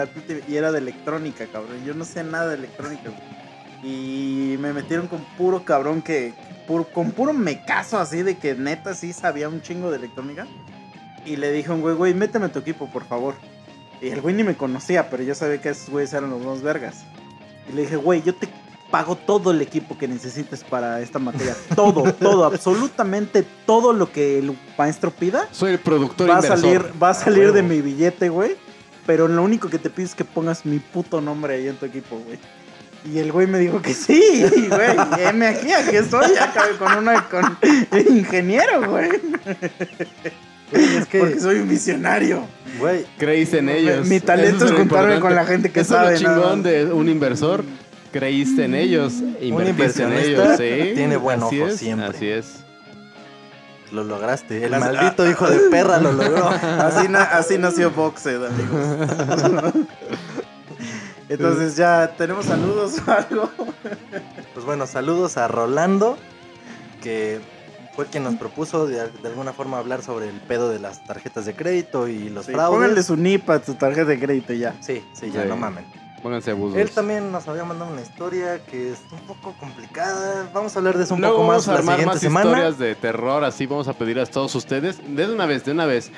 [0.48, 1.85] Y era de electrónica, cabrón.
[1.85, 3.38] Yo no sé nada de electrónica, güey.
[3.84, 6.34] Y me metieron con puro cabrón que.
[6.68, 10.45] puro- con puro mecazo así de que neta sí sabía un chingo de electrónica.
[11.26, 13.35] Y le dije a un güey, güey, méteme a tu equipo, por favor.
[14.02, 16.61] Y el güey ni me conocía, pero yo sabía que esos güeyes eran los dos
[16.61, 17.06] vergas.
[17.69, 18.49] Y le dije, güey, yo te
[18.91, 21.55] pago todo el equipo que necesites para esta materia.
[21.76, 26.59] Todo, todo, absolutamente todo lo que el maestro pida Soy el productor va a inversor.
[26.59, 28.55] salir, va a salir de mi billete, güey.
[29.05, 31.85] Pero lo único que te pido es que pongas mi puto nombre ahí en tu
[31.85, 32.38] equipo, güey.
[33.05, 34.97] Y el güey me dijo que sí, güey.
[35.30, 37.57] M aquí, aquí estoy, acá con una con
[38.09, 39.09] ingeniero, güey.
[40.72, 42.45] Güey, es que, Porque soy un visionario.
[42.80, 44.05] güey, Creíste en ellos.
[44.07, 45.22] Mi talento es juntarme importante.
[45.22, 47.64] con la gente que Eso sabe, Es lo chingón nada de un inversor.
[48.19, 49.14] Creíste en ellos.
[49.41, 49.68] Invertiste en
[50.11, 50.57] inversionista ellos,
[50.89, 50.95] sí.
[50.95, 52.07] tiene buen Así ojo es, siempre.
[52.07, 52.64] Así es.
[53.91, 54.64] lo lograste.
[54.65, 56.48] El Las- maldito hijo de perra lo logró.
[56.80, 59.77] Así, na- así nació Boxed, amigos.
[61.30, 63.49] Entonces ya tenemos saludos o algo.
[64.53, 66.18] Pues bueno, saludos a Rolando,
[67.02, 67.39] que
[67.95, 71.45] fue quien nos propuso de, de alguna forma hablar sobre el pedo de las tarjetas
[71.45, 72.76] de crédito y los Sí, fraudes.
[72.77, 74.76] pónganle su NIP a tu tarjeta de crédito ya.
[74.81, 75.49] Sí, sí, ya Sí.
[75.49, 75.85] no mamen.
[76.22, 76.52] Pónganse.
[76.52, 80.49] Él también nos había mandado una historia que es un poco complicada.
[80.53, 82.22] Vamos a hablar de eso un Luego poco vamos más a la armar siguiente más
[82.22, 82.49] semana.
[82.49, 85.85] historias de terror, así vamos a pedir a todos ustedes, de una vez, de una
[85.85, 86.11] vez,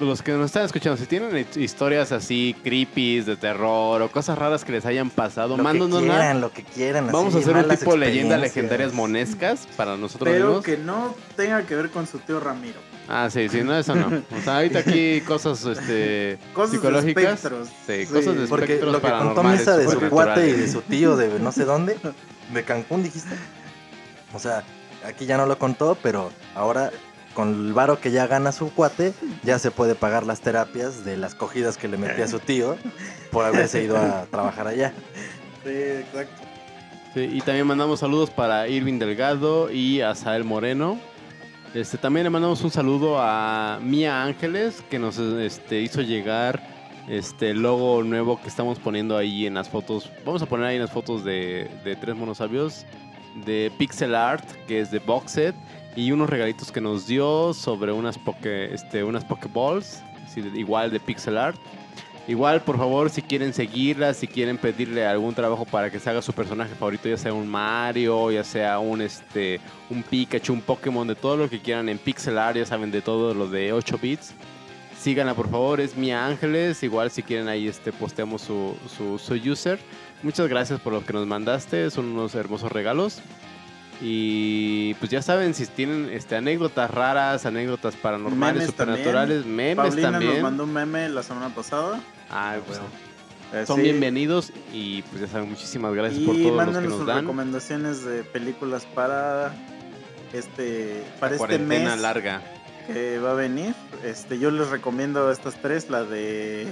[0.00, 4.64] los que nos están escuchando, si tienen historias así creepy, de terror o cosas raras
[4.64, 7.08] que les hayan pasado, Lo que quieran, lo que quieran.
[7.12, 8.40] Vamos a hacer un tipo leyendas experiencias.
[8.40, 10.64] legendarias monescas para nosotros Pero mismos.
[10.64, 12.80] que no tenga que ver con su tío Ramiro.
[13.08, 14.06] Ah, sí, sí, no, eso no.
[14.08, 17.24] O sea, ahorita aquí cosas este, Cosas de psicológicas.
[17.24, 17.68] espectros.
[17.86, 18.12] Sí, Sí.
[18.12, 21.16] cosas de Porque espectros lo que contó Misa de su cuate y de su tío
[21.16, 21.96] de no sé dónde,
[22.52, 23.34] de Cancún dijiste.
[24.34, 24.62] O sea,
[25.06, 26.90] aquí ya no lo contó, pero ahora
[27.32, 31.16] con el varo que ya gana su cuate, ya se puede pagar las terapias de
[31.16, 32.76] las cogidas que le metía su tío
[33.30, 34.92] por haberse ido a trabajar allá.
[35.64, 36.42] Sí, exacto.
[37.14, 40.98] Sí, y también mandamos saludos para Irving Delgado y a Sael Moreno.
[41.74, 46.62] Este, también le mandamos un saludo a Mía Ángeles, que nos este, hizo llegar
[47.08, 50.10] este el logo nuevo que estamos poniendo ahí en las fotos.
[50.24, 52.86] Vamos a poner ahí en las fotos de, de Tres Monos Sabios,
[53.44, 55.54] de Pixel Art, que es de Box Set,
[55.96, 60.02] y unos regalitos que nos dio sobre unas, poke, este, unas Pokeballs,
[60.54, 61.58] igual de Pixel Art.
[62.28, 66.22] Igual, por favor, si quieren seguirla, si quieren pedirle algún trabajo para que se haga
[66.22, 71.06] su personaje favorito, ya sea un Mario, ya sea un este un Pikachu, un Pokémon,
[71.06, 73.98] de todo lo que quieran en pixel art, ya saben, de todo lo de 8
[74.00, 74.34] bits.
[75.00, 76.80] Síganla, por favor, es Mia Ángeles.
[76.84, 79.80] Igual, si quieren, ahí este, posteamos su, su, su user.
[80.22, 83.20] Muchas gracias por lo que nos mandaste, son unos hermosos regalos.
[84.04, 90.10] Y pues ya saben, si tienen este, anécdotas raras, anécdotas paranormales, Memes supernaturales, memes Paulina
[90.10, 90.42] nos también.
[90.42, 92.00] mandó un meme la semana pasada.
[92.30, 92.80] Ah, pues,
[93.54, 93.82] Eh, son sí.
[93.82, 97.06] bienvenidos y pues ya saben, muchísimas gracias por Y todos los que mándanos nos sus
[97.06, 97.20] dan.
[97.20, 99.54] recomendaciones de películas para
[100.32, 102.42] este para La este mes larga.
[102.88, 103.74] que va a venir.
[104.04, 106.66] Este, yo les recomiendo estas tres, la de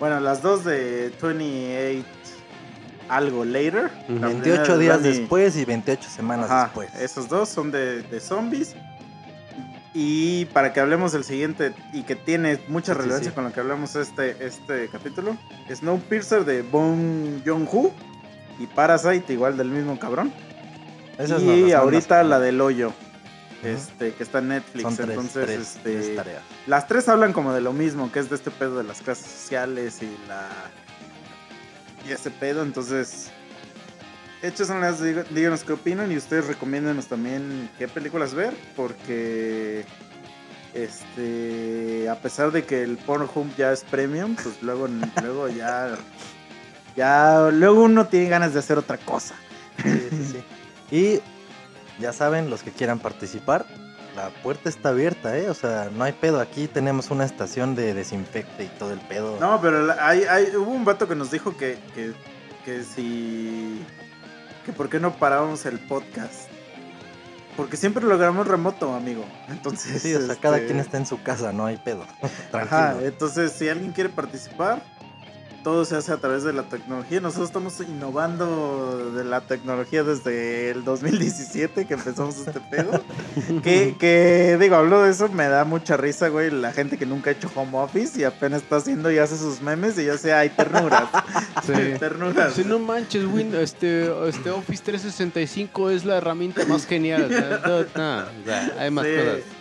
[0.00, 2.04] bueno, las dos de 28
[3.10, 3.90] algo later.
[4.08, 4.18] Ujú.
[4.18, 6.94] La primera 28 de días después y 28 semanas Ajá, después.
[6.94, 8.74] Esos dos son de, de zombies.
[9.92, 13.34] Y para que hablemos del siguiente y que tiene mucha sí, relevancia sí.
[13.34, 15.36] con lo que hablamos este, este capítulo,
[15.68, 17.92] Snowpiercer de Bong Joon-ho
[18.60, 20.32] y Parasite igual del mismo cabrón.
[21.18, 22.92] Esas y ahorita la del hoyo,
[23.64, 24.82] este que está en Netflix.
[24.82, 28.30] Son tres, Entonces, tres, este, tres las tres hablan como de lo mismo, que es
[28.30, 30.48] de este pedo de las clases sociales y la
[32.08, 33.30] y ese pedo, entonces
[34.42, 39.84] échesenlas, díg- díganos qué opinan y ustedes recomiéndenos también qué películas ver, porque
[40.74, 44.88] este a pesar de que el Pornhub ya es premium, pues luego
[45.20, 45.96] luego ya
[46.96, 49.34] ya luego uno tiene ganas de hacer otra cosa.
[49.82, 50.44] Sí, sí, sí.
[50.92, 51.20] Y
[52.00, 53.64] ya saben, los que quieran participar,
[54.16, 55.48] la puerta está abierta, ¿eh?
[55.50, 56.40] O sea, no hay pedo.
[56.40, 59.38] Aquí tenemos una estación de desinfecte y todo el pedo.
[59.40, 62.12] No, pero hay, hay- hubo un vato que nos dijo que, que,
[62.64, 63.84] que si.
[64.66, 66.48] que por qué no parábamos el podcast.
[67.56, 69.24] Porque siempre lo grabamos remoto, amigo.
[69.48, 70.00] Entonces.
[70.02, 72.04] Sí, o sea, cada este, quien está en su casa, no hay pedo.
[72.52, 73.06] Ajá, Tranquilo.
[73.08, 74.82] entonces si alguien quiere participar,
[75.62, 77.20] todo se hace a través de la tecnología.
[77.20, 83.02] Nosotros estamos innovando de la tecnología desde el 2017 que empezamos este pedo.
[83.62, 87.30] que, que, digo, hablo de eso, me da mucha risa, güey, la gente que nunca
[87.30, 90.40] ha hecho home office y apenas está haciendo y hace sus memes y ya sea,
[90.40, 91.08] hay ternuras.
[91.66, 91.72] Sí.
[91.98, 92.54] ternuras.
[92.54, 97.28] Sí, no manches, Win, este, este Office 365 es la herramienta más genial.
[97.30, 97.68] no,
[98.02, 99.12] no, o sea, hay más Sí.
[99.16, 99.59] cosas.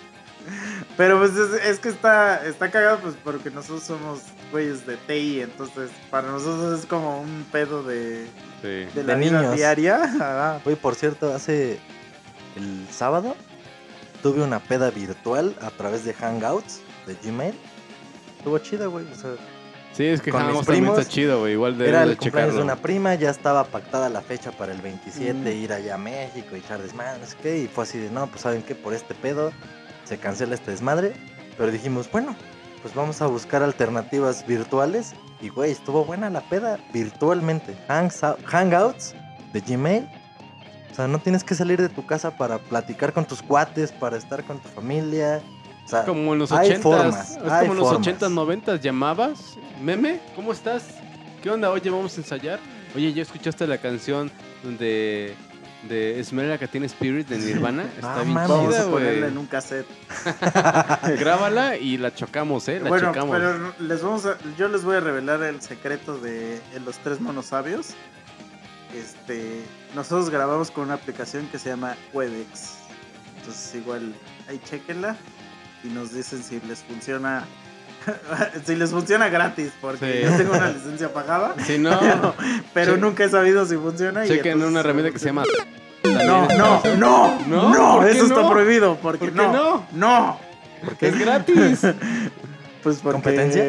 [0.99, 4.19] Pero pues es, es que está, está cagado pues porque nosotros somos
[4.51, 8.27] güeyes de TI, entonces para nosotros es como un pedo de,
[8.61, 8.67] Sí.
[8.93, 9.55] de la De vida niños.
[9.55, 10.03] diaria.
[10.03, 10.61] Ajá.
[10.65, 11.79] Oye, por cierto, hace
[12.57, 13.35] el sábado
[14.21, 17.55] tuve una peda virtual a través de Hangouts de Gmail.
[18.37, 19.05] Estuvo chida, güey.
[19.09, 19.31] O sea,
[19.93, 21.53] Sí, es que Con mis Hangouts también primos, está chido, güey.
[21.53, 22.73] Igual de, era de el cumpleaños de checarlo.
[22.73, 25.47] una prima, ya estaba pactada la fecha para el 27, Mm.
[25.47, 27.57] ir allá a México y echar desmadre, no sé qué.
[27.59, 29.51] Y fue así de, no, pues saben qué, por este pedo
[30.09, 31.13] se cancela este desmadre.
[31.57, 32.35] Pero dijimos, bueno,
[32.81, 35.13] pues vamos a buscar alternativas virtuales.
[35.41, 37.77] Y güey, estuvo buena la peda virtualmente.
[37.87, 39.15] Hangouts
[39.53, 40.09] de Gmail.
[40.91, 44.17] O sea, no tienes que salir de tu casa para platicar con tus cuates, para
[44.17, 45.41] estar con tu familia.
[45.85, 48.07] O sea, Como en los Hay 80 formas, Es como en los formas.
[48.07, 49.57] 80 90 llamabas.
[49.81, 50.83] Meme, ¿cómo estás?
[51.41, 51.71] ¿Qué onda?
[51.71, 52.59] Oye, vamos a ensayar.
[52.95, 54.31] Oye, ¿ya escuchaste la canción
[54.63, 55.35] de
[55.83, 57.83] de Esmeralda que tiene Spirit de Nirvana?
[57.95, 58.49] Está Ah, bien mames.
[58.49, 59.87] Vamos chida, a ponerla en un cassette.
[61.19, 62.79] Grábala y la chocamos, ¿eh?
[62.79, 63.35] La bueno, chocamos.
[63.37, 67.19] pero les vamos a, yo les voy a revelar el secreto de, de los tres
[67.21, 67.89] monos sabios.
[68.95, 69.61] Este,
[69.95, 72.75] nosotros grabamos con una aplicación que se llama Webex.
[73.37, 74.13] Entonces igual
[74.47, 75.15] ahí chequenla
[75.83, 77.45] y nos dicen si les funciona
[78.65, 80.29] si les funciona gratis porque Sí.
[80.31, 81.97] yo tengo una licencia pagada, Si no,
[82.73, 84.25] pero Che- nunca he sabido si funciona.
[84.25, 85.43] y chequen entonces- una herramienta que se llama...
[86.03, 87.69] No, no, no, ¿No?
[87.73, 88.49] no, ¿Por qué eso está no?
[88.49, 89.85] prohibido porque ¿Por qué no, no?
[89.91, 90.39] no.
[91.01, 91.81] Es gratis.
[92.81, 93.61] Pues porque, ¿Competencia?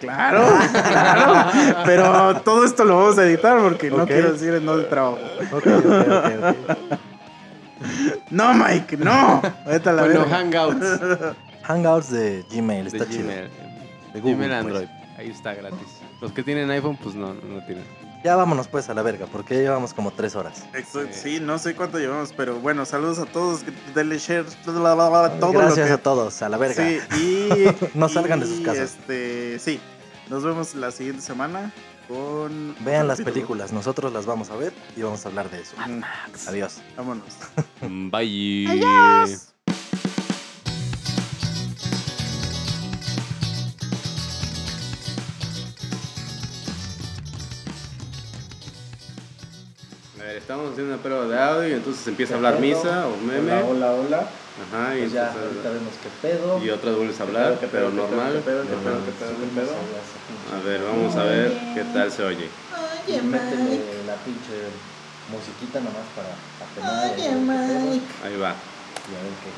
[0.00, 1.50] Claro, claro.
[1.86, 4.08] Pero todo esto lo vamos a editar porque no Ok.
[4.08, 5.18] quiero decir en dónde trabajo.
[5.52, 6.98] ok, ok, ok, ok.
[8.30, 9.40] No, Mike, no.
[9.68, 10.36] Vete a la bueno, verga.
[10.38, 10.86] Hangouts
[11.62, 13.30] Hangouts de Gmail, de está chido.
[14.16, 14.60] De Google, Gmail pues.
[14.60, 14.88] Android.
[15.18, 15.88] Ahí está gratis.
[16.22, 17.84] Los que tienen iPhone, pues no, no tienen.
[18.24, 20.64] Ya vámonos pues a la verga, porque ya llevamos como tres horas.
[21.10, 23.60] Sí, no sé cuánto llevamos, pero bueno, saludos a todos.
[23.94, 25.92] Denle share, bla, bla, bla, todo Gracias lo que...
[25.92, 26.82] a todos, a la verga.
[26.82, 27.66] Sí, y...
[27.94, 28.96] No salgan de sus casas.
[28.98, 29.78] Este, sí,
[30.30, 31.72] nos vemos la siguiente semana
[32.08, 32.74] con...
[32.80, 33.34] Vean las capítulo.
[33.34, 35.76] películas, nosotros las vamos a ver y vamos a hablar de eso.
[35.86, 36.02] Mm,
[36.48, 36.80] Adiós.
[36.96, 37.36] Vámonos.
[37.82, 38.80] Bye.
[38.82, 39.26] A
[50.46, 53.50] estamos haciendo una prueba de audio y entonces empieza a hablar misa o meme.
[53.50, 54.18] Hola, hola, hola.
[54.62, 56.64] Ajá, y pues ya ahorita vemos qué pedo.
[56.64, 58.32] Y otras vuelves a hablar, qué pedo, pero normal.
[58.32, 59.74] Qué pedo, qué pedo, qué pedo, qué pedo.
[60.54, 62.48] A ver, vamos a ver qué tal se oye.
[62.78, 64.70] Oye, Métele la pinche
[65.32, 66.30] musiquita nomás para
[66.62, 67.18] apenas.
[67.18, 68.06] Oye, Mike.
[68.24, 68.54] Ahí va.
[69.02, 69.50] Y a ver qué.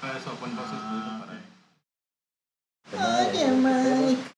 [0.00, 1.26] Ah, eso, pues entonces ah,
[2.88, 4.31] para Oye, Mike.